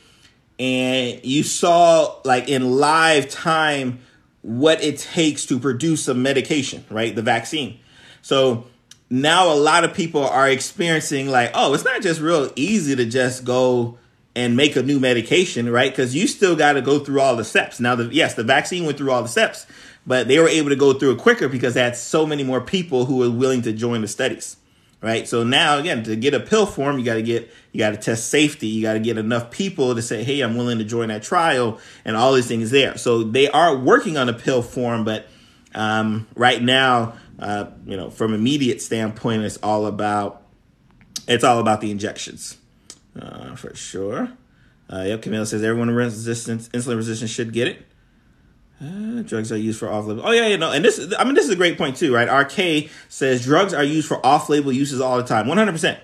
and 0.57 1.23
you 1.23 1.43
saw 1.43 2.15
like 2.25 2.49
in 2.49 2.71
live 2.71 3.29
time 3.29 3.99
what 4.41 4.83
it 4.83 4.97
takes 4.97 5.45
to 5.45 5.59
produce 5.59 6.07
a 6.07 6.15
medication, 6.15 6.83
right? 6.89 7.15
The 7.15 7.21
vaccine. 7.21 7.81
So 8.23 8.65
now 9.11 9.53
a 9.53 9.55
lot 9.55 9.83
of 9.83 9.93
people 9.93 10.25
are 10.27 10.49
experiencing 10.49 11.27
like, 11.27 11.51
oh, 11.53 11.75
it's 11.75 11.85
not 11.85 12.01
just 12.01 12.19
real 12.19 12.51
easy 12.55 12.95
to 12.95 13.05
just 13.05 13.45
go 13.45 13.99
and 14.35 14.57
make 14.57 14.75
a 14.75 14.83
new 14.83 14.99
medication, 14.99 15.69
right? 15.69 15.91
Because 15.91 16.15
you 16.15 16.27
still 16.27 16.55
got 16.55 16.73
to 16.73 16.81
go 16.81 16.99
through 16.99 17.21
all 17.21 17.35
the 17.35 17.43
steps. 17.43 17.79
Now, 17.79 17.95
the, 17.95 18.05
yes, 18.05 18.33
the 18.33 18.43
vaccine 18.43 18.85
went 18.85 18.97
through 18.97 19.11
all 19.11 19.21
the 19.21 19.29
steps, 19.29 19.67
but 20.07 20.27
they 20.27 20.39
were 20.39 20.47
able 20.47 20.69
to 20.69 20.75
go 20.75 20.93
through 20.93 21.11
it 21.11 21.19
quicker 21.19 21.47
because 21.47 21.75
they 21.75 21.81
had 21.81 21.95
so 21.95 22.25
many 22.25 22.43
more 22.43 22.61
people 22.61 23.05
who 23.05 23.17
were 23.17 23.29
willing 23.29 23.61
to 23.61 23.73
join 23.73 24.01
the 24.01 24.07
studies, 24.07 24.57
right? 25.01 25.27
So 25.27 25.43
now, 25.43 25.77
again, 25.77 26.03
to 26.03 26.15
get 26.15 26.33
a 26.33 26.39
pill 26.39 26.65
form, 26.65 26.97
you 26.97 27.05
got 27.05 27.15
to 27.15 27.21
get 27.21 27.51
you 27.71 27.79
got 27.79 27.91
to 27.91 27.97
test 27.97 28.29
safety. 28.29 28.67
You 28.67 28.81
got 28.81 28.93
to 28.93 28.99
get 28.99 29.17
enough 29.17 29.51
people 29.51 29.95
to 29.95 30.01
say, 30.01 30.23
hey, 30.23 30.41
I'm 30.41 30.57
willing 30.57 30.79
to 30.79 30.83
join 30.83 31.09
that 31.09 31.23
trial, 31.23 31.79
and 32.03 32.15
all 32.15 32.33
these 32.33 32.47
things 32.47 32.71
there. 32.71 32.97
So 32.97 33.23
they 33.23 33.49
are 33.49 33.77
working 33.77 34.17
on 34.17 34.29
a 34.29 34.33
pill 34.33 34.61
form, 34.61 35.05
but 35.05 35.27
um, 35.75 36.27
right 36.35 36.61
now 36.61 37.13
uh, 37.39 37.65
you 37.85 37.97
know, 37.97 38.09
from 38.09 38.33
immediate 38.33 38.81
standpoint, 38.81 39.43
it's 39.43 39.57
all 39.57 39.85
about 39.85 40.43
it's 41.27 41.43
all 41.43 41.59
about 41.59 41.81
the 41.81 41.91
injections, 41.91 42.57
uh, 43.19 43.55
for 43.55 43.75
sure. 43.75 44.31
Uh, 44.91 45.03
yep, 45.07 45.21
Camille 45.21 45.45
says 45.45 45.63
everyone 45.63 45.89
resistance, 45.91 46.69
insulin 46.69 46.97
resistance 46.97 47.31
should 47.31 47.53
get 47.53 47.67
it. 47.67 47.85
Uh, 48.81 49.21
drugs 49.21 49.51
are 49.51 49.57
used 49.57 49.79
for 49.79 49.89
off-label. 49.89 50.23
Oh 50.25 50.31
yeah, 50.31 50.47
you 50.47 50.57
know, 50.57 50.71
and 50.71 50.83
this 50.83 51.13
I 51.17 51.23
mean 51.23 51.35
this 51.35 51.45
is 51.45 51.51
a 51.51 51.55
great 51.55 51.77
point 51.77 51.95
too, 51.95 52.13
right? 52.13 52.27
RK 52.27 52.89
says 53.07 53.43
drugs 53.43 53.73
are 53.73 53.83
used 53.83 54.07
for 54.07 54.23
off-label 54.25 54.73
uses 54.73 54.99
all 54.99 55.17
the 55.17 55.23
time. 55.23 55.47
One 55.47 55.57
hundred 55.57 55.71
percent, 55.71 55.99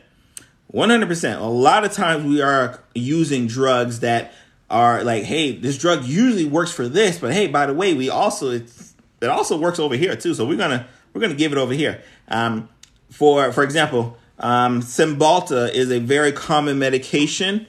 one 0.67 0.89
hundred 0.89 1.07
percent. 1.07 1.41
A 1.41 1.45
lot 1.45 1.83
of 1.83 1.91
times 1.91 2.25
we 2.25 2.41
are 2.41 2.81
using 2.95 3.47
drugs 3.47 3.99
that 3.99 4.33
are 4.69 5.03
like, 5.03 5.23
hey, 5.23 5.57
this 5.57 5.77
drug 5.77 6.05
usually 6.05 6.45
works 6.45 6.71
for 6.71 6.87
this, 6.87 7.17
but 7.17 7.33
hey, 7.33 7.47
by 7.47 7.65
the 7.65 7.73
way, 7.73 7.93
we 7.93 8.09
also 8.09 8.51
it's, 8.51 8.93
it 9.19 9.27
also 9.27 9.57
works 9.57 9.79
over 9.79 9.95
here 9.95 10.15
too. 10.15 10.33
So 10.33 10.45
we're 10.45 10.57
gonna 10.57 10.87
we're 11.13 11.21
going 11.21 11.31
to 11.31 11.37
give 11.37 11.51
it 11.51 11.57
over 11.57 11.73
here. 11.73 12.01
Um, 12.27 12.69
for 13.09 13.51
for 13.51 13.63
example, 13.63 14.17
um, 14.39 14.81
Cymbalta 14.81 15.71
is 15.73 15.91
a 15.91 15.99
very 15.99 16.31
common 16.31 16.79
medication 16.79 17.67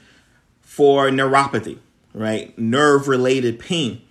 for 0.61 1.09
neuropathy, 1.09 1.78
right? 2.14 2.56
Nerve 2.59 3.09
related 3.09 3.59
pain. 3.59 4.02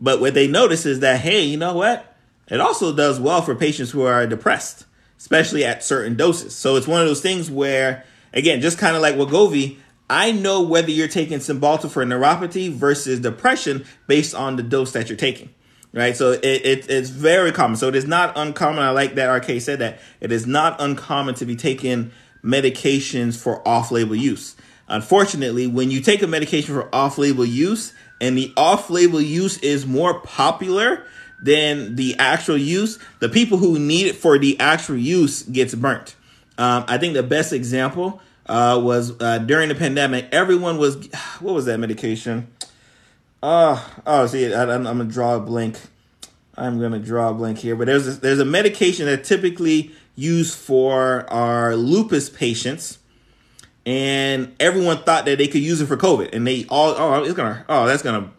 But 0.00 0.20
what 0.20 0.34
they 0.34 0.46
notice 0.46 0.86
is 0.86 1.00
that 1.00 1.20
hey, 1.20 1.42
you 1.44 1.56
know 1.56 1.74
what? 1.74 2.16
It 2.48 2.60
also 2.60 2.94
does 2.94 3.18
well 3.18 3.40
for 3.40 3.54
patients 3.54 3.90
who 3.90 4.02
are 4.02 4.26
depressed, 4.26 4.84
especially 5.18 5.64
at 5.64 5.82
certain 5.82 6.14
doses. 6.14 6.54
So 6.54 6.76
it's 6.76 6.86
one 6.86 7.00
of 7.00 7.06
those 7.06 7.22
things 7.22 7.50
where, 7.50 8.04
again, 8.34 8.60
just 8.60 8.76
kind 8.76 8.96
of 8.96 9.02
like 9.02 9.14
Wegovy, 9.14 9.78
I 10.10 10.32
know 10.32 10.60
whether 10.60 10.90
you're 10.90 11.08
taking 11.08 11.38
Cymbalta 11.38 11.90
for 11.90 12.04
neuropathy 12.04 12.70
versus 12.70 13.20
depression 13.20 13.86
based 14.06 14.34
on 14.34 14.56
the 14.56 14.62
dose 14.62 14.92
that 14.92 15.08
you're 15.08 15.16
taking 15.16 15.54
right? 15.94 16.16
So 16.16 16.32
it, 16.32 16.44
it, 16.44 16.90
it's 16.90 17.08
very 17.08 17.52
common. 17.52 17.76
So 17.76 17.88
it 17.88 17.94
is 17.94 18.06
not 18.06 18.36
uncommon. 18.36 18.82
I 18.82 18.90
like 18.90 19.14
that 19.14 19.28
RK 19.28 19.60
said 19.60 19.78
that 19.78 20.00
it 20.20 20.32
is 20.32 20.46
not 20.46 20.80
uncommon 20.80 21.36
to 21.36 21.46
be 21.46 21.56
taking 21.56 22.10
medications 22.42 23.40
for 23.40 23.66
off-label 23.66 24.16
use. 24.16 24.56
Unfortunately, 24.88 25.66
when 25.66 25.90
you 25.90 26.00
take 26.00 26.20
a 26.22 26.26
medication 26.26 26.74
for 26.74 26.94
off-label 26.94 27.46
use 27.46 27.94
and 28.20 28.36
the 28.36 28.52
off-label 28.56 29.20
use 29.20 29.56
is 29.58 29.86
more 29.86 30.20
popular 30.20 31.06
than 31.40 31.96
the 31.96 32.16
actual 32.18 32.56
use, 32.56 32.98
the 33.20 33.28
people 33.28 33.58
who 33.58 33.78
need 33.78 34.06
it 34.06 34.16
for 34.16 34.38
the 34.38 34.58
actual 34.60 34.96
use 34.96 35.42
gets 35.44 35.74
burnt. 35.74 36.16
Um, 36.58 36.84
I 36.86 36.98
think 36.98 37.14
the 37.14 37.22
best 37.22 37.52
example 37.52 38.20
uh, 38.46 38.80
was 38.82 39.20
uh, 39.20 39.38
during 39.38 39.68
the 39.68 39.74
pandemic. 39.74 40.28
Everyone 40.32 40.76
was 40.78 41.06
what 41.40 41.54
was 41.54 41.64
that 41.66 41.78
medication? 41.78 42.48
Oh, 43.46 43.94
oh, 44.06 44.26
see, 44.26 44.54
I, 44.54 44.74
am 44.74 44.84
gonna 44.84 45.04
draw 45.04 45.34
a 45.34 45.40
blank. 45.40 45.78
I'm 46.56 46.80
gonna 46.80 46.98
draw 46.98 47.28
a 47.28 47.34
blank 47.34 47.58
here, 47.58 47.76
but 47.76 47.88
there's 47.88 48.08
a, 48.08 48.12
there's 48.12 48.38
a 48.38 48.44
medication 48.46 49.04
that 49.04 49.24
typically 49.24 49.92
used 50.16 50.56
for 50.56 51.30
our 51.30 51.76
lupus 51.76 52.30
patients, 52.30 53.00
and 53.84 54.56
everyone 54.58 55.02
thought 55.02 55.26
that 55.26 55.36
they 55.36 55.46
could 55.46 55.60
use 55.60 55.82
it 55.82 55.86
for 55.88 55.98
COVID, 55.98 56.32
and 56.32 56.46
they 56.46 56.64
all 56.70 56.94
oh 56.96 57.22
it's 57.22 57.34
gonna 57.34 57.66
oh 57.68 57.86
that's 57.86 58.02
gonna 58.02 58.32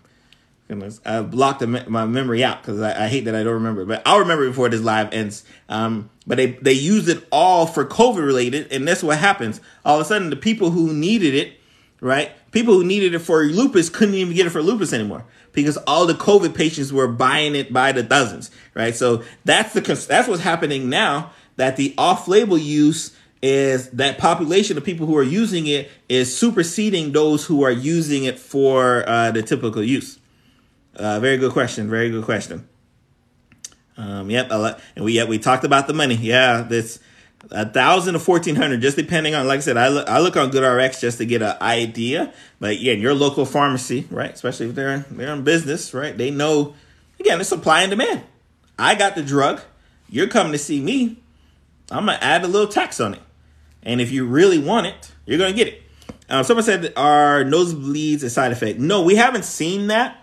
Goodness, 0.68 1.00
I 1.06 1.22
blocked 1.22 1.60
the, 1.60 1.68
my 1.68 2.08
memory 2.08 2.44
out 2.44 2.64
because 2.64 2.82
I, 2.82 3.06
I, 3.06 3.08
hate 3.08 3.26
that 3.26 3.36
I 3.36 3.44
don't 3.44 3.54
remember. 3.54 3.86
But 3.86 4.02
I'll 4.04 4.18
remember 4.18 4.48
before 4.48 4.68
this 4.68 4.82
live 4.82 5.14
ends. 5.14 5.44
Um, 5.70 6.10
but 6.26 6.38
they 6.38 6.54
they 6.54 6.74
used 6.74 7.08
it 7.08 7.24
all 7.32 7.68
for 7.68 7.86
COVID 7.86 8.26
related, 8.26 8.72
and 8.72 8.88
that's 8.88 9.04
what 9.04 9.20
happens. 9.20 9.62
All 9.86 9.98
of 9.98 10.02
a 10.02 10.06
sudden, 10.06 10.32
the 10.32 10.36
people 10.36 10.72
who 10.72 10.92
needed 10.92 11.36
it 11.36 11.60
right? 12.06 12.32
People 12.56 12.76
who 12.76 12.86
needed 12.86 13.14
it 13.14 13.20
for 13.20 13.44
lupus 13.44 13.90
couldn't 13.90 14.16
even 14.16 14.34
get 14.34 14.48
it 14.48 14.50
for 14.50 14.62
lupus 14.62 14.94
anymore 14.94 15.26
because 15.52 15.76
all 15.76 16.06
the 16.06 16.14
COVID 16.14 16.56
patients 16.56 16.94
were 16.94 17.06
buying 17.06 17.54
it 17.54 17.74
by 17.74 17.92
the 17.92 18.02
dozens, 18.02 18.50
right? 18.74 18.96
So 18.96 19.24
that's 19.44 19.74
the 19.74 19.82
that's 19.82 20.30
what's 20.30 20.42
happening 20.42 20.88
now. 20.88 21.32
That 21.58 21.76
the 21.76 21.94
off-label 21.98 22.58
use 22.58 23.14
is 23.42 23.90
that 23.90 24.20
population 24.20 24.78
of 24.78 24.86
people 24.86 25.06
who 25.06 25.18
are 25.18 25.24
using 25.24 25.68
it 25.68 25.92
is 26.08 26.34
superseding 26.34 27.12
those 27.12 27.46
who 27.46 27.62
are 27.62 27.72
using 27.72 28.24
it 28.24 28.40
for 28.40 29.04
uh, 29.06 29.32
the 29.32 29.44
typical 29.44 29.84
use. 29.84 30.18
Uh, 30.96 31.20
very 31.20 31.36
good 31.36 31.52
question. 31.52 31.90
Very 31.90 32.10
good 32.10 32.24
question. 32.24 32.70
Um, 33.98 34.30
yep, 34.30 34.50
and 34.50 35.04
we 35.04 35.12
yep 35.12 35.28
we 35.28 35.40
talked 35.40 35.66
about 35.66 35.88
the 35.88 35.94
money. 35.94 36.16
Yeah, 36.16 36.62
this 36.62 37.00
a 37.52 37.68
thousand 37.68 38.14
to 38.14 38.20
fourteen 38.20 38.56
hundred, 38.56 38.82
just 38.82 38.98
depending 38.98 39.36
on. 39.36 39.48
Like 39.48 39.58
I 39.58 39.62
said, 39.62 39.78
I 39.78 39.90
look 39.90 40.10
I 40.10 40.20
look 40.20 40.38
on 40.38 40.52
GoodRx 40.52 41.00
just 41.00 41.18
to 41.20 41.26
get 41.26 41.42
an 41.42 41.56
idea. 41.62 42.34
But 42.60 42.80
yeah, 42.80 42.94
your 42.94 43.14
local 43.14 43.46
pharmacy, 43.46 44.08
right? 44.10 44.32
Especially 44.32 44.70
if 44.70 44.76
they're 44.76 45.00
they're 45.10 45.34
in 45.34 45.44
business, 45.44 45.94
right? 45.94 46.18
They 46.18 46.32
know 46.32 46.76
again 47.20 47.40
it's 47.40 47.50
supply 47.50 47.82
and 47.82 47.90
demand. 47.90 48.24
I 48.78 48.96
got 48.96 49.16
the 49.16 49.24
drug. 49.24 49.62
You're 50.10 50.28
coming 50.28 50.52
to 50.52 50.58
see 50.58 50.82
me. 50.82 51.18
I'm 51.92 52.06
gonna 52.06 52.18
add 52.22 52.44
a 52.44 52.48
little 52.48 52.68
tax 52.68 53.00
on 53.00 53.14
it, 53.14 53.22
and 53.84 54.02
if 54.02 54.12
you 54.12 54.26
really 54.26 54.60
want 54.60 54.88
it, 54.88 55.12
you're 55.26 55.38
gonna 55.38 55.54
get 55.54 55.68
it. 55.68 55.82
Um, 56.30 56.44
someone 56.44 56.64
said 56.64 56.94
are 56.96 57.44
nosebleeds 57.44 58.24
a 58.24 58.30
side 58.30 58.52
effect? 58.52 58.80
No, 58.80 59.04
we 59.04 59.16
haven't 59.16 59.46
seen 59.46 59.88
that. 59.88 60.22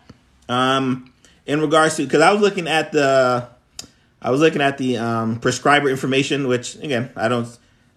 Um, 0.48 1.12
in 1.46 1.60
regards 1.60 1.96
to 1.96 2.04
because 2.04 2.20
I 2.20 2.32
was 2.32 2.40
looking 2.40 2.68
at 2.68 2.92
the 2.92 3.48
I 4.22 4.30
was 4.30 4.40
looking 4.40 4.62
at 4.62 4.78
the 4.78 4.98
um, 4.98 5.40
prescriber 5.40 5.90
information, 5.90 6.46
which 6.46 6.76
again 6.76 7.10
I 7.16 7.28
don't 7.28 7.46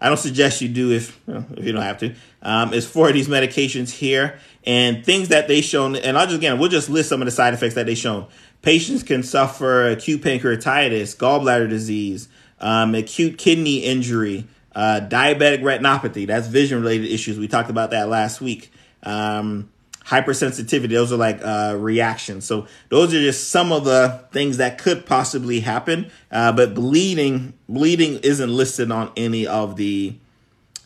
I 0.02 0.08
don't 0.08 0.18
suggest 0.18 0.60
you 0.60 0.68
do 0.68 0.92
if 0.92 1.20
you 1.28 1.36
know, 1.36 1.46
if 1.56 1.64
you 1.64 1.72
don't 1.72 1.84
have 1.84 2.00
to. 2.00 2.16
Um, 2.42 2.74
is 2.74 2.86
for 2.86 3.12
these 3.12 3.28
medications 3.28 3.92
here 3.92 4.40
and 4.66 5.06
things 5.06 5.30
that 5.30 5.48
they 5.48 5.62
shown. 5.62 5.96
And 5.96 6.18
I'll 6.18 6.26
just 6.26 6.38
again 6.38 6.60
we'll 6.60 6.70
just 6.70 6.90
list 6.90 7.10
some 7.10 7.22
of 7.22 7.26
the 7.26 7.32
side 7.32 7.54
effects 7.54 7.76
that 7.76 7.86
they 7.86 7.96
shown. 7.96 8.28
Patients 8.64 9.04
can 9.04 9.22
suffer 9.22 9.88
acute 9.88 10.22
pancreatitis, 10.22 11.16
gallbladder 11.16 11.70
disease, 11.70 12.28
um, 12.60 12.96
acute 12.96 13.38
kidney 13.38 13.78
injury, 13.78 14.48
uh, 14.76 15.02
diabetic 15.08 15.62
retinopathy, 15.62 16.26
that's 16.26 16.48
vision 16.48 16.82
related 16.82 17.12
issues. 17.12 17.38
We 17.38 17.48
talked 17.48 17.70
about 17.70 17.92
that 17.92 18.10
last 18.10 18.42
week. 18.42 18.72
Um, 19.04 19.70
hypersensitivity, 20.08 20.90
those 20.90 21.12
are 21.12 21.18
like 21.18 21.40
uh, 21.44 21.76
reactions. 21.78 22.46
So 22.46 22.68
those 22.90 23.14
are 23.14 23.20
just 23.20 23.50
some 23.50 23.72
of 23.72 23.86
the 23.86 24.24
things 24.32 24.58
that 24.58 24.78
could 24.78 25.06
possibly 25.06 25.60
happen. 25.62 26.12
Uh, 26.32 26.52
but 26.52 26.74
bleeding, 26.74 27.54
bleeding 27.68 28.20
isn't 28.24 28.50
listed 28.50 28.92
on 28.92 29.12
any 29.18 29.48
of 29.48 29.76
the 29.76 30.16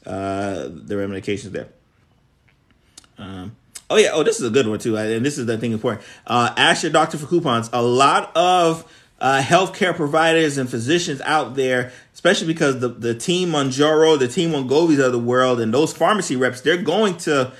uh, 0.06 0.70
the 0.70 0.96
medications 0.96 1.52
there. 1.52 1.68
Um, 3.18 3.56
oh 3.90 3.98
yeah, 3.98 4.12
oh 4.14 4.24
this 4.24 4.40
is 4.40 4.48
a 4.48 4.50
good 4.50 4.68
one 4.68 4.80
too, 4.80 4.98
and 4.98 5.26
this 5.26 5.38
is 5.38 5.46
the 5.46 5.58
thing 5.58 5.74
important. 5.74 6.06
Uh, 6.26 6.54
ask 6.56 6.84
your 6.84 6.92
doctor 6.92 7.18
for 7.18 7.28
coupons. 7.28 7.70
A 7.74 7.82
lot 7.82 8.36
of 8.36 8.90
uh, 9.20 9.42
healthcare 9.42 9.94
providers 9.94 10.58
and 10.58 10.70
physicians 10.70 11.20
out 11.22 11.56
there, 11.56 11.92
especially 12.14 12.48
because 12.48 12.80
the, 12.80 12.88
the 12.88 13.14
team 13.14 13.52
Mounjaro, 13.52 14.18
the 14.18 14.30
team 14.30 14.52
Wegovys 14.52 15.04
of 15.04 15.12
the 15.12 15.20
world, 15.20 15.60
and 15.60 15.74
those 15.74 15.92
pharmacy 15.92 16.38
reps, 16.38 16.62
they're 16.62 16.82
going 16.82 17.18
to 17.18 17.52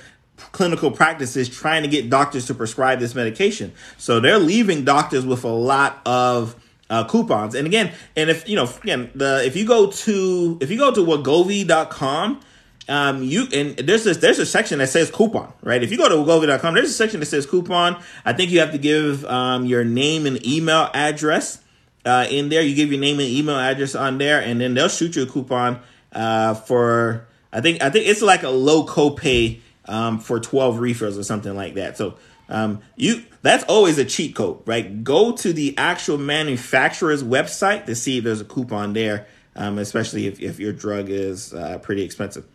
clinical 0.52 0.90
practices 0.90 1.48
trying 1.48 1.82
to 1.82 1.88
get 1.88 2.10
doctors 2.10 2.46
to 2.46 2.54
prescribe 2.54 2.98
this 2.98 3.14
medication. 3.14 3.72
So 3.98 4.20
they're 4.20 4.38
leaving 4.38 4.84
doctors 4.84 5.24
with 5.26 5.44
a 5.44 5.48
lot 5.48 6.00
of 6.04 6.56
uh, 6.90 7.04
coupons. 7.04 7.54
And 7.54 7.66
again, 7.66 7.92
and 8.16 8.28
if 8.28 8.48
you 8.48 8.56
know, 8.56 8.68
again, 8.82 9.10
the 9.14 9.44
if 9.44 9.56
you 9.56 9.66
go 9.66 9.90
to 9.90 10.58
if 10.60 10.70
you 10.70 10.78
go 10.78 10.92
to 10.92 11.00
wegovy.com, 11.00 12.40
um, 12.88 13.22
you 13.22 13.46
and 13.52 13.76
there's 13.76 14.04
this 14.04 14.16
there's 14.18 14.38
a 14.40 14.46
section 14.46 14.80
that 14.80 14.88
says 14.88 15.10
coupon, 15.10 15.52
right? 15.62 15.82
If 15.82 15.92
you 15.92 15.96
go 15.96 16.08
to 16.08 16.16
wegovy.com, 16.16 16.74
there's 16.74 16.90
a 16.90 16.92
section 16.92 17.20
that 17.20 17.26
says 17.26 17.46
coupon. 17.46 18.02
I 18.24 18.32
think 18.32 18.50
you 18.50 18.58
have 18.60 18.72
to 18.72 18.78
give 18.78 19.24
um, 19.24 19.64
your 19.64 19.84
name 19.84 20.26
and 20.26 20.44
email 20.44 20.90
address 20.92 21.62
uh, 22.04 22.26
in 22.28 22.48
there. 22.48 22.62
You 22.62 22.74
give 22.74 22.90
your 22.90 23.00
name 23.00 23.20
and 23.20 23.28
email 23.28 23.56
address 23.56 23.94
on 23.94 24.18
there, 24.18 24.40
and 24.40 24.60
then 24.60 24.74
they'll 24.74 24.88
shoot 24.88 25.14
you 25.14 25.22
a 25.22 25.26
coupon 25.26 25.80
uh, 26.12 26.54
for 26.54 27.28
I 27.52 27.60
think 27.60 27.82
I 27.82 27.90
think 27.90 28.08
it's 28.08 28.22
like 28.22 28.42
a 28.42 28.50
low 28.50 28.84
copay 28.84 29.60
um, 29.90 30.20
for 30.20 30.40
12 30.40 30.78
refills 30.78 31.18
or 31.18 31.24
something 31.24 31.54
like 31.54 31.74
that. 31.74 31.98
So 31.98 32.14
um, 32.48 32.80
you 32.96 33.24
that's 33.42 33.64
always 33.64 33.98
a 33.98 34.04
cheat 34.04 34.34
code, 34.34 34.62
right? 34.66 35.02
Go 35.04 35.32
to 35.36 35.52
the 35.52 35.76
actual 35.76 36.16
manufacturer's 36.16 37.22
website 37.22 37.86
to 37.86 37.94
see 37.94 38.18
if 38.18 38.24
there's 38.24 38.40
a 38.40 38.44
coupon 38.44 38.92
there, 38.92 39.26
um, 39.56 39.78
especially 39.78 40.26
if, 40.26 40.40
if 40.40 40.58
your 40.58 40.72
drug 40.72 41.08
is 41.08 41.52
uh, 41.52 41.78
pretty 41.78 42.02
expensive. 42.02 42.46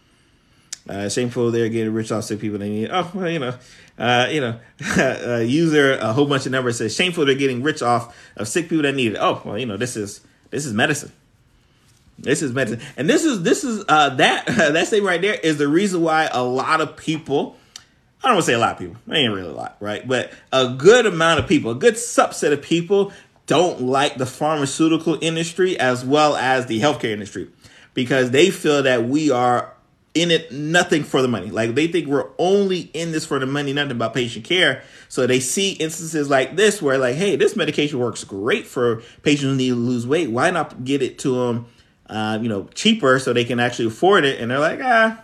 Uh, 0.88 1.10
shameful 1.10 1.50
they're 1.50 1.70
getting 1.70 1.94
rich 1.94 2.12
off 2.12 2.26
sick 2.26 2.40
people 2.40 2.60
they 2.60 2.70
need. 2.70 2.90
Oh, 2.92 3.10
well, 3.14 3.30
you 3.30 3.40
know, 3.40 3.56
uh, 3.98 4.28
you 4.30 4.40
know, 4.40 4.60
uh, 4.98 5.44
user 5.46 5.98
a 5.98 6.14
whole 6.14 6.28
bunch 6.28 6.46
of 6.46 6.52
numbers 6.52 6.78
says 6.78 6.96
shameful 6.96 7.26
they're 7.26 7.36
getting 7.36 7.64
rich 7.64 7.82
off 7.82 8.16
of 8.38 8.48
sick 8.48 8.70
people 8.70 8.84
that 8.84 8.96
need 8.96 9.14
it. 9.14 9.18
Oh, 9.20 9.42
well, 9.44 9.58
you 9.58 9.66
know, 9.66 9.78
this 9.78 9.98
is 9.98 10.22
this 10.52 10.66
is 10.66 10.74
medicine. 10.74 11.12
This 12.18 12.42
is 12.42 12.54
medicine, 12.54 12.82
and 12.96 13.10
this 13.10 13.26
is 13.26 13.44
this 13.44 13.64
is 13.64 13.84
uh, 13.88 14.10
that 14.16 14.46
that 14.48 14.88
statement 14.88 15.08
right 15.10 15.22
there 15.22 15.34
is 15.34 15.58
the 15.58 15.68
reason 15.68 16.02
why 16.02 16.30
a 16.32 16.44
lot 16.44 16.82
of 16.82 16.98
people. 16.98 17.58
I 18.24 18.30
don't 18.30 18.38
want 18.38 18.46
to 18.46 18.52
say 18.52 18.56
a 18.56 18.60
lot 18.60 18.72
of 18.72 18.80
people. 18.80 18.96
I 19.08 19.18
ain't 19.18 19.34
really 19.34 19.50
a 19.50 19.54
lot, 19.54 19.78
right? 19.80 20.08
But 20.08 20.32
a 20.52 20.70
good 20.70 21.06
amount 21.06 21.40
of 21.40 21.48
people, 21.48 21.70
a 21.70 21.76
good 21.76 21.94
subset 21.94 22.52
of 22.54 22.62
people, 22.62 23.12
don't 23.46 23.82
like 23.82 24.16
the 24.18 24.26
pharmaceutical 24.26 25.20
industry 25.22 25.78
as 25.78 26.04
well 26.04 26.36
as 26.36 26.66
the 26.66 26.80
healthcare 26.80 27.12
industry 27.12 27.50
because 27.94 28.32
they 28.32 28.50
feel 28.50 28.82
that 28.84 29.08
we 29.08 29.30
are 29.30 29.76
in 30.16 30.32
it 30.32 30.52
nothing 30.52 31.04
for 31.04 31.22
the 31.22 31.28
money. 31.28 31.52
Like 31.52 31.76
they 31.76 31.88
think 31.88 32.08
we're 32.08 32.30
only 32.40 32.90
in 32.94 33.12
this 33.12 33.26
for 33.26 33.38
the 33.38 33.46
money, 33.46 33.74
nothing 33.74 33.92
about 33.92 34.14
patient 34.14 34.46
care. 34.46 34.82
So 35.10 35.28
they 35.28 35.42
see 35.42 35.74
instances 35.74 36.30
like 36.30 36.56
this 36.56 36.82
where 36.82 36.98
like, 36.98 37.16
hey, 37.16 37.36
this 37.36 37.56
medication 37.56 38.00
works 38.00 38.24
great 38.24 38.66
for 38.66 39.04
patients 39.24 39.44
who 39.44 39.56
need 39.56 39.70
to 39.70 39.76
lose 39.76 40.08
weight. 40.08 40.32
Why 40.32 40.52
not 40.52 40.86
get 40.86 41.02
it 41.02 41.20
to 41.20 41.36
them, 41.36 41.68
uh, 42.10 42.40
you 42.42 42.50
know, 42.50 42.68
cheaper 42.74 43.20
so 43.20 43.34
they 43.34 43.46
can 43.46 43.60
actually 43.60 43.88
afford 43.88 44.26
it? 44.26 44.40
And 44.40 44.52
they're 44.52 44.60
like, 44.60 44.80
ah, 44.82 45.24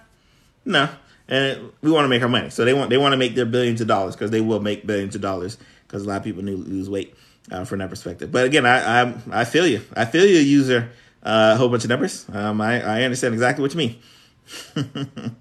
no. 0.65 0.89
And 1.27 1.71
we 1.81 1.91
want 1.91 2.05
to 2.05 2.09
make 2.09 2.21
our 2.21 2.29
money. 2.29 2.49
So 2.49 2.65
they 2.65 2.73
want 2.73 2.89
they 2.89 2.97
want 2.97 3.13
to 3.13 3.17
make 3.17 3.35
their 3.35 3.45
billions 3.45 3.79
of 3.81 3.87
dollars 3.87 4.15
because 4.15 4.31
they 4.31 4.41
will 4.41 4.59
make 4.59 4.85
billions 4.85 5.15
of 5.15 5.21
dollars 5.21 5.57
because 5.87 6.03
a 6.03 6.07
lot 6.07 6.17
of 6.17 6.23
people 6.23 6.43
lose 6.43 6.89
weight 6.89 7.15
uh, 7.51 7.63
from 7.63 7.79
that 7.79 7.89
perspective. 7.89 8.31
But 8.31 8.45
again, 8.45 8.65
I 8.65 9.03
I, 9.03 9.13
I 9.31 9.45
feel 9.45 9.65
you. 9.65 9.81
I 9.95 10.05
feel 10.05 10.25
you, 10.25 10.39
user. 10.39 10.91
Uh, 11.23 11.51
a 11.53 11.57
whole 11.57 11.69
bunch 11.69 11.83
of 11.83 11.89
numbers. 11.89 12.25
Um, 12.33 12.59
I, 12.61 12.81
I 12.81 13.03
understand 13.03 13.35
exactly 13.35 13.61
what 13.61 13.73
you 13.73 13.77
mean. 13.77 13.99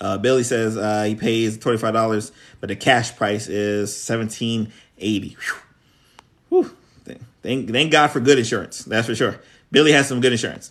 uh, 0.00 0.18
Billy 0.18 0.42
says 0.42 0.76
uh, 0.76 1.04
he 1.04 1.14
pays 1.14 1.56
twenty 1.56 1.78
five 1.78 1.94
dollars, 1.94 2.32
but 2.60 2.68
the 2.68 2.76
cash 2.76 3.16
price 3.16 3.46
is 3.48 3.96
seventeen 3.96 4.72
eighty. 4.98 5.36
Whew. 6.48 6.76
Thank, 7.42 7.70
thank 7.70 7.90
God 7.90 8.08
for 8.08 8.20
good 8.20 8.38
insurance. 8.38 8.84
That's 8.84 9.06
for 9.06 9.14
sure. 9.14 9.40
Billy 9.72 9.90
has 9.92 10.06
some 10.06 10.20
good 10.20 10.30
insurance. 10.32 10.70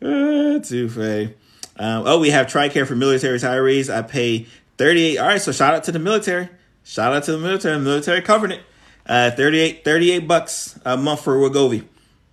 uh, 0.00 0.58
too 0.60 0.88
funny. 0.88 1.34
Um, 1.78 2.04
oh, 2.06 2.18
we 2.18 2.30
have 2.30 2.46
TRICARE 2.46 2.86
for 2.86 2.96
military 2.96 3.38
retirees. 3.38 3.94
I 3.94 4.00
pay 4.00 4.46
38. 4.78 5.18
All 5.18 5.26
right, 5.26 5.40
so 5.40 5.52
shout 5.52 5.74
out 5.74 5.84
to 5.84 5.92
the 5.92 5.98
military. 5.98 6.48
Shout 6.84 7.12
out 7.12 7.24
to 7.24 7.32
the 7.32 7.38
military. 7.38 7.74
The 7.74 7.84
military 7.84 8.22
covered 8.22 8.52
it. 8.52 8.62
Uh, 9.04 9.30
38, 9.32 9.84
38 9.84 10.26
bucks 10.26 10.78
a 10.84 10.96
month 10.96 11.22
for 11.22 11.36
Wegovy. 11.36 11.84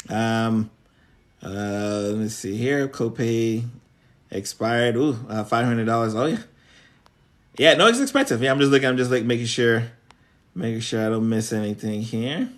Um, 0.10 0.70
uh, 1.44 1.50
let 1.50 2.18
me 2.18 2.30
see 2.30 2.56
here. 2.56 2.88
Copay 2.88 3.66
expired. 4.32 4.96
Ooh, 4.96 5.18
uh, 5.30 5.44
five 5.44 5.66
hundred 5.66 5.86
dollars. 5.86 6.16
Oh 6.16 6.26
yeah, 6.26 6.38
yeah. 7.58 7.74
No, 7.76 7.88
it's 7.88 8.00
expensive. 8.00 8.42
Yeah, 8.42 8.52
I'm 8.52 8.60
just 8.60 8.72
looking. 8.72 8.88
I'm 8.88 8.98
just 8.98 9.12
like 9.12 9.24
making 9.24 9.46
sure, 9.46 9.84
making 10.56 10.82
sure 10.82 11.06
I 11.06 11.10
don't 11.10 11.28
miss 11.28 11.52
anything 11.54 12.02
here. 12.02 12.50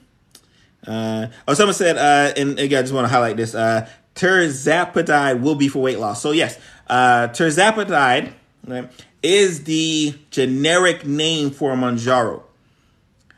Uh, 0.87 1.27
oh, 1.47 1.53
someone 1.53 1.73
said, 1.73 1.97
uh, 1.97 2.33
and 2.37 2.59
again, 2.59 2.79
I 2.79 2.81
just 2.81 2.93
want 2.93 3.05
to 3.05 3.13
highlight 3.13 3.37
this. 3.37 3.55
Uh, 3.55 3.87
tirzepatide 4.15 5.41
will 5.41 5.55
be 5.55 5.67
for 5.67 5.81
weight 5.81 5.99
loss. 5.99 6.21
So 6.21 6.31
yes, 6.31 6.57
uh, 6.87 7.29
tirzepatide 7.29 8.33
right, 8.67 9.05
is 9.21 9.63
the 9.63 10.15
generic 10.31 11.05
name 11.05 11.51
for 11.51 11.73
Mounjaro. 11.75 12.43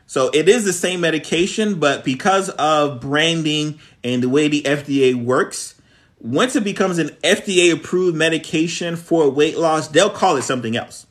So 0.06 0.30
it 0.32 0.48
is 0.48 0.64
the 0.64 0.72
same 0.72 1.00
medication, 1.00 1.78
but 1.78 2.04
because 2.04 2.48
of 2.50 3.00
branding 3.00 3.78
and 4.02 4.22
the 4.22 4.28
way 4.28 4.48
the 4.48 4.62
FDA 4.62 5.14
works, 5.14 5.74
once 6.18 6.56
it 6.56 6.64
becomes 6.64 6.98
an 6.98 7.08
FDA 7.22 7.72
approved 7.72 8.16
medication 8.16 8.96
for 8.96 9.28
weight 9.28 9.58
loss, 9.58 9.88
they'll 9.88 10.10
call 10.10 10.36
it 10.36 10.42
something 10.42 10.76
else. 10.76 11.06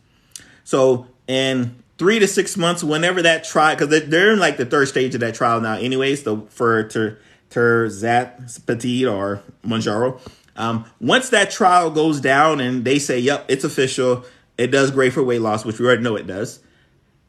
So 0.64 1.08
in 1.28 1.82
three 1.98 2.20
to 2.20 2.28
six 2.28 2.58
months, 2.58 2.84
whenever 2.84 3.22
that 3.22 3.44
trial, 3.44 3.76
because 3.76 4.08
they're 4.08 4.34
in 4.34 4.40
like 4.40 4.58
the 4.58 4.66
third 4.66 4.88
stage 4.88 5.16
of 5.16 5.22
that 5.22 5.36
trial 5.36 5.62
now, 5.62 5.76
anyways, 5.76 6.24
the, 6.24 6.38
for 6.50 6.88
ter, 6.88 7.20
tirzepatide 7.50 9.12
or 9.12 9.42
Mounjaro. 9.66 10.20
Um, 10.56 10.86
once 11.00 11.30
that 11.30 11.52
trial 11.52 11.92
goes 11.92 12.20
down 12.20 12.60
and 12.60 12.84
they 12.84 13.00
say, 13.00 13.20
yep, 13.20 13.46
it's 13.48 13.64
official, 13.64 14.26
it 14.58 14.68
does 14.68 14.92
great 14.92 15.14
for 15.14 15.24
weight 15.24 15.42
loss, 15.42 15.66
which 15.66 15.80
we 15.80 15.86
already 15.86 16.02
know 16.02 16.16
it 16.16 16.28
does 16.28 16.60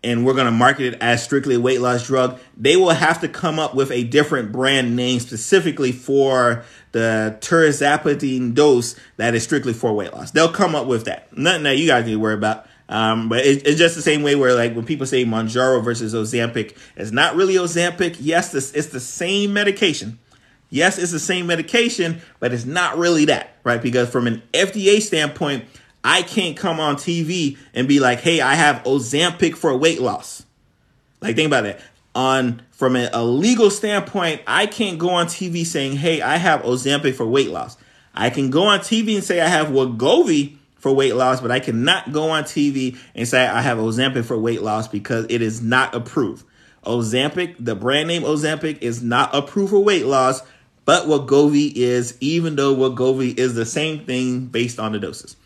and 0.04 0.24
we're 0.24 0.34
to 0.34 0.50
market 0.50 0.94
it 0.94 0.98
as 1.00 1.22
strictly 1.22 1.56
a 1.56 1.60
weight 1.60 1.80
loss 1.80 2.06
drug, 2.06 2.38
they 2.56 2.76
will 2.76 2.90
have 2.90 3.20
to 3.20 3.28
come 3.28 3.58
up 3.58 3.74
with 3.74 3.90
a 3.90 4.04
different 4.04 4.52
brand 4.52 4.94
name 4.94 5.18
specifically 5.18 5.92
for 5.92 6.64
the 6.92 7.36
tirzepatide 7.40 8.54
dose 8.54 8.94
that 9.16 9.34
is 9.34 9.42
strictly 9.42 9.72
for 9.72 9.92
weight 9.92 10.12
loss. 10.12 10.30
They'll 10.30 10.52
come 10.52 10.74
up 10.74 10.86
with 10.86 11.06
that. 11.06 11.36
Nothing 11.36 11.64
that 11.64 11.78
you 11.78 11.88
guys 11.88 12.04
need 12.04 12.12
to 12.12 12.20
worry 12.20 12.34
about. 12.34 12.66
Um, 12.88 13.28
but 13.28 13.44
it, 13.44 13.66
it's 13.66 13.78
just 13.78 13.96
the 13.96 14.02
same 14.02 14.22
way 14.22 14.34
where 14.34 14.54
like 14.54 14.74
when 14.74 14.84
people 14.84 15.06
say 15.06 15.24
Mounjaro 15.24 15.82
versus 15.84 16.14
Ozempic, 16.14 16.76
it's 16.96 17.10
not 17.10 17.36
really 17.36 17.54
Ozempic. 17.54 18.16
Yes, 18.18 18.52
this 18.52 18.72
it's 18.72 18.88
the 18.88 19.00
same 19.00 19.52
medication. 19.52 20.18
Yes, 20.70 20.98
it's 20.98 21.12
the 21.12 21.18
same 21.18 21.46
medication, 21.46 22.20
but 22.40 22.52
it's 22.52 22.66
not 22.66 22.98
really 22.98 23.26
that, 23.26 23.54
right? 23.64 23.80
Because 23.80 24.10
from 24.10 24.26
an 24.26 24.42
FDA 24.52 25.00
standpoint, 25.00 25.64
I 26.04 26.22
can't 26.22 26.56
come 26.56 26.78
on 26.78 26.96
TV 26.96 27.56
and 27.74 27.88
be 27.88 28.00
like, 28.00 28.20
hey, 28.20 28.40
I 28.40 28.54
have 28.54 28.82
Ozempic 28.84 29.56
for 29.56 29.76
weight 29.76 30.00
loss. 30.00 30.44
Like, 31.20 31.36
think 31.36 31.46
about 31.46 31.66
it. 31.66 31.80
On 32.14 32.62
from 32.70 32.96
a, 32.96 33.08
a 33.12 33.24
legal 33.24 33.70
standpoint, 33.70 34.42
I 34.46 34.66
can't 34.66 34.98
go 34.98 35.10
on 35.10 35.26
TV 35.26 35.64
saying, 35.64 35.96
hey, 35.96 36.20
I 36.20 36.36
have 36.36 36.62
Ozempic 36.62 37.14
for 37.14 37.26
weight 37.26 37.50
loss. 37.50 37.76
I 38.14 38.30
can 38.30 38.50
go 38.50 38.64
on 38.64 38.80
TV 38.80 39.14
and 39.14 39.24
say 39.24 39.40
I 39.40 39.48
have 39.48 39.68
Wegovy 39.68 40.56
for 40.78 40.92
weight 40.92 41.14
loss, 41.14 41.40
but 41.40 41.50
I 41.50 41.60
cannot 41.60 42.12
go 42.12 42.30
on 42.30 42.44
TV 42.44 42.96
and 43.14 43.26
say 43.26 43.46
I 43.46 43.60
have 43.60 43.78
Ozempic 43.78 44.24
for 44.24 44.38
weight 44.38 44.62
loss 44.62 44.88
because 44.88 45.26
it 45.28 45.42
is 45.42 45.60
not 45.60 45.94
approved. 45.94 46.44
Ozempic, 46.84 47.56
the 47.58 47.74
brand 47.74 48.08
name 48.08 48.22
Ozempic, 48.22 48.78
is 48.80 49.02
not 49.02 49.34
approved 49.34 49.70
for 49.70 49.82
weight 49.82 50.06
loss, 50.06 50.42
but 50.84 51.06
Wegovy 51.06 51.72
is, 51.74 52.16
even 52.20 52.56
though 52.56 52.74
Wegovy 52.74 53.36
is 53.38 53.54
the 53.54 53.66
same 53.66 54.04
thing 54.04 54.46
based 54.46 54.78
on 54.78 54.92
the 54.92 54.98
doses 54.98 55.36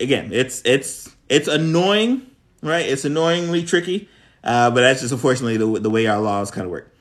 again, 0.00 0.30
it's 0.32 0.62
it's 0.64 1.14
it's 1.28 1.48
annoying, 1.48 2.26
right? 2.62 2.86
It's 2.86 3.04
annoyingly 3.04 3.64
tricky, 3.64 4.08
uh, 4.44 4.70
but 4.70 4.80
that's 4.82 5.00
just 5.00 5.12
unfortunately 5.12 5.56
the 5.56 5.80
the 5.80 5.90
way 5.90 6.06
our 6.06 6.20
laws 6.20 6.50
kind 6.50 6.64
of 6.64 6.70
work. 6.70 6.92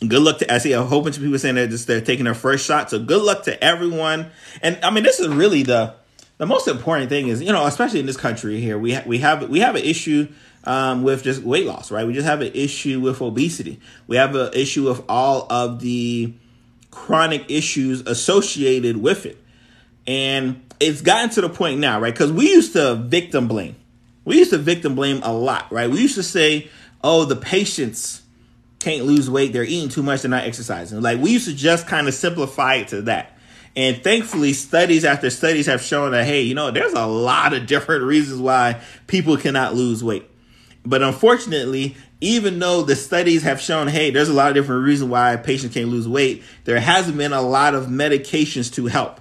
Good 0.00 0.22
luck 0.22 0.38
to 0.38 0.52
I 0.52 0.58
see 0.58 0.72
a 0.72 0.82
whole 0.82 1.02
bunch 1.02 1.16
of 1.16 1.22
people 1.22 1.38
saying 1.38 1.54
they're 1.54 1.66
just 1.66 1.86
they're 1.86 2.00
taking 2.00 2.24
their 2.24 2.34
first 2.34 2.66
shot. 2.66 2.90
So 2.90 2.98
good 2.98 3.22
luck 3.22 3.44
to 3.44 3.62
everyone. 3.62 4.30
And 4.60 4.78
I 4.82 4.90
mean, 4.90 5.04
this 5.04 5.20
is 5.20 5.28
really 5.28 5.62
the 5.62 5.94
the 6.42 6.46
most 6.46 6.66
important 6.66 7.08
thing 7.08 7.28
is 7.28 7.40
you 7.40 7.52
know 7.52 7.66
especially 7.66 8.00
in 8.00 8.06
this 8.06 8.16
country 8.16 8.60
here 8.60 8.76
we 8.76 8.94
ha- 8.94 9.04
we 9.06 9.18
have 9.18 9.48
we 9.48 9.60
have 9.60 9.76
an 9.76 9.84
issue 9.84 10.26
um, 10.64 11.02
with 11.02 11.22
just 11.22 11.42
weight 11.42 11.66
loss, 11.66 11.90
right? 11.90 12.06
We 12.06 12.12
just 12.12 12.26
have 12.26 12.40
an 12.40 12.52
issue 12.54 13.00
with 13.00 13.20
obesity. 13.20 13.80
We 14.06 14.16
have 14.16 14.34
an 14.34 14.52
issue 14.54 14.88
with 14.88 15.02
all 15.08 15.46
of 15.50 15.80
the 15.80 16.32
chronic 16.90 17.50
issues 17.50 18.02
associated 18.02 18.96
with 18.96 19.26
it. 19.26 19.38
And 20.06 20.62
it's 20.80 21.00
gotten 21.00 21.30
to 21.30 21.40
the 21.40 21.48
point 21.48 21.80
now, 21.80 22.00
right? 22.00 22.12
Because 22.12 22.32
we 22.32 22.48
used 22.48 22.72
to 22.74 22.94
victim 22.94 23.48
blame. 23.48 23.76
We 24.24 24.38
used 24.38 24.50
to 24.50 24.58
victim 24.58 24.94
blame 24.94 25.20
a 25.22 25.32
lot, 25.32 25.70
right? 25.72 25.90
We 25.90 26.00
used 26.00 26.14
to 26.16 26.22
say, 26.22 26.68
oh, 27.02 27.24
the 27.24 27.36
patients 27.36 28.22
can't 28.78 29.04
lose 29.04 29.30
weight. 29.30 29.52
They're 29.52 29.64
eating 29.64 29.88
too 29.88 30.02
much. 30.02 30.22
They're 30.22 30.30
not 30.30 30.44
exercising. 30.44 31.00
Like 31.00 31.20
we 31.20 31.30
used 31.30 31.48
to 31.48 31.54
just 31.54 31.86
kind 31.86 32.08
of 32.08 32.14
simplify 32.14 32.76
it 32.76 32.88
to 32.88 33.02
that. 33.02 33.31
And 33.74 34.02
thankfully, 34.02 34.52
studies 34.52 35.04
after 35.04 35.30
studies 35.30 35.66
have 35.66 35.82
shown 35.82 36.12
that, 36.12 36.26
hey, 36.26 36.42
you 36.42 36.54
know, 36.54 36.70
there's 36.70 36.92
a 36.92 37.06
lot 37.06 37.54
of 37.54 37.66
different 37.66 38.04
reasons 38.04 38.40
why 38.40 38.80
people 39.06 39.36
cannot 39.36 39.74
lose 39.74 40.04
weight. 40.04 40.28
But 40.84 41.02
unfortunately, 41.02 41.96
even 42.20 42.58
though 42.58 42.82
the 42.82 42.96
studies 42.96 43.42
have 43.44 43.60
shown, 43.60 43.88
hey, 43.88 44.10
there's 44.10 44.28
a 44.28 44.34
lot 44.34 44.48
of 44.48 44.54
different 44.54 44.84
reasons 44.84 45.10
why 45.10 45.36
patients 45.36 45.74
can't 45.74 45.88
lose 45.88 46.06
weight, 46.06 46.42
there 46.64 46.80
hasn't 46.80 47.16
been 47.16 47.32
a 47.32 47.40
lot 47.40 47.74
of 47.74 47.86
medications 47.86 48.72
to 48.74 48.86
help. 48.86 49.20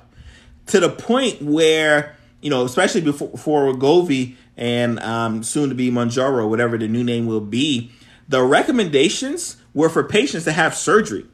To 0.68 0.80
the 0.80 0.90
point 0.90 1.42
where, 1.42 2.16
you 2.42 2.50
know, 2.50 2.66
especially 2.66 3.02
before 3.02 3.38
for 3.38 3.74
Wegovy 3.74 4.36
and 4.58 5.00
um, 5.00 5.44
soon 5.44 5.70
to 5.70 5.76
be 5.76 5.90
Mounjaro, 5.92 6.50
whatever 6.50 6.78
the 6.78 6.88
new 6.88 7.04
name 7.04 7.26
will 7.26 7.42
be, 7.42 7.92
the 8.28 8.44
recommendations 8.44 9.58
were 9.74 9.90
for 9.90 10.04
patients 10.04 10.44
to 10.44 10.52
have 10.52 10.76
surgery 10.76 11.26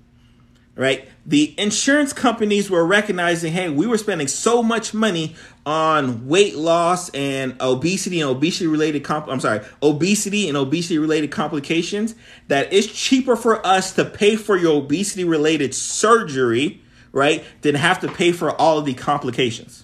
right? 0.77 1.09
The 1.25 1.59
insurance 1.59 2.13
companies 2.13 2.69
were 2.69 2.85
recognizing, 2.85 3.51
hey, 3.51 3.69
we 3.69 3.87
were 3.87 3.97
spending 3.97 4.27
so 4.27 4.61
much 4.61 4.93
money 4.93 5.35
on 5.65 6.27
weight 6.27 6.55
loss 6.55 7.09
and 7.09 7.55
obesity 7.59 8.21
and 8.21 8.29
obesity 8.29 8.67
related 8.67 9.03
comp- 9.03 9.27
I'm 9.27 9.39
sorry, 9.39 9.61
obesity 9.81 10.47
and 10.47 10.55
obesity 10.55 10.99
related 10.99 11.31
complications 11.31 12.15
that 12.47 12.71
it's 12.71 12.87
cheaper 12.87 13.35
for 13.35 13.65
us 13.65 13.93
to 13.95 14.05
pay 14.05 14.35
for 14.35 14.55
your 14.55 14.77
obesity 14.77 15.23
related 15.23 15.73
surgery, 15.73 16.81
right, 17.11 17.43
than 17.63 17.75
have 17.75 17.99
to 18.01 18.07
pay 18.07 18.31
for 18.31 18.51
all 18.51 18.77
of 18.77 18.85
the 18.85 18.93
complications. 18.93 19.83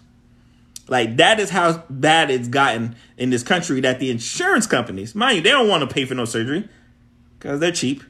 Like 0.87 1.17
that 1.17 1.39
is 1.39 1.49
how 1.49 1.83
bad 1.89 2.29
it's 2.29 2.47
gotten 2.47 2.95
in 3.17 3.31
this 3.31 3.41
country 3.41 3.79
that 3.81 3.99
the 3.99 4.11
insurance 4.11 4.67
companies, 4.67 5.15
mind 5.15 5.37
you, 5.37 5.41
they 5.41 5.49
don't 5.49 5.67
want 5.67 5.87
to 5.87 5.91
pay 5.91 6.05
for 6.05 6.13
no 6.13 6.25
surgery 6.25 6.69
because 7.39 7.59
they're 7.59 7.71
cheap. 7.71 8.03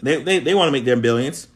They, 0.00 0.22
they, 0.22 0.38
they 0.38 0.54
want 0.54 0.68
to 0.68 0.72
make 0.72 0.84
their 0.84 0.96
billions 0.96 1.48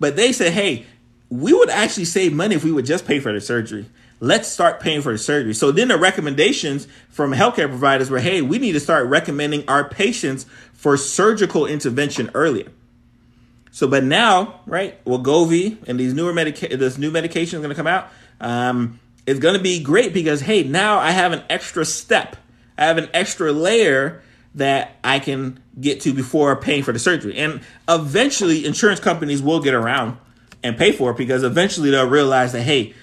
but 0.00 0.16
they 0.16 0.32
said, 0.32 0.52
hey, 0.52 0.86
we 1.30 1.52
would 1.52 1.70
actually 1.70 2.06
save 2.06 2.32
money 2.32 2.54
if 2.54 2.64
we 2.64 2.72
would 2.72 2.86
just 2.86 3.06
pay 3.06 3.20
for 3.20 3.32
the 3.32 3.40
surgery. 3.40 3.86
Let's 4.20 4.48
start 4.48 4.80
paying 4.80 5.02
for 5.02 5.12
the 5.12 5.18
surgery. 5.18 5.54
So 5.54 5.70
then 5.70 5.88
the 5.88 5.98
recommendations 5.98 6.88
from 7.08 7.32
healthcare 7.32 7.68
providers 7.68 8.10
were, 8.10 8.18
hey, 8.18 8.42
we 8.42 8.58
need 8.58 8.72
to 8.72 8.80
start 8.80 9.06
recommending 9.06 9.68
our 9.68 9.88
patients 9.88 10.46
for 10.72 10.96
surgical 10.96 11.66
intervention 11.66 12.30
earlier. 12.34 12.70
So, 13.70 13.86
but 13.86 14.02
now, 14.02 14.60
right, 14.66 15.02
Wegovy 15.04 15.76
and 15.86 16.00
these 16.00 16.14
newer 16.14 16.32
medica- 16.32 16.76
this 16.76 16.98
new 16.98 17.10
medication 17.10 17.58
is 17.58 17.62
going 17.62 17.70
to 17.70 17.76
come 17.76 17.86
out. 17.86 18.08
Um, 18.40 18.98
it's 19.26 19.38
going 19.38 19.56
to 19.56 19.62
be 19.62 19.82
great 19.82 20.14
because 20.14 20.40
hey, 20.40 20.64
now 20.64 20.98
I 20.98 21.10
have 21.10 21.32
an 21.32 21.42
extra 21.50 21.84
step. 21.84 22.36
I 22.76 22.86
have 22.86 22.98
an 22.98 23.08
extra 23.12 23.52
layer 23.52 24.22
that 24.58 24.96
I 25.02 25.18
can 25.18 25.60
get 25.80 26.00
to 26.02 26.12
before 26.12 26.54
paying 26.56 26.82
for 26.82 26.92
the 26.92 26.98
surgery. 26.98 27.36
And 27.38 27.60
eventually, 27.88 28.66
insurance 28.66 29.00
companies 29.00 29.42
will 29.42 29.60
get 29.60 29.74
around 29.74 30.18
and 30.62 30.76
pay 30.76 30.92
for 30.92 31.12
it 31.12 31.16
because 31.16 31.42
eventually 31.42 31.90
they'll 31.90 32.08
realize 32.08 32.52
that 32.52 32.62
hey, 32.62 32.94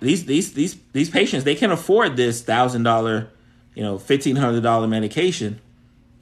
these 0.00 0.24
these 0.24 0.54
these 0.54 0.76
these 0.92 1.10
patients 1.10 1.44
they 1.44 1.54
can 1.54 1.70
afford 1.70 2.16
this 2.16 2.42
thousand 2.42 2.84
dollar, 2.84 3.30
you 3.74 3.82
know, 3.82 3.98
fifteen 3.98 4.36
hundred 4.36 4.62
dollar 4.62 4.86
medication, 4.86 5.60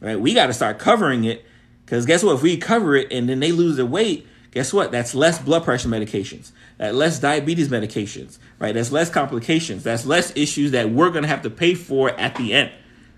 right? 0.00 0.18
We 0.18 0.34
got 0.34 0.46
to 0.46 0.54
start 0.54 0.78
covering 0.78 1.24
it 1.24 1.44
because 1.84 2.06
guess 2.06 2.22
what? 2.22 2.36
If 2.36 2.42
we 2.42 2.56
cover 2.56 2.96
it 2.96 3.12
and 3.12 3.28
then 3.28 3.40
they 3.40 3.52
lose 3.52 3.76
their 3.76 3.86
weight, 3.86 4.26
guess 4.50 4.72
what? 4.72 4.90
That's 4.90 5.14
less 5.14 5.38
blood 5.38 5.64
pressure 5.64 5.88
medications, 5.88 6.52
that 6.78 6.94
less 6.94 7.18
diabetes 7.18 7.68
medications, 7.68 8.38
right? 8.58 8.72
That's 8.72 8.90
less 8.90 9.10
complications, 9.10 9.84
that's 9.84 10.06
less 10.06 10.34
issues 10.34 10.70
that 10.70 10.90
we're 10.90 11.10
gonna 11.10 11.28
have 11.28 11.42
to 11.42 11.50
pay 11.50 11.74
for 11.74 12.10
at 12.18 12.36
the 12.36 12.54
end 12.54 12.72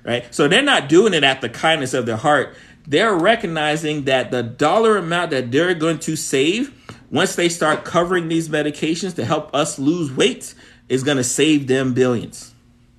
right? 0.04 0.32
So 0.34 0.46
they're 0.46 0.62
not 0.62 0.88
doing 0.88 1.14
it 1.14 1.24
at 1.24 1.40
the 1.40 1.48
kindness 1.48 1.94
of 1.94 2.06
their 2.06 2.16
heart. 2.16 2.54
They're 2.86 3.14
recognizing 3.14 4.04
that 4.04 4.30
the 4.30 4.42
dollar 4.42 4.98
amount 4.98 5.30
that 5.30 5.50
they're 5.50 5.74
going 5.74 5.98
to 6.00 6.16
save 6.16 6.72
once 7.10 7.34
they 7.34 7.48
start 7.48 7.84
covering 7.84 8.28
these 8.28 8.48
medications 8.48 9.14
to 9.16 9.24
help 9.24 9.54
us 9.54 9.78
lose 9.78 10.12
weight 10.12 10.54
is 10.88 11.02
going 11.02 11.16
to 11.16 11.24
save 11.24 11.66
them 11.66 11.94
billions, 11.94 12.54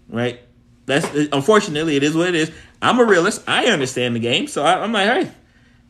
right? 0.09 0.39
That's 0.85 1.05
unfortunately 1.31 1.95
it 1.95 2.03
is 2.03 2.15
what 2.15 2.29
it 2.29 2.35
is. 2.35 2.51
I'm 2.81 2.99
a 2.99 3.05
realist. 3.05 3.43
I 3.47 3.67
understand 3.67 4.15
the 4.15 4.19
game, 4.19 4.47
so 4.47 4.63
I, 4.63 4.83
am 4.83 4.91
like, 4.91 5.07
hey, 5.07 5.31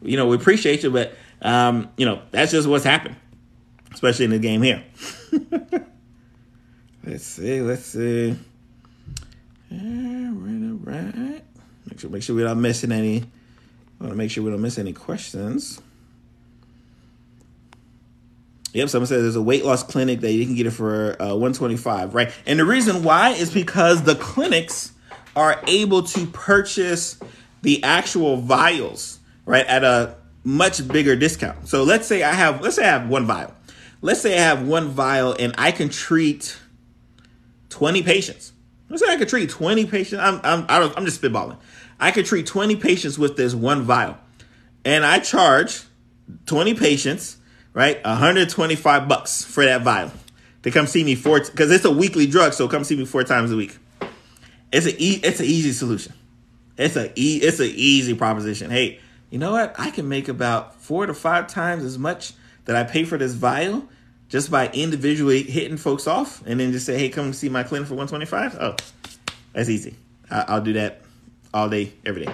you 0.02 0.18
know, 0.18 0.28
we 0.28 0.36
appreciate 0.36 0.84
you, 0.84 0.92
but 0.92 1.14
um, 1.42 1.90
you 1.98 2.06
know, 2.06 2.22
that's 2.32 2.52
just 2.52 2.68
what's 2.68 2.86
happened, 2.86 3.16
especially 3.94 4.26
in 4.26 4.32
the 4.32 4.40
game 4.40 4.62
here. 4.62 4.84
let's 7.04 7.26
see. 7.26 7.62
Let's 7.62 7.86
see. 7.86 8.38
Right, 9.84 11.04
right. 11.14 11.44
Make 11.90 12.00
sure, 12.00 12.10
make 12.10 12.24
sure 12.24 12.36
we're 12.36 12.46
not 12.46 12.58
missing 12.58 12.92
any. 12.92 13.24
I 14.00 14.04
want 14.04 14.14
to 14.14 14.18
make 14.18 14.32
sure 14.32 14.44
we 14.44 14.52
don't 14.52 14.62
miss 14.62 14.78
any 14.78 14.94
questions. 14.94 15.82
Yep, 18.74 18.90
someone 18.90 19.08
says 19.08 19.22
there's 19.22 19.38
a 19.38 19.42
weight 19.42 19.64
loss 19.64 19.84
clinic 19.84 20.20
that 20.20 20.34
you 20.34 20.46
can 20.46 20.56
get 20.56 20.68
it 20.68 20.72
for 20.72 21.22
uh, 21.22 21.28
125, 21.28 22.14
right? 22.14 22.32
And 22.46 22.60
the 22.60 22.66
reason 22.66 23.04
why 23.04 23.30
is 23.30 23.54
because 23.54 24.04
the 24.04 24.16
clinics 24.16 24.92
are 25.34 25.62
able 25.66 26.04
to 26.04 26.26
purchase 26.28 27.18
the 27.62 27.82
actual 27.84 28.38
vials, 28.38 29.20
right, 29.46 29.66
at 29.66 29.86
a 29.86 30.16
much 30.44 30.86
bigger 30.88 31.16
discount. 31.16 31.70
So 31.70 31.84
let's 31.84 32.06
say 32.06 32.22
I 32.22 32.34
have, 32.34 32.62
let's 32.62 32.76
say 32.76 32.84
I 32.84 32.90
have 32.90 33.08
one 33.08 33.26
vial. 33.26 33.54
Let's 34.02 34.22
say 34.22 34.38
I 34.38 34.42
have 34.42 34.68
one 34.68 34.90
vial 34.90 35.34
and 35.40 35.56
I 35.58 35.72
can 35.72 35.88
treat 35.88 36.58
20 37.70 38.04
patients. 38.04 38.52
Let's 38.96 39.06
say 39.06 39.12
I 39.14 39.18
could 39.18 39.28
treat 39.28 39.50
20 39.50 39.88
patients. 39.88 40.22
I'm 40.22 40.40
I'm 40.42 40.66
I 40.70 40.82
am 40.96 41.04
just 41.04 41.22
spitballing. 41.22 41.58
I 42.00 42.12
could 42.12 42.26
treat 42.26 42.48
20 42.48 42.78
patients 42.78 43.20
with 43.20 43.36
this 43.36 43.54
one 43.54 43.82
vial. 43.82 44.18
And 44.86 45.06
I 45.06 45.20
charge 45.20 45.84
20 46.46 46.76
patients, 46.76 47.36
right? 47.74 48.02
125 48.06 49.10
bucks 49.10 49.44
for 49.44 49.66
that 49.66 49.82
vial. 49.82 50.14
To 50.64 50.72
come 50.72 50.88
see 50.88 51.04
me 51.04 51.14
four 51.14 51.42
because 51.42 51.72
it's 51.72 51.84
a 51.84 51.92
weekly 51.92 52.26
drug, 52.26 52.54
so 52.54 52.70
come 52.70 52.86
see 52.86 52.96
me 52.96 53.04
four 53.04 53.26
times 53.26 53.52
a 53.52 53.58
week. 53.58 53.78
It's 54.72 54.86
a 54.86 54.96
e- 54.98 55.20
it's 55.22 55.42
an 55.42 55.46
easy 55.46 55.74
solution. 55.74 56.14
It's 56.78 56.96
a 56.96 57.12
e- 57.20 57.42
it's 57.42 57.60
an 57.60 57.74
easy 57.76 58.14
proposition. 58.14 58.72
Hey, 58.72 59.00
you 59.30 59.40
know 59.40 59.52
what? 59.52 59.76
I 59.78 59.92
can 59.92 60.08
make 60.08 60.30
about 60.30 60.74
four 60.76 61.06
to 61.06 61.14
five 61.14 61.48
times 61.48 61.84
as 61.84 62.00
much 62.00 62.32
that 62.64 62.78
I 62.78 62.86
pay 62.86 63.04
for 63.04 63.18
this 63.18 63.34
vial 63.34 63.90
just 64.30 64.50
by 64.52 64.68
individually 64.70 65.44
hitting 65.44 65.78
folks 65.78 66.08
off 66.08 66.42
and 66.46 66.60
then 66.60 66.72
just 66.72 66.86
say, 66.86 66.98
hey, 66.98 67.10
come 67.10 67.34
see 67.34 67.50
my 67.50 67.64
clinic 67.64 67.88
for 67.88 67.96
125 67.96 68.58
Oh, 68.60 68.76
that's 69.54 69.70
easy. 69.70 69.96
I- 70.30 70.56
will 70.56 70.64
do 70.64 70.74
that 70.74 71.02
all 71.54 71.70
day, 71.70 71.94
every 72.06 72.26
day. 72.26 72.34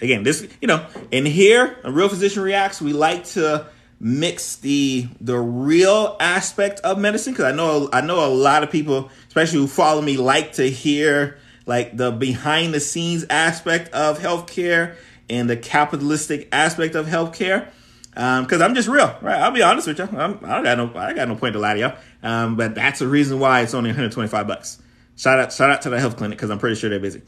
Again, 0.00 0.22
this, 0.22 0.46
you 0.60 0.68
know, 0.68 0.86
and 1.12 1.26
here, 1.26 1.76
a 1.84 1.90
real 1.90 2.08
physician 2.08 2.42
reacts, 2.42 2.82
we 2.82 2.92
like 2.92 3.24
to 3.26 3.66
mix 4.00 4.56
the 4.56 5.06
the 5.20 5.38
real 5.38 6.16
aspect 6.20 6.80
of 6.80 6.98
medicine 6.98 7.32
because 7.32 7.46
I 7.46 7.56
know 7.56 7.88
I 7.92 8.00
know 8.00 8.26
a 8.26 8.28
lot 8.28 8.62
of 8.62 8.70
people, 8.70 9.08
especially 9.28 9.60
who 9.60 9.66
follow 9.68 10.02
me, 10.02 10.16
like 10.16 10.54
to 10.54 10.68
hear 10.68 11.38
like 11.64 11.96
the 11.96 12.10
behind 12.10 12.74
the 12.74 12.80
scenes 12.80 13.24
aspect 13.30 13.92
of 13.94 14.18
healthcare 14.18 14.96
and 15.30 15.48
the 15.48 15.56
capitalistic 15.56 16.48
aspect 16.52 16.94
of 16.96 17.06
healthcare 17.06 17.68
because 18.14 18.60
um, 18.60 18.62
I'm 18.62 18.74
just 18.76 18.88
real, 18.88 19.16
right? 19.22 19.40
I'll 19.40 19.50
be 19.50 19.62
honest 19.62 19.88
with 19.88 19.98
you. 19.98 20.04
I'm, 20.04 20.38
I 20.44 20.62
got 20.62 20.78
no, 20.78 20.92
I 20.94 21.12
got 21.12 21.26
no 21.26 21.34
point 21.34 21.54
to 21.54 21.58
lie 21.58 21.74
to 21.74 21.80
y'all. 21.80 21.96
Um, 22.22 22.56
but 22.56 22.74
that's 22.74 23.00
the 23.00 23.08
reason 23.08 23.40
why 23.40 23.62
it's 23.62 23.74
only 23.74 23.88
125 23.88 24.46
bucks. 24.46 24.80
Shout 25.16 25.40
out, 25.40 25.52
shout 25.52 25.70
out 25.70 25.82
to 25.82 25.90
the 25.90 25.98
health 25.98 26.16
clinic 26.16 26.38
because 26.38 26.50
I'm 26.50 26.58
pretty 26.58 26.76
sure 26.76 26.90
they're 26.90 27.00
busy. 27.00 27.22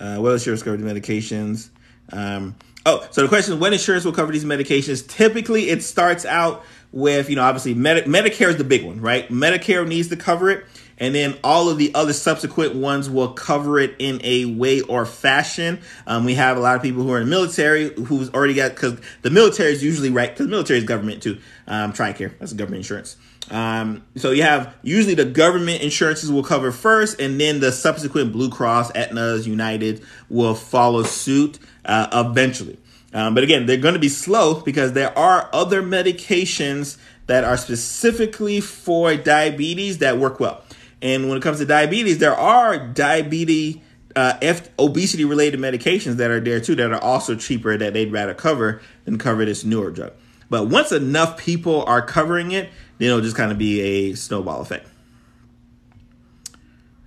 Uh, 0.00 0.16
what 0.16 0.32
insurance 0.32 0.62
cover 0.62 0.76
these 0.76 0.86
medications? 0.86 1.70
Um, 2.12 2.56
oh, 2.84 3.06
so 3.10 3.22
the 3.22 3.28
question 3.28 3.54
is 3.54 3.60
when 3.60 3.72
insurance 3.72 4.04
will 4.04 4.12
cover 4.12 4.32
these 4.32 4.44
medications? 4.44 5.06
Typically, 5.06 5.70
it 5.70 5.82
starts 5.82 6.24
out 6.24 6.64
with 6.92 7.30
you 7.30 7.36
know 7.36 7.42
obviously 7.42 7.74
Medi- 7.74 8.02
Medicare 8.02 8.48
is 8.48 8.56
the 8.56 8.64
big 8.64 8.84
one, 8.84 9.00
right? 9.00 9.28
Medicare 9.28 9.86
needs 9.86 10.08
to 10.08 10.16
cover 10.16 10.50
it 10.50 10.64
and 10.98 11.14
then 11.14 11.36
all 11.44 11.68
of 11.68 11.78
the 11.78 11.94
other 11.94 12.12
subsequent 12.12 12.74
ones 12.74 13.08
will 13.10 13.32
cover 13.32 13.78
it 13.78 13.94
in 13.98 14.20
a 14.24 14.46
way 14.46 14.80
or 14.80 15.04
fashion. 15.06 15.80
Um, 16.06 16.24
we 16.24 16.34
have 16.34 16.56
a 16.56 16.60
lot 16.60 16.76
of 16.76 16.82
people 16.82 17.02
who 17.02 17.12
are 17.12 17.20
in 17.20 17.24
the 17.24 17.30
military 17.30 17.90
who's 18.04 18.30
already 18.30 18.54
got 18.54 18.70
because 18.70 18.98
the 19.22 19.30
military 19.30 19.72
is 19.72 19.82
usually 19.82 20.10
right 20.10 20.30
because 20.30 20.48
military 20.48 20.78
is 20.78 20.84
government 20.84 21.22
too. 21.22 21.38
Um, 21.66 21.92
Tricare 21.92 22.38
that's 22.38 22.52
government 22.52 22.80
insurance. 22.80 23.16
Um, 23.50 24.04
so 24.16 24.32
you 24.32 24.42
have 24.42 24.74
usually 24.82 25.14
the 25.14 25.24
government 25.24 25.82
insurances 25.82 26.32
will 26.32 26.42
cover 26.42 26.72
first, 26.72 27.20
and 27.20 27.40
then 27.40 27.60
the 27.60 27.70
subsequent 27.70 28.32
Blue 28.32 28.50
Cross, 28.50 28.90
Aetna's, 28.94 29.46
United 29.46 30.02
will 30.28 30.54
follow 30.54 31.02
suit 31.04 31.58
uh, 31.84 32.08
eventually. 32.12 32.78
Um, 33.14 33.34
but 33.34 33.44
again, 33.44 33.66
they're 33.66 33.76
going 33.76 33.94
to 33.94 34.00
be 34.00 34.08
slow 34.08 34.60
because 34.60 34.92
there 34.92 35.16
are 35.16 35.48
other 35.52 35.82
medications 35.82 36.98
that 37.26 37.44
are 37.44 37.56
specifically 37.56 38.60
for 38.60 39.16
diabetes 39.16 39.98
that 39.98 40.18
work 40.18 40.40
well. 40.40 40.62
And 41.02 41.28
when 41.28 41.38
it 41.38 41.42
comes 41.42 41.58
to 41.58 41.66
diabetes, 41.66 42.18
there 42.18 42.34
are 42.34 42.78
diabetes, 42.78 43.78
uh, 44.14 44.38
F- 44.40 44.70
obesity 44.78 45.24
related 45.24 45.60
medications 45.60 46.16
that 46.16 46.30
are 46.30 46.40
there 46.40 46.60
too 46.60 46.74
that 46.76 46.90
are 46.90 47.02
also 47.02 47.36
cheaper 47.36 47.76
that 47.76 47.92
they'd 47.92 48.10
rather 48.10 48.34
cover 48.34 48.80
than 49.04 49.18
cover 49.18 49.44
this 49.44 49.64
newer 49.64 49.90
drug. 49.90 50.12
But 50.48 50.68
once 50.68 50.92
enough 50.92 51.36
people 51.36 51.84
are 51.84 52.00
covering 52.00 52.52
it, 52.52 52.70
then 52.98 53.08
it'll 53.08 53.20
just 53.20 53.36
kind 53.36 53.52
of 53.52 53.58
be 53.58 53.80
a 53.80 54.14
snowball 54.14 54.62
effect. 54.62 54.88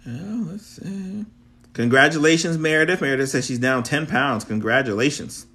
Oh, 0.07 0.47
let's 0.51 0.65
see. 0.65 1.25
Congratulations, 1.73 2.57
Meredith. 2.57 3.01
Meredith 3.01 3.29
says 3.29 3.45
she's 3.45 3.59
down 3.59 3.83
10 3.83 4.05
pounds. 4.07 4.43
Congratulations. 4.43 5.45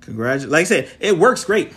Congratulations. 0.00 0.50
Like 0.50 0.62
I 0.62 0.64
said, 0.64 0.90
it 1.00 1.18
works 1.18 1.44
great. 1.44 1.72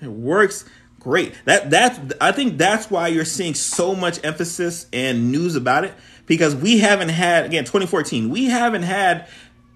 It 0.00 0.08
works 0.08 0.64
great. 1.02 1.34
That 1.44 1.70
that's 1.70 1.98
I 2.20 2.32
think 2.32 2.58
that's 2.58 2.90
why 2.90 3.08
you're 3.08 3.24
seeing 3.24 3.54
so 3.54 3.94
much 3.94 4.24
emphasis 4.24 4.86
and 4.92 5.32
news 5.32 5.56
about 5.56 5.84
it 5.84 5.94
because 6.26 6.54
we 6.54 6.78
haven't 6.78 7.08
had 7.08 7.44
again 7.44 7.64
2014. 7.64 8.30
We 8.30 8.46
haven't 8.46 8.82
had 8.82 9.28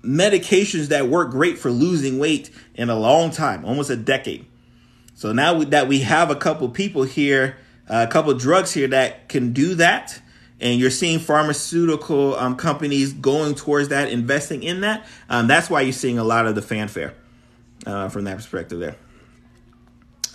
medications 0.02 0.88
that 0.88 1.08
work 1.08 1.30
great 1.30 1.58
for 1.58 1.70
losing 1.70 2.18
weight 2.18 2.50
in 2.74 2.90
a 2.90 2.96
long 2.96 3.30
time, 3.30 3.64
almost 3.64 3.90
a 3.90 3.96
decade. 3.96 4.46
So 5.14 5.32
now 5.32 5.54
we, 5.54 5.64
that 5.66 5.88
we 5.88 6.00
have 6.00 6.30
a 6.30 6.36
couple 6.36 6.68
people 6.68 7.02
here, 7.02 7.56
uh, 7.88 8.06
a 8.08 8.12
couple 8.12 8.32
drugs 8.34 8.72
here 8.72 8.86
that 8.88 9.28
can 9.28 9.52
do 9.52 9.74
that, 9.76 10.20
and 10.60 10.78
you're 10.78 10.90
seeing 10.90 11.18
pharmaceutical 11.18 12.36
um, 12.36 12.56
companies 12.56 13.12
going 13.12 13.54
towards 13.54 13.88
that, 13.88 14.10
investing 14.10 14.62
in 14.62 14.82
that. 14.82 15.06
Um, 15.28 15.48
that's 15.48 15.68
why 15.68 15.80
you're 15.80 15.92
seeing 15.92 16.18
a 16.18 16.24
lot 16.24 16.46
of 16.46 16.54
the 16.54 16.62
fanfare 16.62 17.14
uh, 17.84 18.08
from 18.10 18.24
that 18.24 18.36
perspective 18.36 18.78
there. 18.78 18.96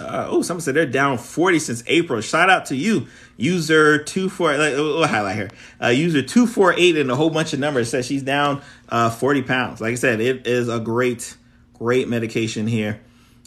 Uh, 0.01 0.27
oh, 0.29 0.41
someone 0.41 0.61
said 0.61 0.75
they're 0.75 0.85
down 0.85 1.17
40 1.17 1.59
since 1.59 1.83
April. 1.87 2.21
Shout 2.21 2.49
out 2.49 2.65
to 2.67 2.75
you, 2.75 3.07
user 3.37 4.03
two 4.03 4.29
four. 4.29 4.57
Like, 4.57 4.73
we'll 4.73 5.07
highlight 5.07 5.35
here. 5.35 5.49
Uh, 5.81 5.87
user 5.87 6.21
two 6.21 6.47
four 6.47 6.73
eight 6.77 6.97
and 6.97 7.09
a 7.11 7.15
whole 7.15 7.29
bunch 7.29 7.53
of 7.53 7.59
numbers 7.59 7.89
says 7.89 8.05
she's 8.05 8.23
down 8.23 8.61
uh, 8.89 9.09
40 9.09 9.43
pounds. 9.43 9.81
Like 9.81 9.93
I 9.93 9.95
said, 9.95 10.21
it 10.21 10.47
is 10.47 10.69
a 10.69 10.79
great, 10.79 11.35
great 11.73 12.07
medication 12.07 12.67
here 12.67 13.01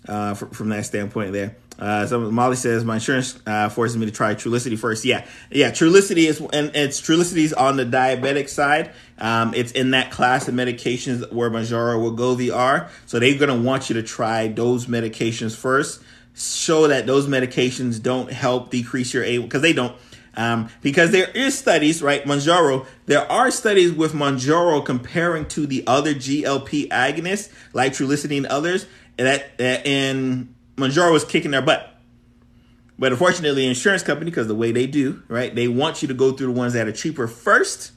uh, 0.08 0.34
from, 0.34 0.50
from 0.50 0.68
that 0.70 0.86
standpoint 0.86 1.32
there. 1.32 1.56
Uh, 1.78 2.06
so 2.06 2.30
Molly 2.30 2.56
says 2.56 2.84
my 2.84 2.94
insurance 2.94 3.38
uh, 3.46 3.68
forces 3.68 3.96
me 3.96 4.06
to 4.06 4.12
try 4.12 4.34
Trulicity 4.34 4.78
first. 4.78 5.04
Yeah, 5.04 5.26
yeah. 5.50 5.70
Trulicity 5.70 6.28
is 6.28 6.40
and 6.40 6.70
it's 6.74 7.00
Trulicity's 7.00 7.52
on 7.52 7.76
the 7.76 7.84
diabetic 7.84 8.48
side. 8.48 8.92
Um, 9.18 9.54
it's 9.54 9.72
in 9.72 9.90
that 9.90 10.10
class 10.10 10.46
of 10.46 10.54
medications 10.54 11.32
where 11.32 11.50
Mounjaro, 11.50 12.16
Wegovy 12.16 12.54
are. 12.54 12.90
So 13.06 13.18
they're 13.18 13.38
gonna 13.38 13.56
want 13.56 13.88
you 13.88 13.94
to 13.94 14.02
try 14.02 14.48
those 14.48 14.86
medications 14.86 15.56
first 15.56 16.00
show 16.34 16.88
that 16.88 17.06
those 17.06 17.26
medications 17.26 18.02
don't 18.02 18.30
help 18.32 18.70
decrease 18.70 19.14
your 19.14 19.24
A 19.24 19.38
because 19.38 19.62
they 19.62 19.72
don't. 19.72 19.96
Um, 20.36 20.68
because 20.82 21.12
there 21.12 21.30
is 21.30 21.56
studies, 21.56 22.02
right? 22.02 22.24
Mounjaro, 22.24 22.86
there 23.06 23.30
are 23.30 23.52
studies 23.52 23.92
with 23.92 24.14
Mounjaro 24.14 24.84
comparing 24.84 25.46
to 25.46 25.64
the 25.64 25.86
other 25.86 26.12
GLP 26.12 26.88
agonists 26.88 27.52
like 27.72 27.92
Trulicity 27.92 28.36
and 28.36 28.46
others, 28.46 28.86
that, 29.16 29.56
that 29.58 29.86
and 29.86 30.52
Mounjaro 30.76 31.12
was 31.12 31.24
kicking 31.24 31.52
their 31.52 31.62
butt. 31.62 31.90
But 32.98 33.12
unfortunately, 33.12 33.66
insurance 33.66 34.02
company, 34.02 34.30
because 34.30 34.48
the 34.48 34.54
way 34.54 34.72
they 34.72 34.86
do, 34.86 35.22
right, 35.28 35.54
they 35.54 35.68
want 35.68 36.02
you 36.02 36.08
to 36.08 36.14
go 36.14 36.32
through 36.32 36.48
the 36.48 36.58
ones 36.58 36.72
that 36.74 36.86
are 36.86 36.92
cheaper 36.92 37.26
first, 37.26 37.92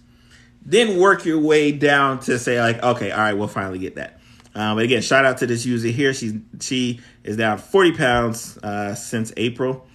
then 0.64 1.00
work 1.00 1.26
your 1.26 1.40
way 1.40 1.72
down 1.72 2.20
to 2.22 2.38
say 2.40 2.60
like, 2.60 2.82
okay, 2.84 3.12
all 3.12 3.20
right, 3.20 3.34
we'll 3.34 3.48
finally 3.48 3.80
get 3.80 3.96
that. 3.96 4.20
Um, 4.58 4.76
but 4.76 4.86
again, 4.86 5.04
shout 5.04 5.24
out 5.24 5.38
to 5.38 5.46
this 5.46 5.68
user 5.68 5.90
here. 5.90 6.16
She's 6.16 6.34
she 6.60 7.00
is 7.24 7.38
down 7.38 7.60
40 7.60 7.92
pounds 7.92 8.58
uh, 8.58 8.96
since 8.96 9.32
April. 9.38 9.86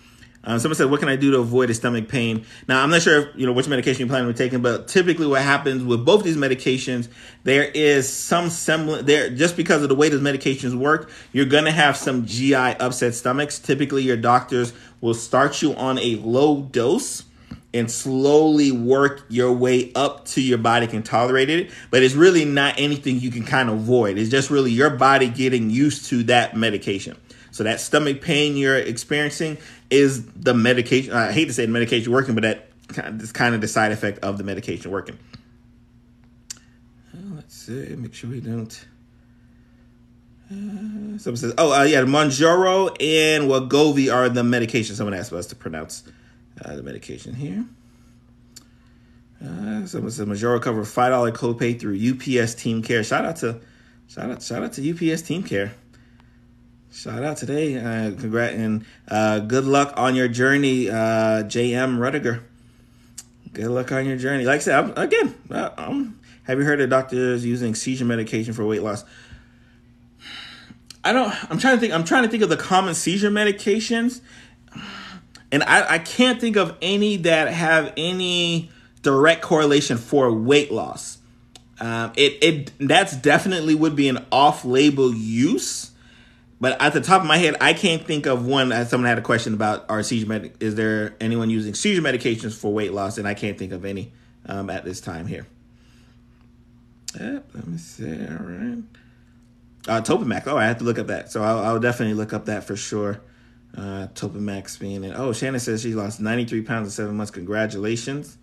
Um, 0.44 0.60
someone 0.60 0.76
said, 0.76 0.88
"What 0.88 1.00
can 1.00 1.08
I 1.08 1.16
do 1.16 1.32
to 1.32 1.38
avoid 1.38 1.68
a 1.70 1.74
stomach 1.74 2.08
pain?" 2.08 2.46
Now, 2.68 2.82
I'm 2.82 2.90
not 2.90 3.02
sure 3.02 3.22
if, 3.22 3.28
you 3.36 3.44
know 3.44 3.52
which 3.52 3.66
medication 3.66 4.00
you're 4.00 4.08
planning 4.08 4.28
on 4.28 4.34
taking, 4.34 4.62
but 4.62 4.86
typically, 4.86 5.26
what 5.26 5.42
happens 5.42 5.82
with 5.82 6.04
both 6.04 6.22
these 6.22 6.36
medications, 6.36 7.08
there 7.42 7.64
is 7.64 8.08
some 8.08 8.50
semblance 8.50 9.04
there. 9.04 9.30
Just 9.30 9.56
because 9.56 9.82
of 9.82 9.88
the 9.88 9.96
way 9.96 10.08
those 10.08 10.20
medications 10.20 10.74
work, 10.74 11.10
you're 11.32 11.44
gonna 11.44 11.72
have 11.72 11.96
some 11.96 12.24
GI 12.24 12.54
upset 12.54 13.14
stomachs. 13.14 13.58
Typically, 13.58 14.04
your 14.04 14.16
doctors 14.16 14.72
will 15.00 15.14
start 15.14 15.60
you 15.60 15.74
on 15.74 15.98
a 15.98 16.16
low 16.16 16.62
dose 16.62 17.24
and 17.74 17.90
slowly 17.90 18.70
work 18.70 19.24
your 19.28 19.52
way 19.52 19.92
up 19.94 20.26
to 20.26 20.42
your 20.42 20.58
body 20.58 20.86
can 20.86 21.02
tolerate 21.02 21.48
it. 21.48 21.70
But 21.90 22.02
it's 22.02 22.14
really 22.14 22.44
not 22.44 22.74
anything 22.78 23.20
you 23.20 23.30
can 23.30 23.44
kind 23.44 23.70
of 23.70 23.76
avoid. 23.76 24.18
It's 24.18 24.30
just 24.30 24.50
really 24.50 24.70
your 24.70 24.90
body 24.90 25.28
getting 25.28 25.70
used 25.70 26.06
to 26.06 26.22
that 26.24 26.56
medication. 26.56 27.16
So 27.50 27.64
that 27.64 27.80
stomach 27.80 28.20
pain 28.20 28.56
you're 28.56 28.76
experiencing 28.78 29.58
is 29.90 30.24
the 30.32 30.54
medication. 30.54 31.12
I 31.12 31.32
hate 31.32 31.46
to 31.46 31.54
say 31.54 31.66
the 31.66 31.72
medication 31.72 32.12
working, 32.12 32.34
but 32.34 32.42
that 32.42 32.68
is 33.20 33.32
kind 33.32 33.54
of 33.54 33.60
the 33.60 33.68
side 33.68 33.92
effect 33.92 34.18
of 34.20 34.38
the 34.38 34.44
medication 34.44 34.90
working. 34.90 35.18
let's 37.34 37.54
see. 37.54 37.94
Make 37.96 38.14
sure 38.14 38.30
we 38.30 38.40
don't. 38.40 38.86
Uh, 40.50 41.18
someone 41.18 41.36
says, 41.36 41.54
"Oh, 41.56 41.78
uh, 41.78 41.84
yeah, 41.84 42.02
Mounjaro 42.02 42.88
and 43.00 43.44
Wegovy 43.50 44.12
are 44.12 44.28
the 44.28 44.44
medication." 44.44 44.96
Someone 44.96 45.14
asked 45.14 45.32
us 45.32 45.46
to 45.46 45.56
pronounce 45.56 46.04
uh, 46.64 46.76
the 46.76 46.82
medication 46.82 47.34
here. 47.34 47.64
Uh, 49.44 49.86
someone 49.86 50.10
said 50.10 50.28
Mounjaro 50.28 50.60
cover 50.62 50.84
five 50.84 51.10
dollar 51.10 51.32
copay 51.32 51.78
through 51.78 51.96
UPS 51.96 52.54
Team 52.54 52.82
Care. 52.82 53.02
Shout 53.02 53.24
out 53.24 53.36
to 53.36 53.60
shout 54.06 54.30
out 54.30 54.42
shout 54.42 54.62
out 54.62 54.72
to 54.74 55.12
UPS 55.12 55.22
Team 55.22 55.42
Care. 55.42 55.74
Shout 56.92 57.24
out 57.24 57.38
today. 57.38 57.76
Uh, 57.76 58.10
congrats 58.12 58.54
and 58.54 58.84
uh, 59.08 59.40
good 59.40 59.64
luck 59.64 59.94
on 59.96 60.14
your 60.14 60.28
journey, 60.28 60.90
uh, 60.90 61.42
JM 61.44 61.98
Rudiger. 61.98 62.44
Good 63.52 63.68
luck 63.68 63.90
on 63.92 64.06
your 64.06 64.16
journey. 64.16 64.44
Like 64.44 64.56
I 64.56 64.58
said, 64.58 64.78
I'm, 64.78 64.92
again, 64.96 65.34
uh, 65.50 65.70
have 66.44 66.58
you 66.58 66.64
heard 66.64 66.80
of 66.80 66.90
doctors 66.90 67.44
using 67.44 67.74
seizure 67.74 68.04
medication 68.04 68.52
for 68.52 68.64
weight 68.64 68.82
loss? 68.82 69.04
I 71.04 71.12
don't. 71.12 71.34
I'm 71.50 71.58
trying 71.58 71.76
to 71.76 71.80
think. 71.80 71.92
I'm 71.92 72.04
trying 72.04 72.22
to 72.22 72.28
think 72.28 72.42
of 72.42 72.48
the 72.48 72.56
common 72.56 72.94
seizure 72.94 73.30
medications 73.30 74.20
and 75.52 75.62
I, 75.62 75.94
I 75.94 75.98
can't 75.98 76.40
think 76.40 76.56
of 76.56 76.76
any 76.82 77.18
that 77.18 77.52
have 77.52 77.92
any 77.96 78.70
direct 79.02 79.42
correlation 79.42 79.98
for 79.98 80.32
weight 80.32 80.72
loss. 80.72 81.18
Um, 81.78 82.12
it 82.16 82.42
it 82.42 82.72
that's 82.80 83.16
definitely 83.16 83.74
would 83.74 83.94
be 83.94 84.08
an 84.08 84.24
off-label 84.32 85.14
use, 85.14 85.90
but 86.60 86.80
at 86.80 86.92
the 86.92 87.00
top 87.00 87.20
of 87.20 87.26
my 87.26 87.36
head, 87.38 87.56
I 87.60 87.72
can't 87.72 88.04
think 88.04 88.26
of 88.26 88.46
one. 88.46 88.70
Someone 88.86 89.08
had 89.08 89.18
a 89.18 89.22
question 89.22 89.52
about 89.52 89.84
our 89.88 90.02
seizure 90.02 90.26
med, 90.26 90.52
is 90.60 90.74
there 90.74 91.16
anyone 91.20 91.50
using 91.50 91.74
seizure 91.74 92.02
medications 92.02 92.56
for 92.56 92.72
weight 92.72 92.92
loss? 92.92 93.18
And 93.18 93.28
I 93.28 93.34
can't 93.34 93.58
think 93.58 93.72
of 93.72 93.84
any 93.84 94.12
um, 94.46 94.70
at 94.70 94.84
this 94.84 95.00
time 95.00 95.26
here. 95.26 95.46
Yep, 97.20 97.44
let 97.54 97.66
me 97.66 97.78
see. 97.78 98.26
All 98.26 98.36
right. 98.38 98.82
Uh, 99.88 100.00
Topamax. 100.00 100.46
Oh, 100.46 100.56
I 100.56 100.64
have 100.64 100.78
to 100.78 100.84
look 100.84 100.98
up 100.98 101.08
that. 101.08 101.30
So 101.32 101.42
I'll, 101.42 101.58
I'll 101.58 101.80
definitely 101.80 102.14
look 102.14 102.32
up 102.32 102.46
that 102.46 102.64
for 102.64 102.76
sure. 102.76 103.20
Uh, 103.76 104.06
Topamax 104.14 104.78
being 104.78 105.02
in. 105.02 105.14
Oh, 105.14 105.32
Shannon 105.32 105.58
says 105.58 105.80
she 105.80 105.94
lost 105.94 106.20
93 106.20 106.62
pounds 106.62 106.88
in 106.88 106.90
seven 106.90 107.16
months. 107.16 107.30
Congratulations. 107.30 108.36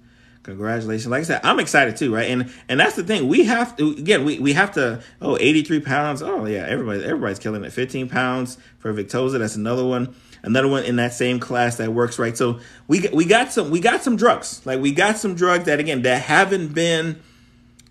Congratulations. 0.44 1.08
Like 1.08 1.22
I 1.22 1.24
said, 1.24 1.42
I'm 1.44 1.60
excited 1.60 1.98
too, 1.98 2.14
right? 2.14 2.30
And 2.30 2.52
and 2.68 2.80
that's 2.80 2.96
the 2.96 3.04
thing. 3.04 3.28
We 3.28 3.44
have 3.44 3.76
to 3.78 3.92
again, 3.92 4.26
we, 4.26 4.40
we 4.40 4.54
have 4.54 4.72
to 4.74 5.02
oh 5.22 5.38
83 5.40 5.82
pounds. 5.82 6.22
Oh 6.22 6.46
yeah, 6.46 6.66
everybody 6.68 7.04
everybody's 7.04 7.40
killing 7.40 7.64
it. 7.64 7.72
15 7.72 8.10
pounds 8.10 8.58
for 8.80 8.94
Victoza. 8.94 9.38
That's 9.38 9.56
another 9.56 9.86
one. 9.86 10.16
Another 10.42 10.70
one 10.70 10.84
in 10.84 10.96
that 10.96 11.14
same 11.14 11.40
class 11.40 11.76
that 11.78 11.94
works 11.94 12.18
right. 12.18 12.38
So 12.38 12.60
we 12.88 13.08
we 13.14 13.26
got 13.26 13.52
some 13.52 13.70
we 13.70 13.82
got 13.82 14.02
some 14.02 14.16
drugs. 14.16 14.66
Like 14.66 14.80
we 14.80 14.94
got 14.94 15.18
some 15.18 15.36
drugs 15.36 15.66
that 15.66 15.80
again 15.80 16.04
that 16.04 16.22
haven't 16.22 16.74
been 16.74 17.22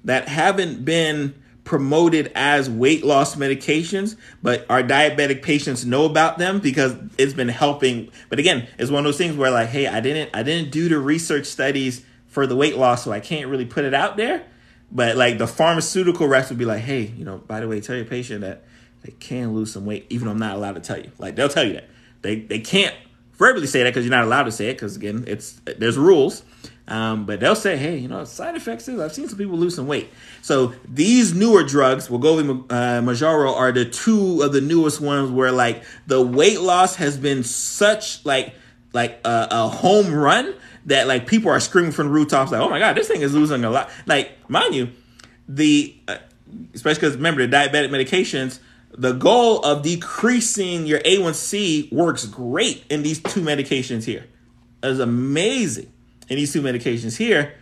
that 0.05 0.29
haven't 0.29 0.85
been 0.85 1.35
promoted 1.69 2.33
as 2.35 2.71
weight 2.71 3.05
loss 3.05 3.37
medications, 3.37 4.17
but 4.43 4.65
our 4.71 4.83
diabetic 4.83 5.43
patients 5.43 5.85
know 5.85 6.07
about 6.07 6.39
them 6.39 6.61
because 6.61 6.97
it's 7.19 7.35
been 7.35 7.51
helping. 7.51 8.11
But 8.31 8.39
again, 8.39 8.67
it's 8.79 8.91
one 8.91 9.01
of 9.01 9.05
those 9.05 9.19
things 9.19 9.37
where 9.37 9.51
like, 9.51 9.69
hey, 9.69 9.87
I 9.87 10.01
didn't 10.01 10.31
I 10.35 10.43
didn't 10.43 10.73
do 10.73 10.89
the 10.89 10.99
research 10.99 11.45
studies 11.45 12.03
for 12.27 12.47
the 12.47 12.57
weight 12.57 12.79
loss, 12.79 13.05
so 13.05 13.13
I 13.13 13.21
can't 13.21 13.51
really 13.51 13.67
put 13.67 13.85
it 13.85 13.93
out 13.93 14.17
there. 14.17 14.47
But 14.91 15.19
like 15.19 15.37
the 15.37 15.47
pharmaceutical 15.47 16.27
reps 16.27 16.49
would 16.49 16.59
be 16.59 16.65
like, 16.65 16.81
hey, 16.81 17.03
you 17.03 17.27
know, 17.27 17.37
by 17.37 17.61
the 17.61 17.69
way, 17.69 17.83
tell 17.83 17.97
your 17.97 18.07
patient 18.07 18.41
that 18.41 18.65
they 19.03 19.13
can 19.13 19.53
lose 19.53 19.71
some 19.71 19.85
weight, 19.85 20.07
even 20.09 20.25
though 20.25 20.33
I'm 20.33 20.39
not 20.39 20.57
allowed 20.57 20.77
to 20.77 20.81
tell 20.81 20.99
you. 20.99 21.13
Like 21.19 21.37
they'll 21.37 21.51
tell 21.51 21.67
you 21.67 21.75
that. 21.75 21.91
They 22.23 22.41
they 22.41 22.61
can't 22.61 22.97
verbally 23.35 23.67
say 23.67 23.83
that 23.83 23.91
because 23.91 24.07
you're 24.07 24.11
not 24.11 24.25
allowed 24.25 24.45
to 24.45 24.53
say 24.53 24.71
it 24.71 24.75
because 24.75 24.97
again, 24.97 25.25
it's 25.27 25.61
there's 25.77 25.99
rules. 25.99 26.45
Um, 26.89 27.27
but 27.27 27.41
they'll 27.41 27.55
say, 27.55 27.77
hey, 27.77 27.99
you 27.99 28.09
know, 28.09 28.25
side 28.25 28.57
effects 28.57 28.89
is 28.89 28.99
I've 28.99 29.13
seen 29.13 29.29
some 29.29 29.37
people 29.37 29.59
lose 29.59 29.77
some 29.77 29.87
weight. 29.87 30.09
So 30.41 30.73
these 30.87 31.35
newer 31.35 31.63
drugs, 31.63 32.09
Wegovy, 32.09 32.49
uh, 32.49 33.03
Mounjaro, 33.03 33.55
are 33.55 33.73
the 33.73 33.85
two 33.85 34.41
of 34.41 34.55
the 34.55 34.63
newest 34.63 34.99
ones 34.99 35.31
where 35.31 35.53
like 35.53 35.85
the 36.07 36.23
weight 36.23 36.63
loss 36.63 36.97
has 36.97 37.19
been 37.19 37.45
such 37.45 38.25
like 38.25 38.55
like 38.95 39.21
a, 39.27 39.49
a 39.51 39.69
home 39.69 40.15
run 40.15 40.55
that 40.87 41.07
like 41.07 41.27
people 41.27 41.51
are 41.51 41.61
screaming 41.61 41.93
from 41.93 42.07
the 42.07 42.13
rooftops 42.13 42.51
like, 42.51 42.61
oh 42.63 42.71
my 42.71 42.79
god, 42.79 42.97
this 42.97 43.07
thing 43.07 43.21
is 43.21 43.35
losing 43.35 43.63
a 43.65 43.71
lot. 43.71 43.91
Like, 44.07 44.49
mind 44.49 44.75
you, 44.75 44.89
the 45.47 45.95
uh, 46.09 46.17
especially 46.73 47.01
because 47.01 47.17
remember 47.17 47.47
the 47.47 47.55
diabetic 47.55 47.91
medications. 47.91 48.61
The 48.97 49.13
goal 49.13 49.61
of 49.61 49.83
decreasing 49.83 50.87
your 50.87 51.01
A1C 51.01 51.93
works 51.93 52.25
great 52.25 52.85
in 52.89 53.03
these 53.03 53.21
two 53.21 53.43
medications 53.43 54.05
here. 54.05 54.25
It's 54.83 54.99
amazing 54.99 55.93
in 56.29 56.37
these 56.37 56.53
two 56.53 56.63
medications 56.63 57.17
here. 57.17 57.55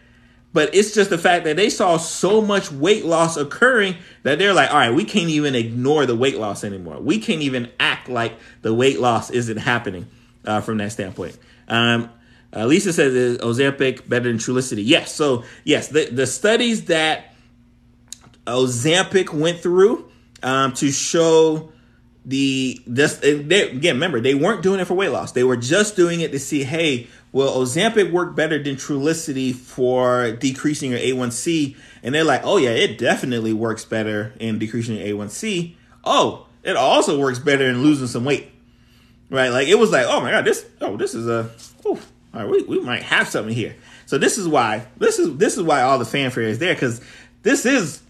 but 0.53 0.75
it's 0.75 0.95
just 0.95 1.11
the 1.11 1.19
fact 1.19 1.45
that 1.45 1.57
they 1.57 1.69
saw 1.69 1.99
so 1.99 2.41
much 2.41 2.73
weight 2.73 3.05
loss 3.05 3.37
occurring 3.37 3.95
that 4.23 4.39
they're 4.39 4.55
like, 4.55 4.71
all 4.71 4.79
right, 4.79 4.95
we 4.95 5.05
can't 5.05 5.29
even 5.29 5.55
ignore 5.55 6.07
the 6.07 6.17
weight 6.17 6.39
loss 6.39 6.65
anymore. 6.65 6.99
We 6.99 7.19
can't 7.19 7.43
even 7.43 7.71
act 7.79 8.09
like 8.09 8.39
the 8.63 8.73
weight 8.73 8.99
loss 8.99 9.29
isn't 9.31 9.59
happening 9.59 10.07
uh, 10.47 10.63
from 10.63 10.79
that 10.79 10.93
standpoint. 10.93 11.37
Um, 11.69 12.09
uh, 12.55 12.65
Lisa 12.65 12.95
says, 12.95 13.13
is 13.13 13.39
Ozempic 13.39 14.09
better 14.09 14.29
than 14.29 14.39
Trulicity? 14.39 14.83
Yes. 14.83 15.13
So, 15.15 15.45
yes, 15.65 15.89
the, 15.89 16.07
the 16.07 16.27
studies 16.27 16.87
that 16.87 17.35
Ozempic 18.47 19.35
went 19.35 19.61
through 19.61 20.11
um, 20.43 20.73
to 20.75 20.91
show 20.91 21.71
the 22.27 22.83
this 22.89 23.23
eh, 23.23 23.41
they, 23.41 23.71
again 23.71 23.95
remember 23.95 24.21
they 24.21 24.35
weren't 24.35 24.63
doing 24.63 24.81
it 24.81 24.85
for 24.87 24.95
weight 24.95 25.11
loss. 25.11 25.33
They 25.33 25.45
were 25.45 25.57
just 25.57 25.95
doing 25.95 26.21
it 26.21 26.33
to 26.33 26.41
see 26.41 26.65
hey 26.65 27.07
will 27.31 27.53
ozempic 27.53 28.11
work 28.11 28.35
better 28.35 28.61
than 28.61 28.75
trulicity 28.75 29.55
for 29.55 30.33
decreasing 30.33 30.91
your 30.91 31.01
a1c 31.01 31.77
and 32.03 32.15
they're 32.15 32.25
like 32.25 32.41
oh 32.43 32.57
yeah 32.57 32.71
it 32.71 32.99
definitely 32.99 33.53
works 33.53 33.85
better 33.85 34.33
in 34.41 34.59
decreasing 34.59 34.97
your 34.97 35.07
a1c 35.07 35.75
oh 36.05 36.47
it 36.65 36.77
also 36.77 37.19
works 37.19 37.39
better 37.39 37.65
in 37.69 37.83
losing 37.83 38.09
some 38.09 38.25
weight. 38.25 38.51
Right? 39.31 39.51
Like 39.51 39.69
it 39.69 39.77
was 39.77 39.93
like 39.93 40.07
oh 40.09 40.21
my 40.21 40.33
god 40.33 40.45
this 40.45 40.67
oh 40.81 40.97
this 40.97 41.15
is 41.15 41.29
a 41.29 41.49
oh 41.85 42.01
all 42.35 42.41
right 42.41 42.51
we, 42.51 42.63
we 42.65 42.81
might 42.81 43.05
have 43.05 43.29
something 43.29 43.55
here. 43.55 43.77
So 44.07 44.19
this 44.19 44.37
is 44.37 44.49
why 44.49 44.87
this 44.97 45.21
is 45.21 45.37
this 45.37 45.57
is 45.57 45.63
why 45.63 45.83
all 45.83 46.01
the 46.01 46.05
fanfare 46.05 46.43
is 46.43 46.59
there 46.59 46.75
because 46.75 47.01
this 47.45 47.65
is 47.65 48.03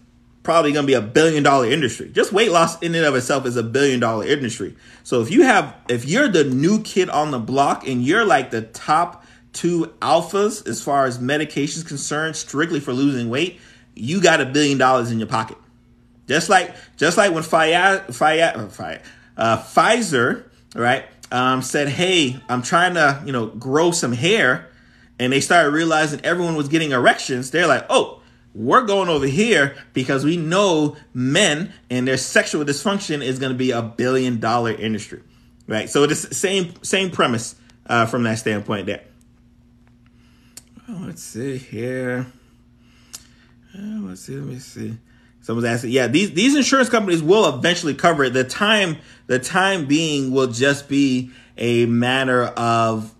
probably 0.47 0.71
going 0.71 0.85
to 0.85 0.87
be 0.87 0.93
a 0.93 1.01
billion 1.01 1.43
dollar 1.43 1.65
industry. 1.65 2.07
Just 2.07 2.31
weight 2.31 2.53
loss 2.53 2.81
in 2.81 2.95
and 2.95 3.03
of 3.03 3.13
itself 3.15 3.45
is 3.45 3.57
a 3.57 3.63
billion 3.63 3.99
dollar 3.99 4.25
industry. 4.25 4.77
So 5.03 5.21
if 5.21 5.29
you 5.29 5.43
have, 5.43 5.75
if 5.89 6.05
you're 6.05 6.29
the 6.29 6.45
new 6.45 6.81
kid 6.83 7.09
on 7.09 7.31
the 7.31 7.37
block 7.37 7.85
and 7.85 8.01
you're 8.01 8.23
like 8.23 8.51
the 8.51 8.61
top 8.61 9.25
two 9.51 9.93
alphas 10.01 10.65
as 10.65 10.81
far 10.81 11.05
as 11.05 11.19
medications 11.19 11.85
concerned, 11.85 12.37
strictly 12.37 12.79
for 12.79 12.93
losing 12.93 13.29
weight, 13.29 13.59
you 13.93 14.21
got 14.21 14.39
a 14.39 14.45
billion 14.45 14.77
dollars 14.77 15.11
in 15.11 15.19
your 15.19 15.27
pocket. 15.27 15.57
Just 16.29 16.47
like, 16.47 16.73
just 16.95 17.17
like 17.17 17.33
when 17.33 17.43
Pfizer, 17.43 18.05
Pfizer, 18.07 19.01
uh, 19.35 19.57
Pfizer 19.57 20.45
right, 20.75 21.03
um, 21.29 21.61
said, 21.61 21.89
"Hey, 21.89 22.41
I'm 22.47 22.61
trying 22.61 22.93
to, 22.93 23.21
you 23.25 23.33
know, 23.33 23.47
grow 23.47 23.91
some 23.91 24.13
hair," 24.13 24.69
and 25.19 25.33
they 25.33 25.41
started 25.41 25.71
realizing 25.71 26.21
everyone 26.23 26.55
was 26.55 26.69
getting 26.69 26.91
erections. 26.91 27.51
They're 27.51 27.67
like, 27.67 27.85
"Oh, 27.89 28.16
we're 28.57 28.85
going 28.85 29.07
over 29.07 29.27
here 29.27 29.77
because 29.93 30.25
we 30.25 30.35
know 30.35 30.97
men 31.13 31.71
and 31.91 32.07
their 32.07 32.17
sexual 32.17 32.65
dysfunction 32.65 33.23
is 33.23 33.37
going 33.37 33.51
to 33.51 33.57
be 33.57 33.69
a 33.69 33.83
billion 33.83 34.39
dollar 34.39 34.71
industry, 34.71 35.21
right? 35.67 35.87
So 35.87 36.03
it's 36.03 36.35
same 36.35 36.73
same 36.83 37.11
premise 37.11 37.55
uh, 37.85 38.07
from 38.07 38.23
that 38.23 38.39
standpoint 38.39 38.87
there. 38.87 39.03
Let's 40.89 41.21
see 41.21 41.57
here. 41.57 42.25
Oh, 43.77 44.03
let's 44.07 44.21
see. 44.21 44.35
Let 44.35 44.47
me 44.47 44.57
see. 44.57 44.97
Someone's 45.41 45.65
asking, 45.65 45.91
yeah, 45.91 46.07
these 46.07 46.31
these 46.31 46.55
insurance 46.55 46.89
companies 46.89 47.21
will 47.21 47.47
eventually 47.55 47.93
cover 47.93 48.23
it. 48.23 48.33
The 48.33 48.43
time 48.43 48.97
the 49.27 49.37
time 49.37 49.85
being 49.85 50.31
will 50.31 50.47
just 50.47 50.89
be 50.89 51.29
a 51.57 51.85
matter 51.85 52.43
of 52.43 53.13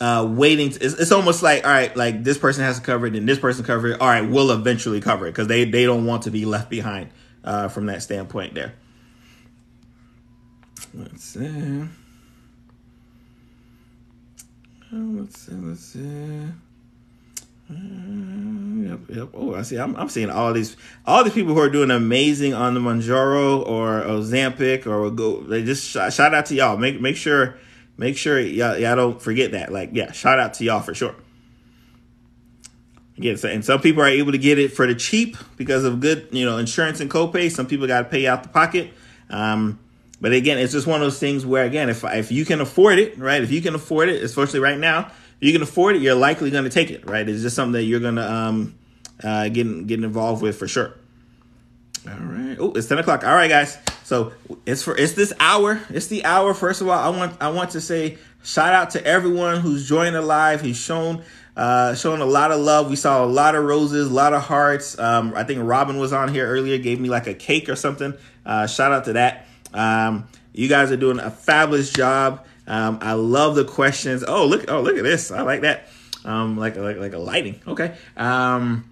uh, 0.00 0.26
waiting. 0.28 0.70
To, 0.70 0.84
it's, 0.84 0.94
it's, 0.94 1.12
almost 1.12 1.42
like 1.42 1.64
all 1.64 1.70
right, 1.70 1.94
like 1.96 2.22
this 2.22 2.38
person 2.38 2.64
has 2.64 2.78
to 2.78 2.84
cover 2.84 3.06
it, 3.06 3.16
and 3.16 3.28
this 3.28 3.38
person 3.38 3.64
cover 3.64 3.88
it. 3.88 4.00
All 4.00 4.08
right, 4.08 4.28
we'll 4.28 4.50
eventually 4.50 5.00
cover 5.00 5.26
it 5.26 5.32
because 5.32 5.48
they 5.48 5.64
they 5.64 5.84
don't 5.84 6.06
want 6.06 6.22
to 6.24 6.30
be 6.30 6.44
left 6.44 6.70
behind 6.70 7.10
uh, 7.44 7.68
from 7.68 7.86
that 7.86 8.02
standpoint. 8.02 8.54
There. 8.54 8.74
Let's 10.94 11.24
see. 11.24 11.84
Oh, 14.90 14.96
let's 14.96 15.38
see. 15.38 15.52
Let's 15.52 15.80
see. 15.80 16.44
Uh, 17.70 17.74
yep, 18.88 19.00
yep. 19.10 19.28
Oh, 19.34 19.54
I 19.54 19.60
see. 19.60 19.76
I'm, 19.76 19.94
I'm 19.96 20.08
seeing 20.08 20.30
all 20.30 20.54
these 20.54 20.76
all 21.06 21.22
these 21.22 21.34
people 21.34 21.52
who 21.52 21.60
are 21.60 21.68
doing 21.68 21.90
amazing 21.90 22.54
on 22.54 22.72
the 22.72 22.80
Mounjaro 22.80 23.66
or 23.66 24.02
Ozempic 24.02 24.86
or 24.86 25.10
go. 25.10 25.40
They 25.42 25.62
just 25.62 25.86
shout, 25.86 26.12
shout 26.12 26.34
out 26.34 26.46
to 26.46 26.54
y'all. 26.54 26.78
Make 26.78 27.00
make 27.00 27.16
sure 27.16 27.58
Make 27.98 28.16
sure 28.16 28.38
y'all, 28.38 28.78
y'all 28.78 28.94
don't 28.94 29.20
forget 29.20 29.52
that. 29.52 29.72
Like, 29.72 29.90
yeah, 29.92 30.12
shout 30.12 30.38
out 30.38 30.54
to 30.54 30.64
y'all 30.64 30.80
for 30.80 30.94
sure. 30.94 31.16
Again, 33.18 33.36
and 33.42 33.64
some 33.64 33.80
people 33.80 34.02
are 34.02 34.08
able 34.08 34.30
to 34.30 34.38
get 34.38 34.60
it 34.60 34.72
for 34.72 34.86
the 34.86 34.94
cheap 34.94 35.36
because 35.56 35.84
of 35.84 35.98
good, 35.98 36.28
you 36.30 36.44
know, 36.44 36.58
insurance 36.58 37.00
and 37.00 37.10
copay. 37.10 37.50
Some 37.50 37.66
people 37.66 37.88
got 37.88 38.02
to 38.02 38.08
pay 38.08 38.28
out 38.28 38.44
the 38.44 38.48
pocket. 38.48 38.92
Um, 39.28 39.80
but 40.20 40.32
again, 40.32 40.58
it's 40.58 40.72
just 40.72 40.86
one 40.86 41.00
of 41.00 41.06
those 41.06 41.18
things 41.18 41.44
where, 41.44 41.64
again, 41.64 41.88
if 41.88 42.04
if 42.04 42.30
you 42.30 42.44
can 42.44 42.60
afford 42.60 43.00
it, 43.00 43.18
right? 43.18 43.42
If 43.42 43.50
you 43.50 43.60
can 43.60 43.74
afford 43.74 44.08
it, 44.08 44.22
especially 44.22 44.60
right 44.60 44.78
now, 44.78 45.10
if 45.40 45.46
you 45.46 45.52
can 45.52 45.62
afford 45.62 45.96
it, 45.96 46.02
you're 46.02 46.14
likely 46.14 46.50
going 46.50 46.64
to 46.64 46.70
take 46.70 46.92
it, 46.92 47.04
right? 47.06 47.28
It's 47.28 47.42
just 47.42 47.56
something 47.56 47.72
that 47.72 47.82
you're 47.82 48.00
going 48.00 48.16
to 48.16 48.32
um, 48.32 48.78
uh, 49.22 49.48
get 49.48 49.88
get 49.88 50.02
involved 50.02 50.40
with 50.40 50.56
for 50.56 50.68
sure. 50.68 50.94
All 52.08 52.14
right. 52.14 52.56
Oh, 52.60 52.72
it's 52.72 52.86
ten 52.86 52.98
o'clock. 52.98 53.24
All 53.24 53.34
right, 53.34 53.50
guys. 53.50 53.78
So 54.08 54.32
it's 54.64 54.82
for 54.82 54.96
it's 54.96 55.12
this 55.12 55.34
hour. 55.38 55.82
It's 55.90 56.06
the 56.06 56.24
hour. 56.24 56.54
First 56.54 56.80
of 56.80 56.88
all, 56.88 56.98
I 56.98 57.14
want 57.14 57.36
I 57.42 57.50
want 57.50 57.72
to 57.72 57.80
say 57.82 58.16
shout 58.42 58.72
out 58.72 58.88
to 58.92 59.04
everyone 59.04 59.60
who's 59.60 59.86
joined 59.86 60.14
the 60.14 60.22
live. 60.22 60.62
He's 60.62 60.78
shown 60.78 61.22
uh 61.54 61.94
shown 61.94 62.22
a 62.22 62.24
lot 62.24 62.50
of 62.50 62.58
love. 62.58 62.88
We 62.88 62.96
saw 62.96 63.22
a 63.22 63.26
lot 63.26 63.54
of 63.54 63.64
roses, 63.64 64.10
a 64.10 64.14
lot 64.14 64.32
of 64.32 64.40
hearts. 64.42 64.98
Um, 64.98 65.34
I 65.36 65.44
think 65.44 65.60
Robin 65.62 65.98
was 65.98 66.14
on 66.14 66.32
here 66.32 66.48
earlier, 66.48 66.78
gave 66.78 66.98
me 66.98 67.10
like 67.10 67.26
a 67.26 67.34
cake 67.34 67.68
or 67.68 67.76
something. 67.76 68.14
Uh, 68.46 68.66
shout 68.66 68.92
out 68.92 69.04
to 69.04 69.12
that. 69.12 69.46
Um, 69.74 70.26
you 70.54 70.70
guys 70.70 70.90
are 70.90 70.96
doing 70.96 71.18
a 71.18 71.30
fabulous 71.30 71.92
job. 71.92 72.46
Um, 72.66 73.00
I 73.02 73.12
love 73.12 73.56
the 73.56 73.66
questions. 73.66 74.24
Oh 74.26 74.46
look! 74.46 74.70
Oh 74.70 74.80
look 74.80 74.96
at 74.96 75.04
this. 75.04 75.30
I 75.30 75.42
like 75.42 75.60
that. 75.60 75.86
Um, 76.24 76.56
like 76.56 76.76
like 76.76 76.96
like 76.96 77.12
a 77.12 77.18
lighting. 77.18 77.60
Okay. 77.68 77.94
Um, 78.16 78.90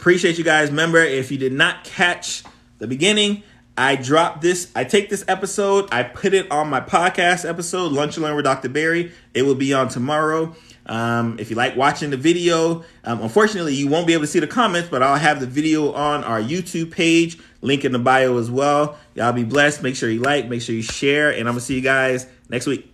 appreciate 0.00 0.36
you 0.36 0.42
guys. 0.42 0.70
Remember, 0.70 0.98
if 0.98 1.30
you 1.30 1.38
did 1.38 1.52
not 1.52 1.84
catch 1.84 2.42
the 2.78 2.88
beginning, 2.88 3.44
I 3.76 3.96
drop 3.96 4.40
this. 4.40 4.70
I 4.74 4.84
take 4.84 5.08
this 5.08 5.24
episode, 5.28 5.88
I 5.92 6.02
put 6.02 6.34
it 6.34 6.50
on 6.50 6.68
my 6.68 6.80
podcast 6.80 7.48
episode, 7.48 7.92
Lunch 7.92 8.16
and 8.16 8.24
Learn 8.24 8.36
with 8.36 8.44
Dr. 8.44 8.68
Berry. 8.68 9.12
It 9.32 9.42
will 9.42 9.54
be 9.54 9.72
on 9.72 9.88
tomorrow. 9.88 10.54
Um, 10.84 11.38
if 11.38 11.48
you 11.48 11.56
like 11.56 11.76
watching 11.76 12.10
the 12.10 12.16
video, 12.16 12.84
um, 13.04 13.22
unfortunately, 13.22 13.74
you 13.74 13.88
won't 13.88 14.06
be 14.06 14.12
able 14.12 14.24
to 14.24 14.26
see 14.26 14.40
the 14.40 14.46
comments, 14.46 14.88
but 14.90 15.02
I'll 15.02 15.16
have 15.16 15.40
the 15.40 15.46
video 15.46 15.92
on 15.92 16.24
our 16.24 16.40
YouTube 16.40 16.90
page, 16.90 17.38
link 17.60 17.84
in 17.84 17.92
the 17.92 17.98
bio 17.98 18.36
as 18.38 18.50
well. 18.50 18.98
Y'all 19.14 19.32
be 19.32 19.44
blessed. 19.44 19.82
Make 19.82 19.96
sure 19.96 20.10
you 20.10 20.20
like, 20.20 20.48
make 20.48 20.60
sure 20.60 20.74
you 20.74 20.82
share, 20.82 21.30
and 21.30 21.40
I'm 21.40 21.54
going 21.54 21.56
to 21.56 21.60
see 21.60 21.76
you 21.76 21.82
guys 21.82 22.26
next 22.48 22.66
week. 22.66 22.91